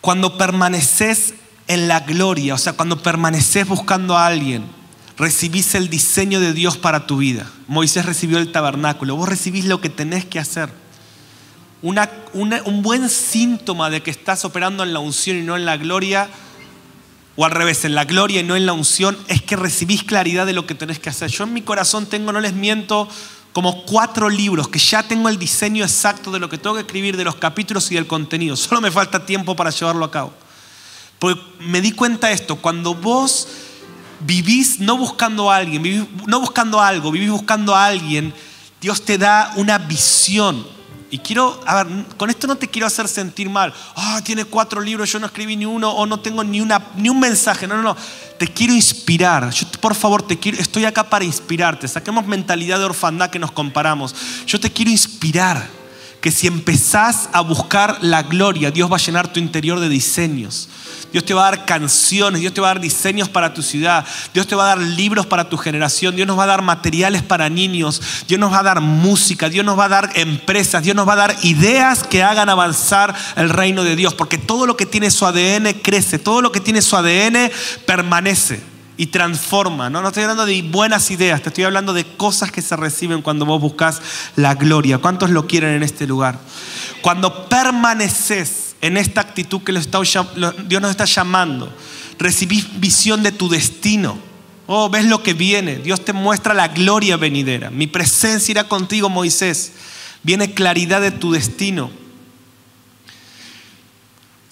Cuando 0.00 0.38
permaneces 0.38 1.34
en 1.68 1.88
la 1.88 2.00
gloria, 2.00 2.54
o 2.54 2.58
sea, 2.58 2.72
cuando 2.72 3.02
permaneces 3.02 3.68
buscando 3.68 4.16
a 4.16 4.26
alguien, 4.26 4.64
recibís 5.16 5.74
el 5.74 5.90
diseño 5.90 6.40
de 6.40 6.54
Dios 6.54 6.78
para 6.78 7.06
tu 7.06 7.18
vida. 7.18 7.46
Moisés 7.68 8.06
recibió 8.06 8.38
el 8.38 8.50
tabernáculo, 8.50 9.16
vos 9.16 9.28
recibís 9.28 9.66
lo 9.66 9.80
que 9.80 9.90
tenés 9.90 10.24
que 10.24 10.38
hacer. 10.38 10.70
un 11.82 12.82
buen 12.82 13.08
síntoma 13.10 13.90
de 13.90 14.02
que 14.02 14.10
estás 14.10 14.44
operando 14.44 14.82
en 14.82 14.94
la 14.94 14.98
unción 15.00 15.36
y 15.36 15.42
no 15.42 15.56
en 15.56 15.66
la 15.66 15.76
gloria, 15.76 16.30
o 17.36 17.44
al 17.44 17.50
revés, 17.52 17.84
en 17.84 17.94
la 17.94 18.04
gloria 18.04 18.40
y 18.40 18.44
no 18.44 18.56
en 18.56 18.66
la 18.66 18.72
unción, 18.72 19.16
es 19.28 19.42
que 19.42 19.56
recibís 19.56 20.02
claridad 20.02 20.46
de 20.46 20.52
lo 20.52 20.66
que 20.66 20.74
tenés 20.74 20.98
que 20.98 21.10
hacer. 21.10 21.30
Yo 21.30 21.44
en 21.44 21.52
mi 21.52 21.62
corazón 21.62 22.06
tengo, 22.06 22.32
no 22.32 22.40
les 22.40 22.54
miento, 22.54 23.08
como 23.52 23.84
cuatro 23.84 24.28
libros 24.28 24.68
que 24.68 24.78
ya 24.78 25.02
tengo 25.02 25.28
el 25.28 25.38
diseño 25.38 25.84
exacto 25.84 26.30
de 26.30 26.38
lo 26.38 26.48
que 26.48 26.58
tengo 26.58 26.76
que 26.76 26.82
escribir, 26.82 27.16
de 27.16 27.24
los 27.24 27.36
capítulos 27.36 27.90
y 27.90 27.96
del 27.96 28.06
contenido. 28.06 28.56
Solo 28.56 28.80
me 28.80 28.90
falta 28.90 29.26
tiempo 29.26 29.56
para 29.56 29.70
llevarlo 29.70 30.04
a 30.04 30.10
cabo. 30.10 30.32
Porque 31.18 31.40
me 31.60 31.80
di 31.80 31.92
cuenta 31.92 32.28
de 32.28 32.34
esto, 32.34 32.56
cuando 32.56 32.94
vos 32.94 33.48
vivís 34.20 34.80
no 34.80 34.96
buscando 34.96 35.50
a 35.50 35.56
alguien, 35.56 36.08
no 36.26 36.40
buscando 36.40 36.80
algo, 36.80 37.10
vivís 37.10 37.30
buscando 37.30 37.74
a 37.74 37.86
alguien, 37.86 38.32
Dios 38.80 39.04
te 39.04 39.18
da 39.18 39.52
una 39.56 39.78
visión. 39.78 40.66
Y 41.10 41.18
quiero, 41.18 41.60
a 41.66 41.82
ver, 41.82 42.06
con 42.16 42.30
esto 42.30 42.46
no 42.46 42.56
te 42.56 42.68
quiero 42.68 42.86
hacer 42.86 43.08
sentir 43.08 43.50
mal. 43.50 43.74
Ah, 43.96 44.20
tiene 44.24 44.44
cuatro 44.44 44.80
libros, 44.80 45.10
yo 45.10 45.18
no 45.18 45.26
escribí 45.26 45.56
ni 45.56 45.66
uno, 45.66 45.90
o 45.90 46.06
no 46.06 46.20
tengo 46.20 46.44
ni, 46.44 46.60
una, 46.60 46.80
ni 46.96 47.08
un 47.08 47.18
mensaje. 47.18 47.66
No, 47.66 47.76
no, 47.76 47.82
no. 47.82 47.96
Te 48.38 48.46
quiero 48.46 48.72
inspirar. 48.74 49.50
Por 49.80 49.94
favor, 49.94 50.22
te 50.22 50.38
quiero, 50.38 50.58
estoy 50.58 50.84
acá 50.84 51.08
para 51.08 51.24
inspirarte. 51.24 51.88
Saquemos 51.88 52.26
mentalidad 52.26 52.78
de 52.78 52.84
orfandad 52.84 53.30
que 53.30 53.38
nos 53.38 53.50
comparamos. 53.50 54.14
Yo 54.46 54.60
te 54.60 54.70
quiero 54.70 54.90
inspirar 54.90 55.79
que 56.20 56.30
si 56.30 56.46
empezás 56.46 57.28
a 57.32 57.40
buscar 57.40 57.98
la 58.02 58.22
gloria, 58.22 58.70
Dios 58.70 58.90
va 58.90 58.96
a 58.96 59.00
llenar 59.00 59.32
tu 59.32 59.40
interior 59.40 59.80
de 59.80 59.88
diseños. 59.88 60.68
Dios 61.12 61.24
te 61.24 61.34
va 61.34 61.48
a 61.48 61.50
dar 61.50 61.64
canciones, 61.64 62.40
Dios 62.40 62.54
te 62.54 62.60
va 62.60 62.68
a 62.68 62.74
dar 62.74 62.80
diseños 62.80 63.28
para 63.28 63.52
tu 63.52 63.62
ciudad, 63.62 64.06
Dios 64.32 64.46
te 64.46 64.54
va 64.54 64.64
a 64.64 64.76
dar 64.76 64.78
libros 64.78 65.26
para 65.26 65.48
tu 65.48 65.56
generación, 65.56 66.14
Dios 66.14 66.28
nos 66.28 66.38
va 66.38 66.44
a 66.44 66.48
dar 66.48 66.62
materiales 66.62 67.22
para 67.22 67.48
niños, 67.48 68.00
Dios 68.28 68.38
nos 68.38 68.52
va 68.52 68.60
a 68.60 68.62
dar 68.62 68.80
música, 68.80 69.48
Dios 69.48 69.64
nos 69.64 69.78
va 69.78 69.86
a 69.86 69.88
dar 69.88 70.10
empresas, 70.14 70.82
Dios 70.82 70.94
nos 70.94 71.08
va 71.08 71.14
a 71.14 71.16
dar 71.16 71.36
ideas 71.42 72.04
que 72.04 72.22
hagan 72.22 72.48
avanzar 72.48 73.14
el 73.36 73.50
reino 73.50 73.82
de 73.82 73.96
Dios, 73.96 74.14
porque 74.14 74.38
todo 74.38 74.66
lo 74.66 74.76
que 74.76 74.86
tiene 74.86 75.10
su 75.10 75.26
ADN 75.26 75.80
crece, 75.82 76.18
todo 76.18 76.42
lo 76.42 76.52
que 76.52 76.60
tiene 76.60 76.82
su 76.82 76.96
ADN 76.96 77.50
permanece 77.86 78.70
y 79.00 79.06
transforma. 79.06 79.88
¿no? 79.88 80.02
no 80.02 80.08
estoy 80.08 80.24
hablando 80.24 80.44
de 80.44 80.60
buenas 80.60 81.10
ideas, 81.10 81.40
te 81.40 81.48
estoy 81.48 81.64
hablando 81.64 81.94
de 81.94 82.04
cosas 82.04 82.52
que 82.52 82.60
se 82.60 82.76
reciben 82.76 83.22
cuando 83.22 83.46
vos 83.46 83.58
buscas 83.58 84.02
la 84.36 84.54
gloria. 84.54 84.98
¿Cuántos 84.98 85.30
lo 85.30 85.46
quieren 85.46 85.70
en 85.70 85.82
este 85.82 86.06
lugar? 86.06 86.38
Cuando 87.00 87.48
permaneces 87.48 88.76
en 88.82 88.98
esta 88.98 89.22
actitud 89.22 89.62
que 89.62 89.72
Dios 89.72 90.82
nos 90.82 90.90
está 90.90 91.06
llamando. 91.06 91.72
Recibís 92.18 92.78
visión 92.78 93.22
de 93.22 93.32
tu 93.32 93.48
destino. 93.48 94.18
Oh, 94.66 94.90
ves 94.90 95.06
lo 95.06 95.22
que 95.22 95.32
viene. 95.32 95.76
Dios 95.76 96.04
te 96.04 96.12
muestra 96.12 96.52
la 96.52 96.68
gloria 96.68 97.16
venidera. 97.16 97.70
Mi 97.70 97.86
presencia 97.86 98.52
irá 98.52 98.64
contigo, 98.64 99.08
Moisés. 99.08 99.72
Viene 100.22 100.52
claridad 100.52 101.00
de 101.00 101.10
tu 101.10 101.32
destino. 101.32 101.90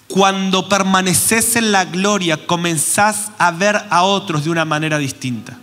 Cuando 0.09 0.67
permaneces 0.67 1.55
en 1.55 1.71
la 1.71 1.85
gloria, 1.85 2.47
comenzás 2.47 3.31
a 3.37 3.51
ver 3.51 3.79
a 3.91 4.01
otros 4.01 4.43
de 4.43 4.49
una 4.49 4.65
manera 4.65 4.97
distinta. 4.97 5.55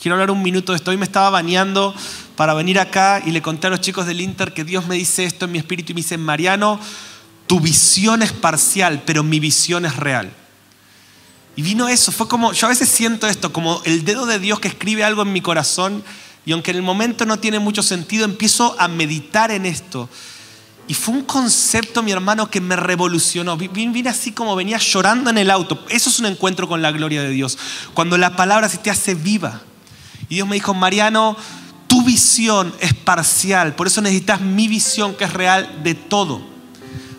Quiero 0.00 0.14
hablar 0.14 0.30
un 0.30 0.44
minuto 0.44 0.70
de 0.70 0.76
esto. 0.76 0.92
Hoy 0.92 0.96
me 0.96 1.04
estaba 1.04 1.28
bañando 1.28 1.92
para 2.36 2.54
venir 2.54 2.78
acá 2.78 3.20
y 3.26 3.32
le 3.32 3.42
conté 3.42 3.66
a 3.66 3.70
los 3.70 3.80
chicos 3.80 4.06
del 4.06 4.20
Inter 4.20 4.54
que 4.54 4.62
Dios 4.62 4.86
me 4.86 4.94
dice 4.94 5.24
esto 5.24 5.46
en 5.46 5.52
mi 5.52 5.58
espíritu 5.58 5.90
y 5.90 5.94
me 5.96 6.02
dice, 6.02 6.16
Mariano, 6.16 6.78
tu 7.48 7.58
visión 7.58 8.22
es 8.22 8.32
parcial, 8.32 9.02
pero 9.04 9.24
mi 9.24 9.40
visión 9.40 9.84
es 9.84 9.96
real. 9.96 10.32
Y 11.56 11.62
vino 11.62 11.88
eso, 11.88 12.12
fue 12.12 12.28
como, 12.28 12.52
yo 12.52 12.66
a 12.66 12.70
veces 12.70 12.88
siento 12.88 13.26
esto, 13.26 13.52
como 13.52 13.82
el 13.84 14.04
dedo 14.04 14.24
de 14.24 14.38
Dios 14.38 14.60
que 14.60 14.68
escribe 14.68 15.02
algo 15.02 15.22
en 15.22 15.32
mi 15.32 15.40
corazón 15.40 16.04
y 16.46 16.52
aunque 16.52 16.70
en 16.70 16.76
el 16.76 16.82
momento 16.84 17.26
no 17.26 17.40
tiene 17.40 17.58
mucho 17.58 17.82
sentido, 17.82 18.24
empiezo 18.24 18.76
a 18.78 18.86
meditar 18.86 19.50
en 19.50 19.66
esto. 19.66 20.08
Y 20.86 20.94
fue 20.94 21.14
un 21.14 21.22
concepto, 21.22 22.02
mi 22.02 22.12
hermano, 22.12 22.50
que 22.50 22.60
me 22.60 22.76
revolucionó. 22.76 23.56
Vine 23.56 24.08
así 24.08 24.32
como 24.32 24.54
venía 24.54 24.78
llorando 24.78 25.30
en 25.30 25.38
el 25.38 25.50
auto. 25.50 25.82
Eso 25.88 26.10
es 26.10 26.18
un 26.18 26.26
encuentro 26.26 26.68
con 26.68 26.82
la 26.82 26.92
gloria 26.92 27.22
de 27.22 27.30
Dios. 27.30 27.56
Cuando 27.94 28.18
la 28.18 28.36
palabra 28.36 28.68
se 28.68 28.78
te 28.78 28.90
hace 28.90 29.14
viva. 29.14 29.62
Y 30.28 30.36
Dios 30.36 30.48
me 30.48 30.56
dijo, 30.56 30.74
Mariano, 30.74 31.36
tu 31.86 32.02
visión 32.02 32.74
es 32.80 32.92
parcial. 32.92 33.74
Por 33.74 33.86
eso 33.86 34.02
necesitas 34.02 34.42
mi 34.42 34.68
visión 34.68 35.14
que 35.14 35.24
es 35.24 35.32
real 35.32 35.82
de 35.82 35.94
todo. 35.94 36.42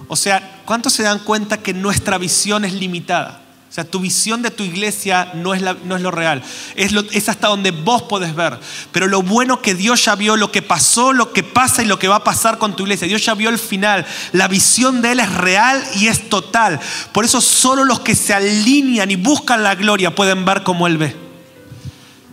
O 0.07 0.16
sea, 0.16 0.61
¿cuántos 0.66 0.93
se 0.93 1.03
dan 1.03 1.20
cuenta 1.20 1.57
que 1.57 1.74
nuestra 1.74 2.20
visión 2.20 2.66
es 2.66 2.74
limitada? 2.74 3.45
O 3.76 3.82
sea, 3.82 3.84
tu 3.84 3.99
visión 3.99 4.41
de 4.41 4.51
tu 4.51 4.63
iglesia 4.63 5.32
no 5.34 5.53
es, 5.53 5.61
no 5.61 5.97
es 5.97 6.01
lo 6.01 6.09
real. 6.09 6.41
Es, 6.78 6.93
es, 7.11 7.28
hasta 7.28 7.49
donde 7.49 7.71
vos 7.71 8.03
podés 8.03 8.34
ver. 8.34 8.57
Pero 8.93 9.07
lo 9.07 9.21
bueno 9.21 9.61
que 9.61 9.76
Dios 9.76 10.05
ya 10.05 10.15
vio, 10.15 10.38
lo 10.38 10.49
que 10.49 10.61
pasó, 10.61 11.11
lo 11.11 11.34
que 11.34 11.43
pasa 11.43 11.84
y 11.84 11.86
lo 11.86 11.99
que 11.99 12.07
va 12.07 12.15
a 12.15 12.23
pasar 12.23 12.57
con 12.57 12.73
tu 12.78 12.84
iglesia. 12.84 13.05
Dios 13.05 13.26
ya 13.26 13.34
vio 13.34 13.49
el 13.49 13.59
final. 13.59 14.05
La 14.32 14.47
visión 14.47 15.01
de 15.01 15.11
Él 15.11 15.19
es 15.19 15.30
real 15.34 15.84
y 15.95 16.07
es 16.07 16.30
total. 16.30 16.80
Por 17.11 17.26
eso 17.26 17.41
solo 17.41 17.84
los 17.84 17.99
que 17.99 18.15
se 18.15 18.34
alinean 18.34 19.11
y 19.11 19.17
buscan 19.17 19.61
la 19.61 19.76
gloria 19.76 20.15
pueden 20.15 20.45
ver 20.45 20.63
como 20.63 20.88
Él 20.88 20.97
ve. 20.97 21.13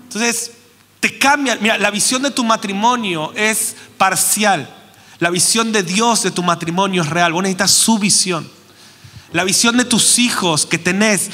Entonces, 0.04 0.52
te 1.00 1.18
cambia. 1.18 1.58
Mira, 1.60 1.76
la 1.76 1.90
visión 1.90 2.22
de 2.22 2.30
tu 2.30 2.44
matrimonio 2.44 3.32
es 3.34 3.74
parcial. 3.98 4.72
La 5.18 5.28
visión 5.28 5.72
de 5.72 5.82
Dios 5.82 6.22
de 6.22 6.30
tu 6.30 6.44
matrimonio 6.44 7.02
es 7.02 7.08
real. 7.10 7.32
Vos 7.32 7.42
necesitas 7.42 7.72
su 7.72 7.98
visión. 7.98 8.48
La 9.32 9.44
visión 9.44 9.76
de 9.76 9.84
tus 9.84 10.18
hijos 10.18 10.66
que 10.66 10.78
tenés 10.78 11.30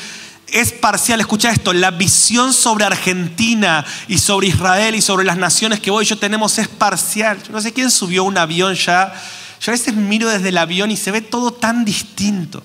es 0.47 0.73
parcial. 0.73 1.21
Escucha 1.21 1.51
esto, 1.51 1.73
la 1.73 1.91
visión 1.91 2.53
sobre 2.53 2.85
Argentina 2.85 3.85
y 4.07 4.19
sobre 4.19 4.49
Israel 4.49 4.95
y 4.95 5.03
sobre 5.03 5.25
las 5.25 5.37
naciones 5.37 5.81
que 5.81 5.91
hoy 5.91 6.05
yo 6.05 6.17
tenemos 6.17 6.59
es 6.59 6.69
parcial. 6.69 7.43
Yo 7.43 7.53
no 7.53 7.61
sé 7.61 7.73
quién 7.73 7.91
subió 7.91 8.25
un 8.25 8.39
avión 8.39 8.75
ya. 8.75 9.13
Yo 9.61 9.73
a 9.73 9.75
veces 9.75 9.95
miro 9.95 10.29
desde 10.29 10.51
el 10.51 10.59
avión 10.59 10.91
y 10.91 10.97
se 10.97 11.11
ve 11.11 11.21
todo 11.21 11.53
tan 11.53 11.85
distinto. 11.85 12.63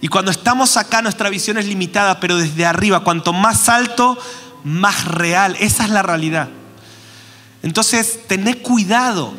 Y 0.00 0.08
cuando 0.08 0.30
estamos 0.30 0.76
acá 0.76 1.02
nuestra 1.02 1.28
visión 1.28 1.58
es 1.58 1.66
limitada, 1.66 2.20
pero 2.20 2.36
desde 2.36 2.66
arriba, 2.66 3.04
cuanto 3.04 3.32
más 3.32 3.68
alto, 3.68 4.18
más 4.64 5.04
real. 5.04 5.56
Esa 5.60 5.84
es 5.84 5.90
la 5.90 6.02
realidad. 6.02 6.48
Entonces, 7.62 8.26
tené 8.26 8.58
cuidado 8.58 9.32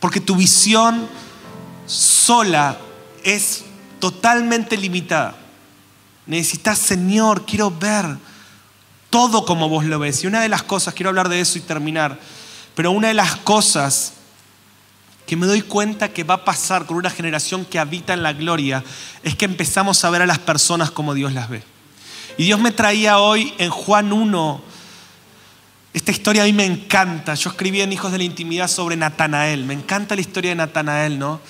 porque 0.00 0.20
tu 0.20 0.36
visión 0.36 1.06
sola 1.86 2.76
es 3.24 3.64
totalmente 4.02 4.76
limitada. 4.76 5.36
Necesitas, 6.26 6.76
Señor, 6.76 7.46
quiero 7.46 7.70
ver 7.70 8.04
todo 9.10 9.44
como 9.44 9.68
vos 9.68 9.84
lo 9.84 10.00
ves. 10.00 10.24
Y 10.24 10.26
una 10.26 10.40
de 10.40 10.48
las 10.48 10.64
cosas, 10.64 10.92
quiero 10.92 11.10
hablar 11.10 11.28
de 11.28 11.40
eso 11.40 11.56
y 11.56 11.60
terminar, 11.60 12.18
pero 12.74 12.90
una 12.90 13.06
de 13.06 13.14
las 13.14 13.36
cosas 13.36 14.14
que 15.24 15.36
me 15.36 15.46
doy 15.46 15.62
cuenta 15.62 16.12
que 16.12 16.24
va 16.24 16.34
a 16.34 16.44
pasar 16.44 16.84
con 16.84 16.96
una 16.96 17.10
generación 17.10 17.64
que 17.64 17.78
habita 17.78 18.12
en 18.12 18.24
la 18.24 18.32
gloria 18.32 18.82
es 19.22 19.36
que 19.36 19.44
empezamos 19.44 20.04
a 20.04 20.10
ver 20.10 20.22
a 20.22 20.26
las 20.26 20.40
personas 20.40 20.90
como 20.90 21.14
Dios 21.14 21.32
las 21.32 21.48
ve. 21.48 21.62
Y 22.38 22.42
Dios 22.42 22.58
me 22.58 22.72
traía 22.72 23.20
hoy 23.20 23.54
en 23.58 23.70
Juan 23.70 24.12
1 24.12 24.64
esta 25.92 26.10
historia 26.10 26.42
a 26.42 26.46
mí 26.46 26.54
me 26.54 26.64
encanta. 26.64 27.34
Yo 27.34 27.50
escribí 27.50 27.82
en 27.82 27.92
Hijos 27.92 28.10
de 28.10 28.18
la 28.18 28.24
Intimidad 28.24 28.66
sobre 28.66 28.96
Natanael. 28.96 29.62
Me 29.64 29.74
encanta 29.74 30.16
la 30.16 30.22
historia 30.22 30.50
de 30.50 30.56
Natanael, 30.56 31.20
¿no? 31.20 31.40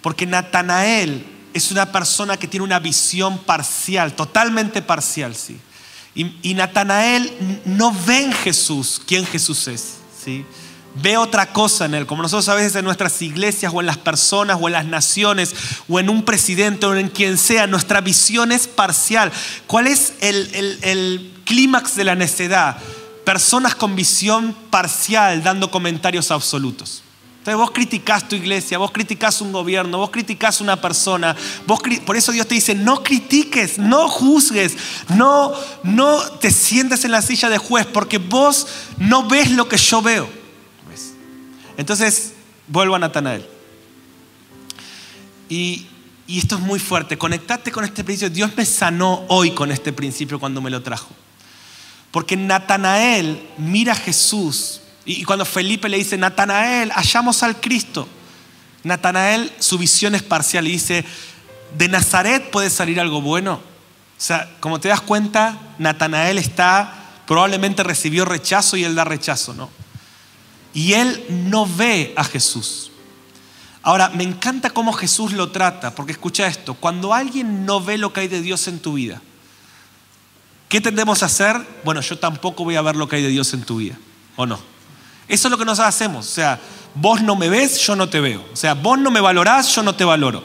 Porque 0.00 0.26
Natanael 0.26 1.39
es 1.54 1.70
una 1.70 1.90
persona 1.92 2.36
que 2.36 2.48
tiene 2.48 2.64
una 2.64 2.78
visión 2.78 3.38
parcial, 3.38 4.14
totalmente 4.14 4.82
parcial, 4.82 5.34
¿sí? 5.34 5.58
Y, 6.14 6.54
Natanael 6.54 7.60
no 7.64 7.94
ve 8.04 8.24
en 8.24 8.32
Jesús 8.32 9.00
quién 9.06 9.24
Jesús 9.24 9.68
es, 9.68 9.98
¿sí? 10.24 10.44
Ve 10.96 11.16
otra 11.16 11.52
cosa 11.52 11.84
en 11.84 11.94
él, 11.94 12.04
como 12.04 12.22
nosotros 12.22 12.48
a 12.48 12.56
veces 12.56 12.74
en 12.74 12.84
nuestras 12.84 13.22
iglesias 13.22 13.72
o 13.72 13.80
en 13.80 13.86
las 13.86 13.96
personas 13.96 14.58
o 14.60 14.66
en 14.66 14.72
las 14.72 14.86
naciones 14.86 15.54
o 15.88 16.00
en 16.00 16.10
un 16.10 16.24
presidente 16.24 16.84
o 16.86 16.96
en 16.96 17.08
quien 17.08 17.38
sea, 17.38 17.68
nuestra 17.68 18.00
visión 18.00 18.50
es 18.50 18.66
parcial. 18.66 19.30
¿Cuál 19.68 19.86
es 19.86 20.14
el, 20.20 21.32
clímax 21.44 21.96
de 21.96 22.04
la 22.04 22.14
necedad? 22.14 22.78
personas 23.24 23.76
con 23.76 23.94
visión 23.94 24.56
parcial 24.70 25.44
dando 25.44 25.70
comentarios 25.70 26.32
absolutos. 26.32 27.02
Entonces 27.40 27.56
vos 27.56 27.70
criticás 27.70 28.28
tu 28.28 28.36
iglesia, 28.36 28.76
vos 28.76 28.90
criticás 28.90 29.40
un 29.40 29.50
gobierno, 29.50 29.96
vos 29.96 30.10
criticás 30.10 30.60
una 30.60 30.78
persona, 30.78 31.34
vos, 31.66 31.80
por 32.04 32.14
eso 32.14 32.32
Dios 32.32 32.46
te 32.46 32.54
dice, 32.54 32.74
no 32.74 33.02
critiques, 33.02 33.78
no 33.78 34.10
juzgues, 34.10 34.76
no, 35.16 35.54
no 35.82 36.20
te 36.38 36.50
sientes 36.50 37.02
en 37.06 37.12
la 37.12 37.22
silla 37.22 37.48
de 37.48 37.56
juez, 37.56 37.86
porque 37.86 38.18
vos 38.18 38.66
no 38.98 39.26
ves 39.26 39.52
lo 39.52 39.70
que 39.70 39.78
yo 39.78 40.02
veo. 40.02 40.28
Entonces, 41.78 42.34
vuelvo 42.68 42.96
a 42.96 42.98
Natanael. 42.98 43.46
Y, 45.48 45.86
y 46.26 46.40
esto 46.40 46.56
es 46.56 46.60
muy 46.60 46.78
fuerte, 46.78 47.16
conectate 47.16 47.72
con 47.72 47.84
este 47.84 48.04
principio. 48.04 48.28
Dios 48.28 48.50
me 48.54 48.66
sanó 48.66 49.24
hoy 49.28 49.52
con 49.52 49.72
este 49.72 49.94
principio 49.94 50.38
cuando 50.38 50.60
me 50.60 50.68
lo 50.68 50.82
trajo. 50.82 51.08
Porque 52.10 52.36
Natanael 52.36 53.48
mira 53.56 53.94
a 53.94 53.96
Jesús 53.96 54.79
y 55.04 55.24
cuando 55.24 55.44
Felipe 55.44 55.88
le 55.88 55.96
dice, 55.96 56.16
Natanael, 56.16 56.90
hallamos 56.92 57.42
al 57.42 57.60
Cristo. 57.60 58.06
Natanael, 58.84 59.52
su 59.58 59.78
visión 59.78 60.14
es 60.14 60.22
parcial 60.22 60.66
y 60.66 60.72
dice, 60.72 61.04
¿de 61.76 61.88
Nazaret 61.88 62.50
puede 62.50 62.70
salir 62.70 63.00
algo 63.00 63.20
bueno? 63.20 63.54
O 63.54 64.22
sea, 64.22 64.50
como 64.60 64.80
te 64.80 64.88
das 64.88 65.00
cuenta, 65.00 65.58
Natanael 65.78 66.38
está, 66.38 67.22
probablemente 67.26 67.82
recibió 67.82 68.24
rechazo 68.24 68.76
y 68.76 68.84
él 68.84 68.94
da 68.94 69.04
rechazo, 69.04 69.54
¿no? 69.54 69.70
Y 70.74 70.92
él 70.92 71.24
no 71.28 71.66
ve 71.66 72.12
a 72.16 72.24
Jesús. 72.24 72.90
Ahora, 73.82 74.10
me 74.10 74.24
encanta 74.24 74.70
cómo 74.70 74.92
Jesús 74.92 75.32
lo 75.32 75.50
trata, 75.50 75.94
porque 75.94 76.12
escucha 76.12 76.46
esto, 76.46 76.74
cuando 76.74 77.14
alguien 77.14 77.64
no 77.64 77.82
ve 77.82 77.96
lo 77.96 78.12
que 78.12 78.20
hay 78.20 78.28
de 78.28 78.42
Dios 78.42 78.68
en 78.68 78.78
tu 78.78 78.92
vida, 78.92 79.22
¿qué 80.68 80.80
tendemos 80.80 81.22
a 81.22 81.26
hacer? 81.26 81.56
Bueno, 81.82 82.02
yo 82.02 82.18
tampoco 82.18 82.64
voy 82.64 82.76
a 82.76 82.82
ver 82.82 82.96
lo 82.96 83.08
que 83.08 83.16
hay 83.16 83.22
de 83.22 83.28
Dios 83.28 83.54
en 83.54 83.62
tu 83.62 83.78
vida, 83.78 83.98
¿o 84.36 84.44
no? 84.44 84.69
Eso 85.30 85.46
es 85.46 85.52
lo 85.52 85.58
que 85.58 85.64
nosotros 85.64 85.94
hacemos, 85.94 86.26
o 86.26 86.30
sea, 86.30 86.58
vos 86.94 87.22
no 87.22 87.36
me 87.36 87.48
ves, 87.48 87.78
yo 87.78 87.94
no 87.94 88.08
te 88.08 88.20
veo, 88.20 88.44
o 88.52 88.56
sea, 88.56 88.74
vos 88.74 88.98
no 88.98 89.12
me 89.12 89.20
valorás, 89.20 89.74
yo 89.74 89.82
no 89.82 89.94
te 89.94 90.04
valoro. 90.04 90.42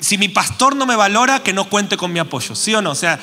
Si 0.00 0.18
mi 0.18 0.28
pastor 0.28 0.74
no 0.74 0.84
me 0.84 0.96
valora, 0.96 1.44
que 1.44 1.52
no 1.52 1.68
cuente 1.68 1.96
con 1.96 2.12
mi 2.12 2.18
apoyo, 2.18 2.56
¿sí 2.56 2.74
o 2.74 2.82
no? 2.82 2.90
O 2.90 2.94
sea, 2.96 3.20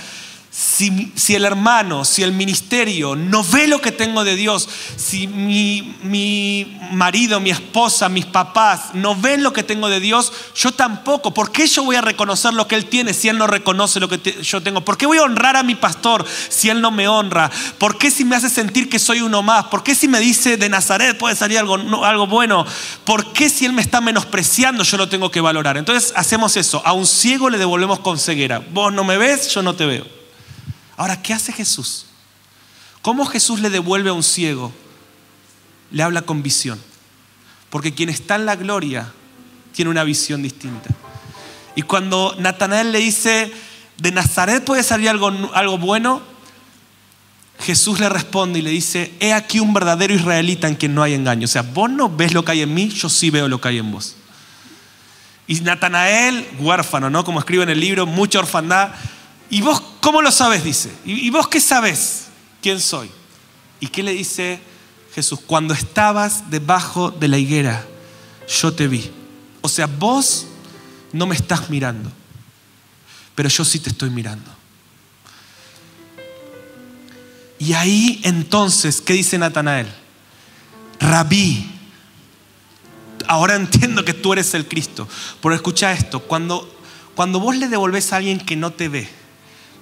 si, 0.51 1.35
el 1.35 1.45
hermano, 1.45 2.03
si 2.05 2.23
el 2.23 2.33
ministerio 2.33 3.15
no 3.15 3.43
ve 3.43 3.67
lo 3.67 3.81
que 3.81 3.91
tengo 3.91 4.23
de 4.23 4.35
Dios, 4.35 4.67
si 4.95 5.27
mi, 5.27 5.95
mi, 6.01 6.79
marido, 6.91 7.39
mi 7.39 7.51
esposa, 7.51 8.09
mis 8.09 8.25
papás 8.25 8.95
no 8.95 9.15
ven 9.15 9.43
lo 9.43 9.53
que 9.53 9.61
tengo 9.61 9.89
de 9.89 9.99
Dios, 9.99 10.33
yo 10.55 10.71
tampoco. 10.71 11.33
¿Por 11.35 11.51
qué 11.51 11.67
yo 11.67 11.83
voy 11.83 11.97
a 11.97 12.01
reconocer 12.01 12.53
lo 12.53 12.67
que 12.67 12.75
Él 12.75 12.85
tiene 12.85 13.13
si 13.13 13.29
Él 13.29 13.37
no 13.37 13.45
reconoce 13.45 13.99
lo 13.99 14.09
que 14.09 14.41
yo 14.41 14.61
tengo? 14.63 14.81
¿Por 14.81 14.97
qué 14.97 15.05
voy 15.05 15.19
a 15.19 15.23
honrar 15.23 15.55
a 15.55 15.61
mi 15.61 15.75
pastor 15.75 16.25
si 16.49 16.69
Él 16.69 16.81
no 16.81 16.89
me 16.89 17.07
honra? 17.07 17.51
¿Por 17.77 17.99
qué 17.99 18.09
si 18.09 18.25
me 18.25 18.35
hace 18.35 18.49
sentir 18.49 18.89
que 18.89 18.97
soy 18.97 19.21
uno 19.21 19.43
más? 19.43 19.65
¿Por 19.65 19.83
qué 19.83 19.93
si 19.93 20.07
me 20.07 20.19
dice 20.19 20.57
de 20.57 20.67
Nazaret 20.67 21.15
puede 21.15 21.35
salir 21.35 21.59
algo, 21.59 21.75
algo 22.03 22.25
bueno? 22.25 22.65
¿Por 23.03 23.33
qué 23.33 23.49
si 23.49 23.65
Él 23.65 23.73
me 23.73 23.83
está 23.83 24.01
menospreciando 24.01 24.83
yo 24.83 24.97
lo 24.97 25.09
tengo 25.09 25.29
que 25.29 25.41
valorar? 25.41 25.77
Entonces 25.77 26.11
hacemos 26.15 26.57
eso. 26.57 26.81
A 26.85 26.93
un 26.93 27.05
ciego 27.05 27.51
le 27.51 27.59
devolvemos 27.59 27.99
con 27.99 28.17
ceguera. 28.17 28.63
Vos 28.71 28.91
no 28.91 29.03
me 29.03 29.17
ves, 29.17 29.53
yo 29.53 29.61
no 29.61 29.75
te 29.75 29.85
veo. 29.85 30.18
Ahora, 30.99 31.21
¿qué 31.21 31.33
hace 31.33 31.53
Jesús? 31.53 32.07
¿Cómo 33.01 33.25
Jesús 33.25 33.61
le 33.61 33.69
devuelve 33.69 34.09
a 34.09 34.13
un 34.13 34.21
ciego? 34.21 34.73
Le 35.91 36.03
habla 36.03 36.23
con 36.23 36.43
visión. 36.43 36.77
Porque 37.69 37.93
quien 37.93 38.09
está 38.09 38.35
en 38.35 38.45
la 38.45 38.57
gloria 38.57 39.09
tiene 39.71 39.91
una 39.91 40.03
visión 40.03 40.43
distinta. 40.43 40.89
Y 41.73 41.83
cuando 41.83 42.35
Natanael 42.37 42.91
le 42.91 42.99
dice, 42.99 43.49
de 43.97 44.11
Nazaret 44.11 44.61
puede 44.65 44.83
salir 44.83 45.07
algo, 45.07 45.31
algo 45.53 45.77
bueno, 45.77 46.21
Jesús 47.61 48.01
le 48.01 48.09
responde 48.09 48.59
y 48.59 48.61
le 48.61 48.71
dice, 48.71 49.13
he 49.21 49.31
aquí 49.31 49.61
un 49.61 49.73
verdadero 49.73 50.13
israelita 50.13 50.67
en 50.67 50.75
quien 50.75 50.93
no 50.95 51.01
hay 51.01 51.13
engaño. 51.13 51.45
O 51.45 51.47
sea, 51.47 51.61
vos 51.61 51.89
no 51.89 52.09
ves 52.09 52.33
lo 52.33 52.43
que 52.43 52.51
hay 52.51 52.61
en 52.63 52.73
mí, 52.73 52.89
yo 52.89 53.07
sí 53.07 53.29
veo 53.29 53.47
lo 53.47 53.61
que 53.61 53.69
hay 53.69 53.77
en 53.77 53.89
vos. 53.89 54.17
Y 55.47 55.61
Natanael, 55.61 56.45
huérfano, 56.59 57.09
¿no? 57.09 57.23
Como 57.23 57.39
escribe 57.39 57.63
en 57.63 57.69
el 57.69 57.79
libro, 57.79 58.05
mucha 58.05 58.39
orfandad, 58.39 58.91
¿Y 59.49 59.61
vos 59.61 59.81
cómo 60.01 60.21
lo 60.21 60.31
sabes? 60.31 60.63
Dice. 60.63 60.91
¿Y 61.05 61.29
vos 61.29 61.47
qué 61.47 61.59
sabes 61.59 62.27
quién 62.61 62.79
soy? 62.79 63.09
¿Y 63.79 63.87
qué 63.87 64.03
le 64.03 64.13
dice 64.13 64.59
Jesús? 65.13 65.39
Cuando 65.45 65.73
estabas 65.73 66.49
debajo 66.49 67.11
de 67.11 67.27
la 67.27 67.37
higuera, 67.37 67.85
yo 68.47 68.73
te 68.73 68.87
vi. 68.87 69.09
O 69.61 69.69
sea, 69.69 69.87
vos 69.87 70.47
no 71.11 71.25
me 71.25 71.35
estás 71.35 71.69
mirando, 71.69 72.11
pero 73.35 73.49
yo 73.49 73.65
sí 73.65 73.79
te 73.79 73.89
estoy 73.89 74.09
mirando. 74.09 74.51
Y 77.57 77.73
ahí 77.73 78.21
entonces, 78.23 79.01
¿qué 79.01 79.13
dice 79.13 79.37
Natanael? 79.37 79.87
Rabí, 80.99 81.69
ahora 83.27 83.55
entiendo 83.57 84.05
que 84.05 84.13
tú 84.13 84.33
eres 84.33 84.53
el 84.53 84.67
Cristo. 84.67 85.07
Pero 85.41 85.55
escucha 85.55 85.91
esto, 85.91 86.21
cuando, 86.21 86.73
cuando 87.15 87.39
vos 87.39 87.55
le 87.55 87.67
devolves 87.67 88.13
a 88.13 88.17
alguien 88.17 88.39
que 88.39 88.55
no 88.55 88.71
te 88.71 88.87
ve, 88.87 89.09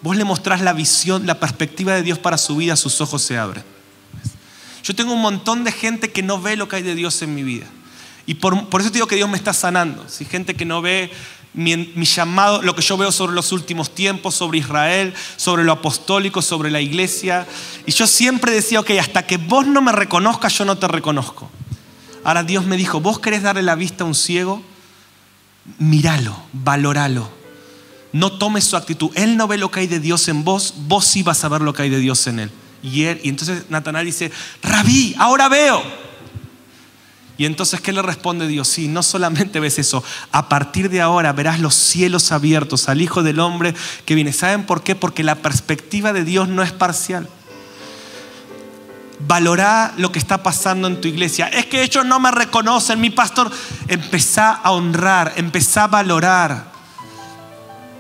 vos 0.02 0.16
le 0.16 0.24
mostrás 0.24 0.62
la 0.62 0.74
visión, 0.74 1.26
la 1.26 1.40
perspectiva 1.40 1.94
de 1.94 2.04
Dios 2.04 2.20
para 2.20 2.38
su 2.38 2.56
vida, 2.56 2.76
sus 2.76 3.02
ojos 3.02 3.22
se 3.22 3.38
abren. 3.38 3.64
Yo 4.84 4.96
tengo 4.96 5.14
un 5.14 5.22
montón 5.22 5.64
de 5.64 5.72
gente 5.72 6.12
que 6.12 6.24
no 6.24 6.42
ve 6.42 6.56
lo 6.56 6.68
que 6.68 6.78
hay 6.78 6.84
de 6.84 6.96
Dios 6.96 7.22
en 7.22 7.36
mi 7.36 7.44
vida. 7.44 7.66
Y 8.26 8.36
por, 8.36 8.54
eso 8.80 8.90
te 8.90 8.96
digo 8.96 9.08
que 9.08 9.16
Dios 9.16 9.30
me 9.30 9.38
está 9.38 9.54
sanando. 9.54 10.08
Si 10.08 10.26
gente 10.26 10.56
que 10.56 10.66
no 10.66 10.82
ve 10.82 11.12
mi, 11.54 11.76
mi, 11.96 12.06
llamado, 12.06 12.62
lo 12.62 12.76
que 12.76 12.82
yo 12.82 12.98
veo 12.98 13.12
sobre 13.12 13.34
los 13.34 13.52
últimos 13.52 13.94
tiempos, 13.94 14.36
sobre 14.36 14.60
Israel, 14.60 15.14
sobre 15.36 15.64
lo 15.64 15.72
apostólico, 15.72 16.42
sobre 16.42 16.72
la 16.72 16.82
iglesia. 16.82 17.48
Y 17.86 17.92
yo 17.92 18.08
siempre 18.08 18.52
decía, 18.52 18.80
ok, 18.80 18.92
hasta 19.00 19.26
que 19.26 19.38
vos 19.38 19.66
no 19.66 19.82
me 19.82 19.92
reconozcas, 19.92 20.58
yo 20.58 20.66
no 20.66 20.78
te 20.78 20.88
reconozco. 20.88 21.50
Ahora 22.24 22.44
Dios 22.44 22.66
me 22.66 22.78
dijo, 22.78 23.00
vos 23.00 23.20
querés 23.20 23.44
darle 23.44 23.64
la 23.64 23.76
vista 23.76 24.04
a 24.04 24.08
un 24.08 24.16
ciego, 24.16 24.62
míralo, 25.80 26.38
valóralo 26.54 27.37
no 28.14 28.32
tomes 28.34 28.64
su 28.64 28.78
actitud. 28.78 29.12
Él 29.16 29.38
no 29.38 29.48
ve 29.48 29.58
lo 29.58 29.72
que 29.72 29.82
hay 29.82 29.88
de 29.88 30.00
Dios 30.00 30.28
en 30.28 30.44
vos, 30.44 30.74
vos 30.88 31.06
sí 31.06 31.24
vas 31.24 31.44
a 31.44 31.50
ver 31.50 31.62
lo 31.62 31.74
que 31.74 31.84
hay 31.84 31.90
de 31.90 32.00
Dios 32.00 32.26
en 32.28 32.40
él. 32.40 32.52
Y, 32.84 33.06
entonces 33.06 33.64
Natanael 33.70 34.06
dice, 34.06 34.32
rabí, 34.62 35.16
ahora 35.18 35.50
veo. 35.50 35.82
Y 37.38 37.46
entonces, 37.46 37.82
¿qué 37.82 37.92
le 37.92 38.02
responde 38.02 38.48
Dios? 38.48 38.68
Sí, 38.68 38.88
no 38.88 39.04
solamente 39.04 39.60
ves 39.60 39.78
eso, 39.78 40.04
a 40.32 40.50
partir 40.50 40.90
de 40.90 41.02
ahora 41.02 41.34
verás 41.34 41.60
los 41.60 41.76
cielos 41.76 42.32
abiertos 42.32 42.90
al 42.90 43.02
Hijo 43.02 43.22
del 43.22 43.40
Hombre 43.40 43.76
que 44.06 44.16
viene. 44.16 44.34
¿Saben 44.34 44.66
por 44.66 44.82
qué? 44.82 44.96
Porque 44.96 45.24
la 45.24 45.36
perspectiva 45.36 46.14
de 46.14 46.24
Dios 46.24 46.48
no 46.48 46.64
es 46.64 46.72
parcial. 46.72 47.30
Valorá 49.20 49.94
lo 49.98 50.12
que 50.12 50.20
está 50.20 50.42
pasando 50.42 50.88
en 50.88 51.02
tu 51.02 51.08
iglesia. 51.08 51.48
Es 51.48 51.66
que 51.66 51.84
ellos 51.84 52.06
no 52.06 52.20
me 52.20 52.32
reconocen, 52.32 53.02
mi 53.02 53.10
pastor. 53.10 53.52
Empezá 53.88 54.52
a 54.52 54.72
honrar, 54.72 55.34
empezá 55.36 55.84
a 55.84 55.88
valorar 55.88 56.77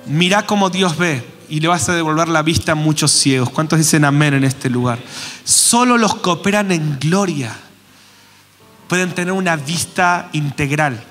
Mira 0.08 0.45
cómo 0.45 0.70
Dios 0.70 0.97
ve 0.97 1.26
y 1.49 1.60
le 1.60 1.68
vas 1.68 1.88
a 1.89 1.95
devolver 1.95 2.28
la 2.28 2.41
vista 2.41 2.74
a 2.74 2.76
muchos 2.76 3.12
ciegos. 3.12 3.49
¿Cuántos 3.49 3.80
dicen 3.80 4.05
amén 4.05 4.34
en 4.34 4.43
este 4.43 4.70
lugar? 4.70 4.99
Solo 5.43 5.97
los 5.97 6.16
que 6.16 6.30
operan 6.30 6.72
en 6.72 6.97
gloria 6.99 7.55
pueden 8.88 9.14
tener 9.14 9.34
una 9.34 9.55
vista 9.55 10.30
integral. 10.34 11.03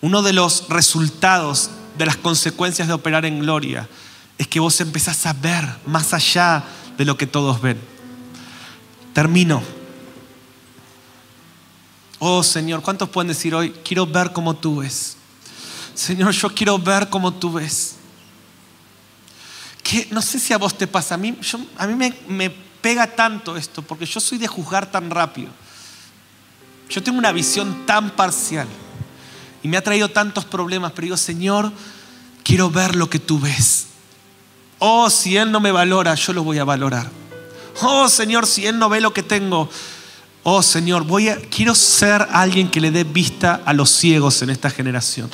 Uno 0.00 0.22
de 0.22 0.32
los 0.32 0.68
resultados 0.68 1.70
de 1.96 2.06
las 2.06 2.16
consecuencias 2.16 2.88
de 2.88 2.94
operar 2.94 3.24
en 3.24 3.40
gloria 3.40 3.88
es 4.38 4.46
que 4.46 4.60
vos 4.60 4.80
empezás 4.80 5.26
a 5.26 5.32
ver 5.32 5.64
más 5.86 6.14
allá 6.14 6.64
de 6.96 7.04
lo 7.04 7.16
que 7.16 7.26
todos 7.26 7.60
ven. 7.60 7.78
Termino. 9.12 9.62
Oh 12.20 12.42
Señor, 12.42 12.82
¿cuántos 12.82 13.08
pueden 13.08 13.28
decir 13.28 13.54
hoy, 13.54 13.74
quiero 13.84 14.06
ver 14.06 14.32
como 14.32 14.54
tú 14.54 14.76
ves? 14.76 15.17
Señor, 15.98 16.30
yo 16.30 16.54
quiero 16.54 16.78
ver 16.78 17.08
como 17.08 17.34
tú 17.34 17.54
ves. 17.54 17.96
Que, 19.82 20.06
no 20.12 20.22
sé 20.22 20.38
si 20.38 20.52
a 20.52 20.56
vos 20.56 20.78
te 20.78 20.86
pasa, 20.86 21.16
a 21.16 21.18
mí, 21.18 21.36
a 21.76 21.86
mí 21.88 22.12
me, 22.28 22.50
pega 22.80 23.16
tanto 23.16 23.56
esto, 23.56 23.82
porque 23.82 24.06
yo 24.06 24.20
soy 24.20 24.38
de 24.38 24.46
juzgar 24.46 24.88
tan 24.88 25.10
rápido. 25.10 25.48
Yo 26.88 27.02
tengo 27.02 27.18
una 27.18 27.32
visión 27.32 27.84
tan 27.84 28.10
parcial 28.10 28.68
y 29.60 29.66
me 29.66 29.76
ha 29.76 29.82
traído 29.82 30.08
tantos 30.08 30.44
problemas, 30.44 30.92
pero 30.92 31.06
digo, 31.06 31.16
Señor, 31.16 31.72
quiero 32.44 32.70
ver 32.70 32.94
lo 32.94 33.10
que 33.10 33.18
tú 33.18 33.40
ves. 33.40 33.88
Oh, 34.78 35.10
si 35.10 35.36
Él 35.36 35.50
no 35.50 35.58
me 35.58 35.72
valora, 35.72 36.14
yo 36.14 36.32
lo 36.32 36.44
voy 36.44 36.58
a 36.58 36.64
valorar. 36.64 37.10
Oh, 37.82 38.08
Señor, 38.08 38.46
si 38.46 38.68
Él 38.68 38.78
no 38.78 38.88
ve 38.88 39.00
lo 39.00 39.12
que 39.12 39.24
tengo, 39.24 39.68
oh, 40.44 40.62
Señor, 40.62 41.02
voy 41.02 41.28
a, 41.28 41.40
quiero 41.50 41.74
ser 41.74 42.24
alguien 42.30 42.70
que 42.70 42.80
le 42.80 42.92
dé 42.92 43.02
vista 43.02 43.62
a 43.64 43.72
los 43.72 43.90
ciegos 43.90 44.42
en 44.42 44.50
esta 44.50 44.70
generación. 44.70 45.28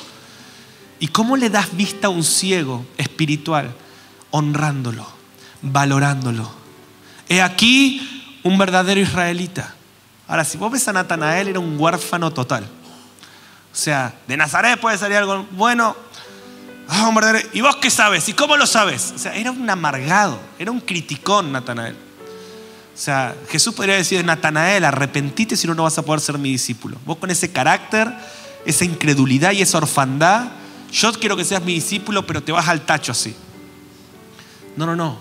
¿Y 1.01 1.09
cómo 1.09 1.37
le 1.37 1.51
das 1.51 1.77
vista 1.77 2.09
a 2.09 2.11
un 2.11 2.25
ciego 2.25 2.85
espiritual? 2.97 3.75
Honrándolo, 4.31 5.07
valorándolo. 5.63 6.51
He 7.29 7.43
aquí 7.43 8.39
un 8.43 8.59
verdadero 8.59 9.01
israelita. 9.01 9.75
Ahora, 10.27 10.45
si 10.45 10.57
vos 10.57 10.73
ves 10.73 10.87
a 10.89 10.93
Natanael, 10.93 11.49
era 11.49 11.61
un 11.61 11.79
huérfano 11.79 12.33
total. 12.33 12.65
O 12.65 13.77
sea, 13.77 14.15
de 14.29 14.37
Nazaret 14.37 14.79
puede 14.81 14.97
salir 14.97 15.17
algo 15.17 15.47
bueno. 15.51 15.97
Ah, 16.89 17.11
¿Y 17.53 17.61
vos 17.61 17.77
qué 17.77 17.91
sabes? 17.91 18.29
¿Y 18.29 18.35
cómo 18.35 18.57
lo 18.57 18.67
sabes? 18.67 19.13
O 19.17 19.19
sea, 19.19 19.35
era 19.35 19.51
un 19.51 19.69
amargado, 19.69 20.39
era 20.59 20.71
un 20.71 20.81
criticón 20.81 21.51
Natanael. 21.51 21.97
O 22.95 22.97
sea, 22.97 23.35
Jesús 23.49 23.75
podría 23.75 23.97
decir, 23.97 24.25
Natanael, 24.25 24.85
arrepentite 24.85 25.57
si 25.57 25.67
no, 25.67 25.75
no 25.75 25.83
vas 25.83 25.99
a 25.99 26.03
poder 26.03 26.21
ser 26.21 26.39
mi 26.39 26.53
discípulo. 26.53 26.97
Vos 27.05 27.17
con 27.17 27.31
ese 27.31 27.51
carácter, 27.51 28.13
esa 28.65 28.85
incredulidad 28.85 29.51
y 29.53 29.63
esa 29.63 29.79
orfandad, 29.79 30.47
yo 30.95 31.13
quiero 31.15 31.37
que 31.37 31.45
seas 31.45 31.63
mi 31.63 31.75
discípulo, 31.75 32.25
pero 32.25 32.43
te 32.43 32.53
vas 32.53 32.69
al 32.69 32.87
tacho 32.87 33.11
así. 33.11 33.35
No, 34.77 34.87
no, 34.87 34.95
no. 34.95 35.19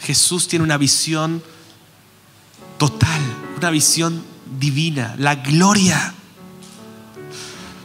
Jesús 0.00 0.48
tiene 0.48 0.64
una 0.64 0.76
visión 0.76 1.42
total, 2.76 3.20
una 3.56 3.70
visión 3.70 4.22
divina, 4.58 5.14
la 5.18 5.36
gloria. 5.36 6.12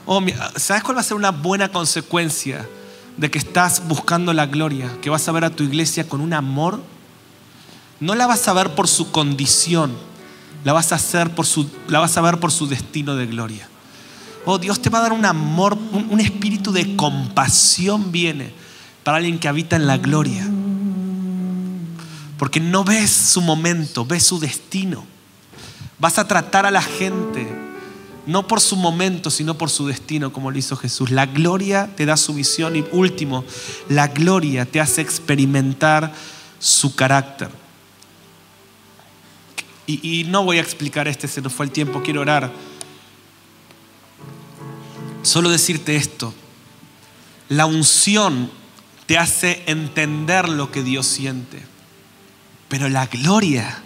Oh, 0.06 0.22
¿Sabes 0.58 0.84
cuál 0.84 0.98
va 0.98 1.02
a 1.02 1.04
ser 1.04 1.16
una 1.16 1.32
buena 1.32 1.72
consecuencia 1.72 2.68
de 3.16 3.32
que 3.32 3.38
estás 3.38 3.88
buscando 3.88 4.34
la 4.34 4.46
gloria? 4.46 5.00
Que 5.02 5.10
vas 5.10 5.28
a 5.30 5.32
ver 5.32 5.46
a 5.46 5.50
tu 5.50 5.64
iglesia 5.64 6.10
con 6.10 6.20
un 6.20 6.34
amor. 6.34 6.82
No 8.02 8.16
la 8.16 8.28
vas 8.28 8.48
a 8.50 8.54
ver 8.54 8.76
por 8.76 8.90
su 8.90 9.12
condición, 9.12 9.96
la 10.66 10.74
vas 10.74 10.92
a, 10.92 10.96
hacer 10.96 11.34
por 11.34 11.46
su, 11.46 11.70
la 11.88 12.00
vas 12.00 12.18
a 12.18 12.22
ver 12.22 12.40
por 12.40 12.52
su 12.52 12.68
destino 12.68 13.16
de 13.16 13.28
gloria. 13.28 13.70
Oh, 14.46 14.58
Dios 14.58 14.82
te 14.82 14.90
va 14.90 15.00
a 15.00 15.02
dar 15.02 15.14
un 15.14 15.26
amor, 15.26 15.78
un, 15.92 16.20
espíritu 16.20 16.72
de 16.72 16.96
compasión 16.96 18.12
viene 18.12 18.54
para 19.04 19.18
alguien 19.18 19.40
que 19.40 19.48
habita 19.48 19.76
en 19.76 19.88
la 19.88 19.98
gloria. 19.98 20.48
Porque 22.38 22.60
no 22.60 22.84
ves 22.84 23.10
su 23.10 23.42
momento, 23.42 24.06
ves 24.06 24.24
su 24.24 24.40
destino. 24.40 25.06
Vas 26.00 26.20
a 26.20 26.28
tratar 26.28 26.66
a 26.66 26.72
la 26.72 26.82
gente 26.82 27.48
no 28.28 28.46
por 28.46 28.60
su 28.60 28.76
momento, 28.76 29.32
sino 29.32 29.58
por 29.58 29.70
su 29.70 29.88
destino, 29.88 30.34
como 30.34 30.52
lo 30.52 30.58
hizo 30.58 30.76
Jesús. 30.76 31.12
La 31.12 31.26
gloria 31.26 31.90
te 31.96 32.06
da 32.06 32.18
su 32.18 32.34
visión 32.34 32.76
y 32.76 32.86
último, 32.92 33.46
la 33.88 34.10
gloria 34.10 34.66
te 34.66 34.82
hace 34.82 35.02
experimentar 35.02 36.14
su 36.60 36.94
carácter. 36.94 37.50
Y, 39.88 40.20
y 40.20 40.24
no 40.26 40.44
voy 40.44 40.58
a 40.58 40.62
explicar 40.62 41.08
este, 41.08 41.30
se 41.30 41.42
nos 41.42 41.54
fue 41.54 41.66
el 41.66 41.72
tiempo, 41.72 42.04
quiero 42.04 42.20
orar. 42.20 42.52
Solo 45.28 45.50
decirte 45.50 45.98
esto, 45.98 46.34
la 47.50 47.66
unción 47.66 48.50
te 49.08 49.18
hace 49.18 49.62
entender 49.68 50.48
lo 50.48 50.72
que 50.72 50.84
Dios 50.84 51.06
siente, 51.06 51.62
pero 52.70 52.88
la 52.88 53.08
gloria 53.08 53.84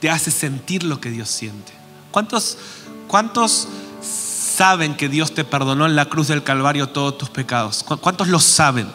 te 0.00 0.10
hace 0.10 0.32
sentir 0.32 0.82
lo 0.82 1.00
que 1.00 1.12
Dios 1.12 1.28
siente. 1.28 1.72
¿Cuántos, 2.10 2.58
cuántos 3.06 3.68
saben 4.02 4.96
que 4.96 5.08
Dios 5.08 5.34
te 5.34 5.44
perdonó 5.44 5.86
en 5.86 5.94
la 5.94 6.06
cruz 6.06 6.26
del 6.26 6.42
Calvario 6.42 6.88
todos 6.88 7.16
tus 7.16 7.30
pecados? 7.30 7.84
¿Cuántos 7.84 8.26
lo 8.26 8.40
saben? 8.40 8.88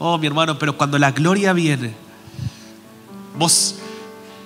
Oh, 0.00 0.18
mi 0.18 0.26
hermano, 0.26 0.58
pero 0.58 0.76
cuando 0.76 0.98
la 0.98 1.12
gloria 1.12 1.52
viene, 1.52 1.94
vos 3.36 3.76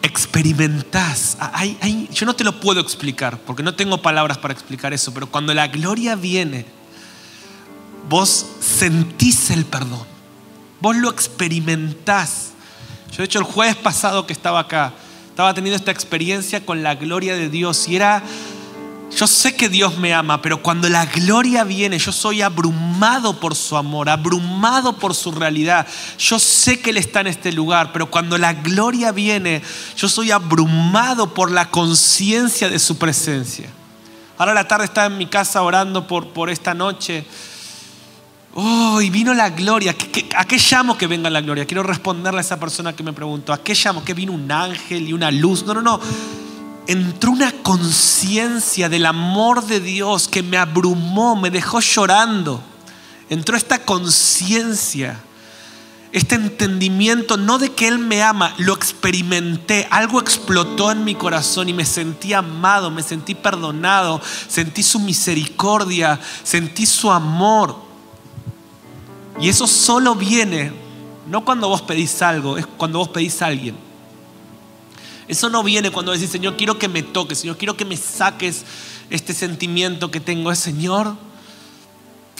experimentás. 0.02 1.36
yo 2.12 2.26
no 2.26 2.34
te 2.34 2.44
lo 2.44 2.60
puedo 2.60 2.80
explicar, 2.80 3.38
porque 3.38 3.62
no 3.62 3.74
tengo 3.74 4.02
palabras 4.02 4.38
para 4.38 4.52
explicar 4.52 4.92
eso, 4.92 5.14
pero 5.14 5.28
cuando 5.28 5.54
la 5.54 5.68
gloria 5.68 6.16
viene, 6.16 6.66
vos 8.08 8.46
sentís 8.60 9.50
el 9.50 9.64
perdón, 9.64 10.04
vos 10.80 10.96
lo 10.96 11.10
experimentás. 11.10 12.50
Yo 13.10 13.18
de 13.18 13.24
hecho 13.24 13.38
el 13.38 13.44
jueves 13.44 13.76
pasado 13.76 14.26
que 14.26 14.32
estaba 14.32 14.60
acá, 14.60 14.92
estaba 15.28 15.54
teniendo 15.54 15.76
esta 15.76 15.90
experiencia 15.90 16.64
con 16.66 16.82
la 16.82 16.94
gloria 16.94 17.34
de 17.34 17.48
Dios 17.48 17.88
y 17.88 17.96
era, 17.96 18.22
yo 19.16 19.26
sé 19.26 19.54
que 19.54 19.68
Dios 19.68 19.98
me 19.98 20.14
ama, 20.14 20.40
pero 20.40 20.62
cuando 20.62 20.88
la 20.88 21.04
gloria 21.04 21.64
viene, 21.64 21.98
yo 21.98 22.12
soy 22.12 22.40
abrumado 22.40 23.38
por 23.38 23.54
su 23.54 23.76
amor, 23.76 24.08
abrumado 24.08 24.96
por 24.96 25.14
su 25.14 25.32
realidad. 25.32 25.86
Yo 26.18 26.38
sé 26.38 26.80
que 26.80 26.90
Él 26.90 26.96
está 26.96 27.20
en 27.20 27.26
este 27.26 27.52
lugar, 27.52 27.92
pero 27.92 28.10
cuando 28.10 28.38
la 28.38 28.54
gloria 28.54 29.12
viene, 29.12 29.62
yo 29.96 30.08
soy 30.08 30.30
abrumado 30.30 31.34
por 31.34 31.50
la 31.50 31.70
conciencia 31.70 32.70
de 32.70 32.78
su 32.78 32.96
presencia. 32.96 33.68
Ahora 34.38 34.54
la 34.54 34.66
tarde 34.66 34.86
estaba 34.86 35.08
en 35.08 35.18
mi 35.18 35.26
casa 35.26 35.62
orando 35.62 36.06
por, 36.06 36.28
por 36.28 36.48
esta 36.48 36.72
noche. 36.72 37.24
Oh, 38.54 39.00
y 39.00 39.10
vino 39.10 39.34
la 39.34 39.50
gloria. 39.50 39.94
¿A 40.36 40.44
qué 40.46 40.58
llamo 40.58 40.96
que 40.96 41.06
venga 41.06 41.28
la 41.30 41.42
gloria? 41.42 41.66
Quiero 41.66 41.82
responderle 41.82 42.38
a 42.38 42.42
esa 42.42 42.58
persona 42.58 42.94
que 42.94 43.02
me 43.02 43.12
preguntó. 43.12 43.52
¿A 43.52 43.62
qué 43.62 43.74
llamo? 43.74 44.04
¿Que 44.04 44.14
vino 44.14 44.32
un 44.32 44.50
ángel 44.50 45.08
y 45.08 45.12
una 45.12 45.30
luz? 45.30 45.64
No, 45.64 45.74
no, 45.74 45.82
no. 45.82 46.00
Entró 46.86 47.30
una 47.30 47.52
conciencia 47.52 48.88
del 48.88 49.06
amor 49.06 49.66
de 49.66 49.80
Dios 49.80 50.26
que 50.26 50.42
me 50.42 50.56
abrumó, 50.56 51.36
me 51.36 51.50
dejó 51.50 51.80
llorando. 51.80 52.60
Entró 53.30 53.56
esta 53.56 53.84
conciencia, 53.84 55.20
este 56.10 56.34
entendimiento, 56.34 57.36
no 57.36 57.58
de 57.58 57.72
que 57.72 57.86
Él 57.86 57.98
me 57.98 58.22
ama, 58.22 58.52
lo 58.58 58.74
experimenté. 58.74 59.86
Algo 59.90 60.20
explotó 60.20 60.90
en 60.90 61.04
mi 61.04 61.14
corazón 61.14 61.68
y 61.68 61.72
me 61.72 61.84
sentí 61.84 62.32
amado, 62.32 62.90
me 62.90 63.02
sentí 63.02 63.34
perdonado, 63.36 64.20
sentí 64.48 64.82
su 64.82 64.98
misericordia, 64.98 66.18
sentí 66.42 66.84
su 66.84 67.12
amor. 67.12 67.76
Y 69.40 69.48
eso 69.48 69.66
solo 69.66 70.14
viene, 70.16 70.72
no 71.28 71.44
cuando 71.44 71.68
vos 71.68 71.82
pedís 71.82 72.20
algo, 72.22 72.58
es 72.58 72.66
cuando 72.66 72.98
vos 72.98 73.08
pedís 73.08 73.40
a 73.40 73.46
alguien. 73.46 73.91
Eso 75.28 75.48
no 75.48 75.62
viene 75.62 75.90
cuando 75.90 76.12
decís, 76.12 76.30
Señor, 76.30 76.56
quiero 76.56 76.78
que 76.78 76.88
me 76.88 77.02
toques, 77.02 77.38
Señor, 77.38 77.56
quiero 77.56 77.76
que 77.76 77.84
me 77.84 77.96
saques 77.96 78.64
este 79.10 79.32
sentimiento 79.32 80.10
que 80.10 80.20
tengo. 80.20 80.50
Es, 80.50 80.58
Señor, 80.58 81.16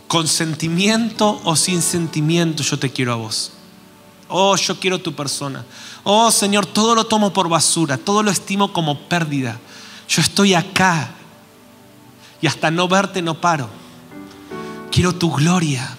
con 0.08 0.26
sentimiento 0.26 1.40
o 1.44 1.56
sin 1.56 1.80
sentimiento, 1.80 2.62
yo 2.62 2.78
te 2.78 2.90
quiero 2.90 3.12
a 3.12 3.16
vos. 3.16 3.52
Oh, 4.28 4.56
yo 4.56 4.78
quiero 4.80 5.00
tu 5.00 5.14
persona. 5.14 5.64
Oh, 6.04 6.30
Señor, 6.30 6.66
todo 6.66 6.94
lo 6.94 7.04
tomo 7.04 7.32
por 7.32 7.48
basura, 7.48 7.98
todo 7.98 8.22
lo 8.22 8.30
estimo 8.30 8.72
como 8.72 8.98
pérdida. 9.08 9.60
Yo 10.08 10.20
estoy 10.20 10.54
acá 10.54 11.10
y 12.40 12.46
hasta 12.46 12.70
no 12.70 12.88
verte 12.88 13.22
no 13.22 13.40
paro. 13.40 13.68
Quiero 14.90 15.14
tu 15.14 15.30
gloria. 15.30 15.96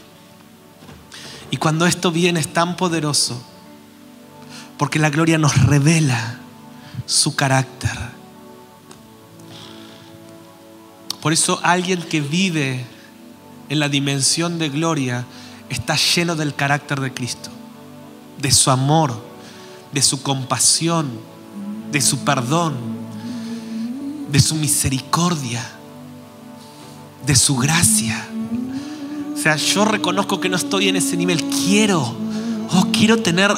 Y 1.50 1.58
cuando 1.58 1.86
esto 1.86 2.12
viene 2.12 2.40
es 2.40 2.52
tan 2.52 2.76
poderoso, 2.76 3.42
porque 4.78 5.00
la 5.00 5.10
gloria 5.10 5.38
nos 5.38 5.56
revela 5.66 6.40
su 7.06 7.36
carácter. 7.36 7.92
Por 11.22 11.32
eso 11.32 11.60
alguien 11.64 12.02
que 12.02 12.20
vive 12.20 12.86
en 13.70 13.80
la 13.80 13.90
dimensión 13.90 14.60
de 14.60 14.70
gloria 14.70 15.26
está 15.70 15.96
lleno 15.96 16.36
del 16.36 16.54
carácter 16.54 17.00
de 17.00 17.14
Cristo, 17.14 17.50
de 18.40 18.52
su 18.52 18.72
amor, 18.72 19.24
de 19.94 20.02
su 20.02 20.22
compasión, 20.22 21.10
de 21.92 22.02
su 22.02 22.20
perdón, 22.20 22.74
de 24.30 24.40
su 24.40 24.56
misericordia, 24.56 25.64
de 27.26 27.36
su 27.36 27.56
gracia. 27.56 28.28
O 29.34 29.38
sea, 29.38 29.56
yo 29.56 29.86
reconozco 29.86 30.40
que 30.40 30.50
no 30.50 30.58
estoy 30.58 30.90
en 30.90 30.96
ese 30.96 31.16
nivel. 31.16 31.44
Quiero, 31.44 32.02
oh, 32.72 32.88
quiero 32.92 33.18
tener 33.18 33.54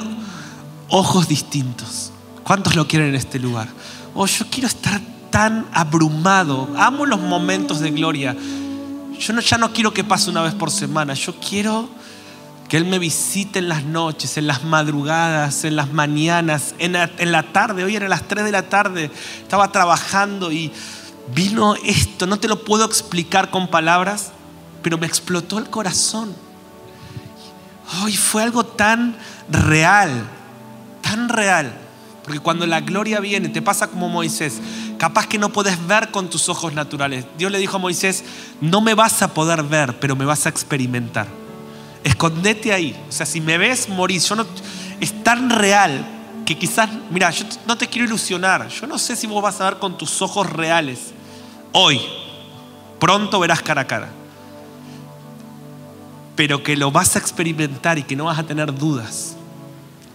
ojos 0.89 1.27
distintos. 1.27 2.11
¿Cuántos 2.45 2.77
lo 2.77 2.87
quieren 2.87 3.09
en 3.09 3.15
este 3.15 3.39
lugar? 3.39 3.67
Oh, 4.13 4.25
yo 4.25 4.45
quiero 4.49 4.67
estar 4.67 5.01
tan 5.29 5.67
abrumado. 5.73 6.69
Amo 6.77 7.05
los 7.05 7.19
momentos 7.19 7.81
de 7.81 7.91
gloria. 7.91 8.33
Yo 9.19 9.39
ya 9.41 9.57
no 9.57 9.73
quiero 9.73 9.93
que 9.93 10.05
pase 10.05 10.29
una 10.29 10.41
vez 10.41 10.53
por 10.53 10.71
semana. 10.71 11.13
Yo 11.13 11.35
quiero 11.37 11.89
que 12.69 12.77
Él 12.77 12.85
me 12.85 12.97
visite 12.97 13.59
en 13.59 13.67
las 13.67 13.83
noches, 13.83 14.37
en 14.37 14.47
las 14.47 14.63
madrugadas, 14.63 15.65
en 15.65 15.75
las 15.75 15.91
mañanas, 15.91 16.73
en 16.79 16.93
la, 16.93 17.11
en 17.17 17.51
tarde. 17.51 17.83
Hoy 17.83 17.97
era 17.97 18.07
las 18.07 18.25
3 18.25 18.45
de 18.45 18.51
la 18.53 18.69
tarde. 18.69 19.11
Estaba 19.41 19.73
trabajando 19.73 20.53
y 20.53 20.71
vino 21.33 21.75
esto. 21.83 22.27
No 22.27 22.39
te 22.39 22.47
lo 22.47 22.63
puedo 22.63 22.85
explicar 22.85 23.49
con 23.49 23.67
palabras 23.67 24.31
pero 24.85 24.99
me 24.99 25.07
explotó 25.07 25.57
el 25.57 25.67
corazón. 25.67 26.31
Hoy 28.03 28.15
fue 28.15 28.43
algo 28.43 28.63
tan 28.63 29.17
real, 29.49 30.11
tan 31.01 31.27
real. 31.27 31.75
Porque 32.25 32.39
cuando 32.39 32.65
la 32.65 32.81
gloria 32.81 33.21
viene, 33.21 33.49
te 33.49 33.61
pasa 33.61 33.87
como 33.87 34.09
Moisés. 34.09 34.59
Capaz 34.97 35.27
que 35.27 35.37
no 35.37 35.53
puedes 35.53 35.85
ver 35.87 36.11
con 36.11 36.29
tus 36.29 36.49
ojos 36.49 36.73
naturales. 36.73 37.25
Dios 37.37 37.51
le 37.51 37.59
dijo 37.59 37.77
a 37.77 37.79
Moisés, 37.79 38.23
no 38.61 38.81
me 38.81 38.95
vas 38.95 39.21
a 39.21 39.33
poder 39.33 39.63
ver, 39.63 39.99
pero 39.99 40.15
me 40.15 40.25
vas 40.25 40.45
a 40.45 40.49
experimentar. 40.49 41.27
Escondete 42.03 42.73
ahí. 42.73 42.99
O 43.07 43.11
sea, 43.11 43.25
si 43.25 43.41
me 43.41 43.57
ves, 43.57 43.87
morís. 43.89 44.27
Yo 44.27 44.35
es 44.99 45.23
tan 45.23 45.49
real 45.49 46.03
que 46.45 46.57
quizás, 46.57 46.89
mira, 47.11 47.29
yo 47.29 47.45
no 47.67 47.77
te 47.77 47.87
quiero 47.87 48.07
ilusionar. 48.07 48.67
Yo 48.69 48.87
no 48.87 48.97
sé 48.97 49.15
si 49.15 49.27
vos 49.27 49.41
vas 49.41 49.61
a 49.61 49.65
ver 49.65 49.79
con 49.79 49.97
tus 49.97 50.21
ojos 50.21 50.49
reales. 50.49 51.13
Hoy, 51.71 52.01
pronto 52.99 53.39
verás 53.39 53.61
cara 53.61 53.81
a 53.81 53.87
cara 53.87 54.09
pero 56.35 56.63
que 56.63 56.75
lo 56.75 56.91
vas 56.91 57.15
a 57.15 57.19
experimentar 57.19 57.97
y 57.97 58.03
que 58.03 58.15
no 58.15 58.25
vas 58.25 58.39
a 58.39 58.43
tener 58.43 58.73
dudas. 58.75 59.35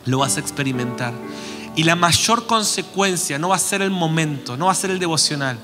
Lo 0.05 0.19
vas 0.19 0.37
a 0.37 0.41
experimentar. 0.41 1.13
Y 1.81 1.85
la 1.85 1.97
mayor 1.97 2.47
consecuencia 2.47 3.39
no 3.39 3.49
va 3.49 3.57
a 3.57 3.59
ser 3.59 3.81
el 3.81 3.91
momento, 3.91 4.55
no 4.55 4.67
va 4.67 4.73
a 4.73 4.75
ser 4.75 4.91
el 4.91 4.99
devocional. 4.99 5.59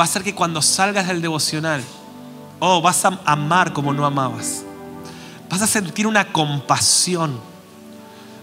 Va 0.00 0.04
a 0.04 0.06
ser 0.06 0.22
que 0.22 0.34
cuando 0.34 0.62
salgas 0.62 1.08
del 1.08 1.20
devocional, 1.20 1.84
oh, 2.58 2.80
vas 2.80 3.04
a 3.04 3.20
amar 3.26 3.74
como 3.74 3.92
no 3.92 4.06
amabas. 4.06 4.64
Vas 5.50 5.60
a 5.60 5.66
sentir 5.66 6.06
una 6.06 6.32
compasión. 6.32 7.38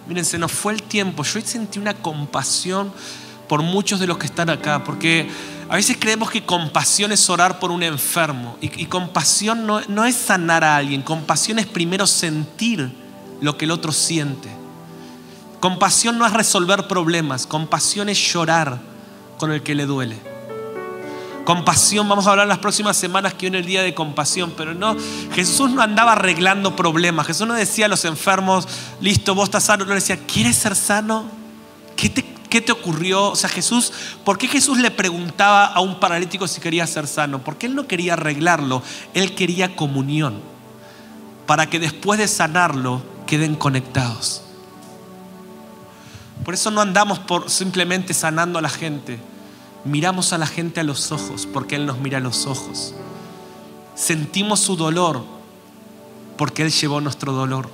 Miren, 0.08 0.24
se 0.24 0.38
nos 0.38 0.52
fue 0.52 0.72
el 0.72 0.84
tiempo. 0.84 1.24
Yo 1.24 1.42
sentí 1.42 1.80
una 1.80 1.96
compasión 1.96 2.94
por 3.48 3.64
muchos 3.64 4.00
de 4.00 4.06
los 4.06 4.20
que 4.20 4.28
están 4.28 4.52
acá, 4.52 4.84
porque 4.84 5.32
a 5.68 5.78
veces 5.78 5.98
creemos 6.00 6.30
que 6.30 6.46
compasión 6.46 7.12
es 7.12 7.28
orar 7.28 7.58
por 7.58 7.72
un 7.72 7.82
enfermo 7.82 8.56
y, 8.62 8.86
compasión 8.86 9.66
no, 9.66 9.82
no 9.88 10.06
es 10.06 10.16
sanar 10.16 10.64
a 10.64 10.76
alguien, 10.76 11.02
compasión 11.02 11.58
es 11.58 11.66
primero 11.66 12.06
sentir 12.06 12.92
lo 13.42 13.58
que 13.58 13.66
el 13.66 13.72
otro 13.72 13.92
siente. 13.92 14.59
Compasión 15.60 16.18
no 16.18 16.26
es 16.26 16.34
resolver 16.34 16.88
problemas, 16.88 17.46
compasión 17.46 18.08
es 18.10 18.18
llorar 18.18 18.80
con 19.38 19.52
el 19.52 19.62
que 19.62 19.76
le 19.76 19.86
duele. 19.86 20.18
Compasión, 21.44 22.08
vamos 22.08 22.28
a 22.28 22.32
hablar 22.32 22.48
las 22.48 22.60
próximas 22.60 22.96
semanas 22.96 23.34
que 23.34 23.48
viene 23.48 23.58
el 23.58 23.66
día 23.66 23.82
de 23.82 23.94
compasión, 23.94 24.54
pero 24.56 24.74
no, 24.74 24.96
Jesús 25.34 25.72
no 25.72 25.82
andaba 25.82 26.12
arreglando 26.12 26.76
problemas, 26.76 27.26
Jesús 27.26 27.48
no 27.48 27.56
decía 27.56 27.88
a 27.88 27.90
los 27.90 28.06
enfermos, 28.06 28.68
listo, 29.02 29.34
vos 29.34 29.46
estás 29.46 29.64
sano, 29.64 29.84
no 29.84 29.96
decía, 29.96 30.18
¿quieres 30.28 30.56
ser 30.56 30.76
sano? 30.76 31.26
¿Qué 31.96 32.10
te, 32.10 32.24
¿Qué 32.50 32.62
te 32.62 32.72
ocurrió? 32.72 33.32
O 33.32 33.36
sea, 33.36 33.50
Jesús, 33.50 33.92
¿por 34.24 34.38
qué 34.38 34.48
Jesús 34.48 34.78
le 34.78 34.92
preguntaba 34.92 35.66
a 35.66 35.82
un 35.82 36.00
paralítico 36.00 36.48
si 36.48 36.62
quería 36.62 36.86
ser 36.88 37.08
sano? 37.08 37.40
Porque 37.40 37.66
él 37.66 37.76
no 37.76 37.88
quería 37.88 38.14
arreglarlo, 38.14 38.84
él 39.14 39.34
quería 39.34 39.76
comunión, 39.76 40.40
para 41.48 41.68
que 41.68 41.80
después 41.80 42.20
de 42.20 42.28
sanarlo 42.28 43.02
queden 43.26 43.56
conectados. 43.56 44.44
Por 46.44 46.54
eso 46.54 46.72
no 46.72 46.82
andamos 46.82 47.22
simplemente 47.48 48.14
sanando 48.14 48.60
a 48.60 48.62
la 48.62 48.70
gente. 48.70 49.20
Miramos 49.86 50.34
a 50.34 50.38
la 50.38 50.48
gente 50.48 50.80
a 50.80 50.84
los 50.84 51.12
ojos 51.12 51.48
porque 51.52 51.76
Él 51.76 51.86
nos 51.86 52.00
mira 52.00 52.18
a 52.18 52.22
los 52.22 52.46
ojos. 52.46 52.94
Sentimos 53.96 54.60
su 54.60 54.76
dolor 54.76 55.24
porque 56.38 56.64
Él 56.64 56.72
llevó 56.72 57.02
nuestro 57.02 57.34
dolor. 57.34 57.70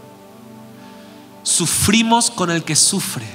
Sufrimos 1.44 2.32
con 2.32 2.50
el 2.50 2.64
que 2.64 2.76
sufre. 2.76 3.28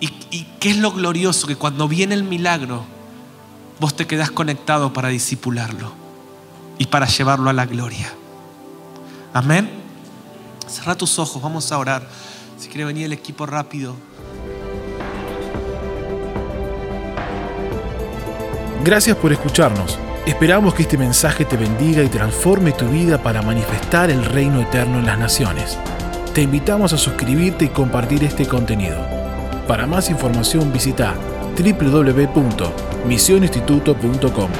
¿Y, 0.00 0.06
y 0.30 0.44
qué 0.60 0.70
es 0.70 0.76
lo 0.76 0.92
glorioso? 0.92 1.46
Que 1.46 1.56
cuando 1.56 1.88
viene 1.88 2.14
el 2.14 2.22
milagro, 2.22 2.84
vos 3.80 3.96
te 3.96 4.06
quedás 4.06 4.30
conectado 4.30 4.92
para 4.92 5.08
disipularlo 5.08 5.92
y 6.78 6.86
para 6.86 7.06
llevarlo 7.06 7.50
a 7.50 7.52
la 7.52 7.66
gloria. 7.66 8.12
Amén. 9.32 9.70
Cerra 10.66 10.94
tus 10.94 11.18
ojos, 11.18 11.42
vamos 11.42 11.70
a 11.72 11.78
orar. 11.78 12.08
Si 12.56 12.68
quiere 12.68 12.84
venir 12.84 13.06
el 13.06 13.12
equipo 13.12 13.46
rápido. 13.46 13.94
Gracias 18.84 19.16
por 19.16 19.32
escucharnos. 19.32 19.98
Esperamos 20.26 20.74
que 20.74 20.82
este 20.82 20.98
mensaje 20.98 21.44
te 21.44 21.56
bendiga 21.56 22.02
y 22.02 22.08
transforme 22.08 22.72
tu 22.72 22.88
vida 22.88 23.22
para 23.22 23.42
manifestar 23.42 24.10
el 24.10 24.24
reino 24.24 24.60
eterno 24.60 24.98
en 24.98 25.06
las 25.06 25.16
naciones. 25.18 25.78
Te 26.34 26.42
invitamos 26.42 26.92
a 26.92 26.98
suscribirte 26.98 27.66
y 27.66 27.68
compartir 27.68 28.24
este 28.24 28.44
contenido. 28.46 28.98
Para 29.66 29.86
más 29.86 30.10
información 30.10 30.72
visita 30.72 31.14
www.misioninstituto.com. 31.56 34.50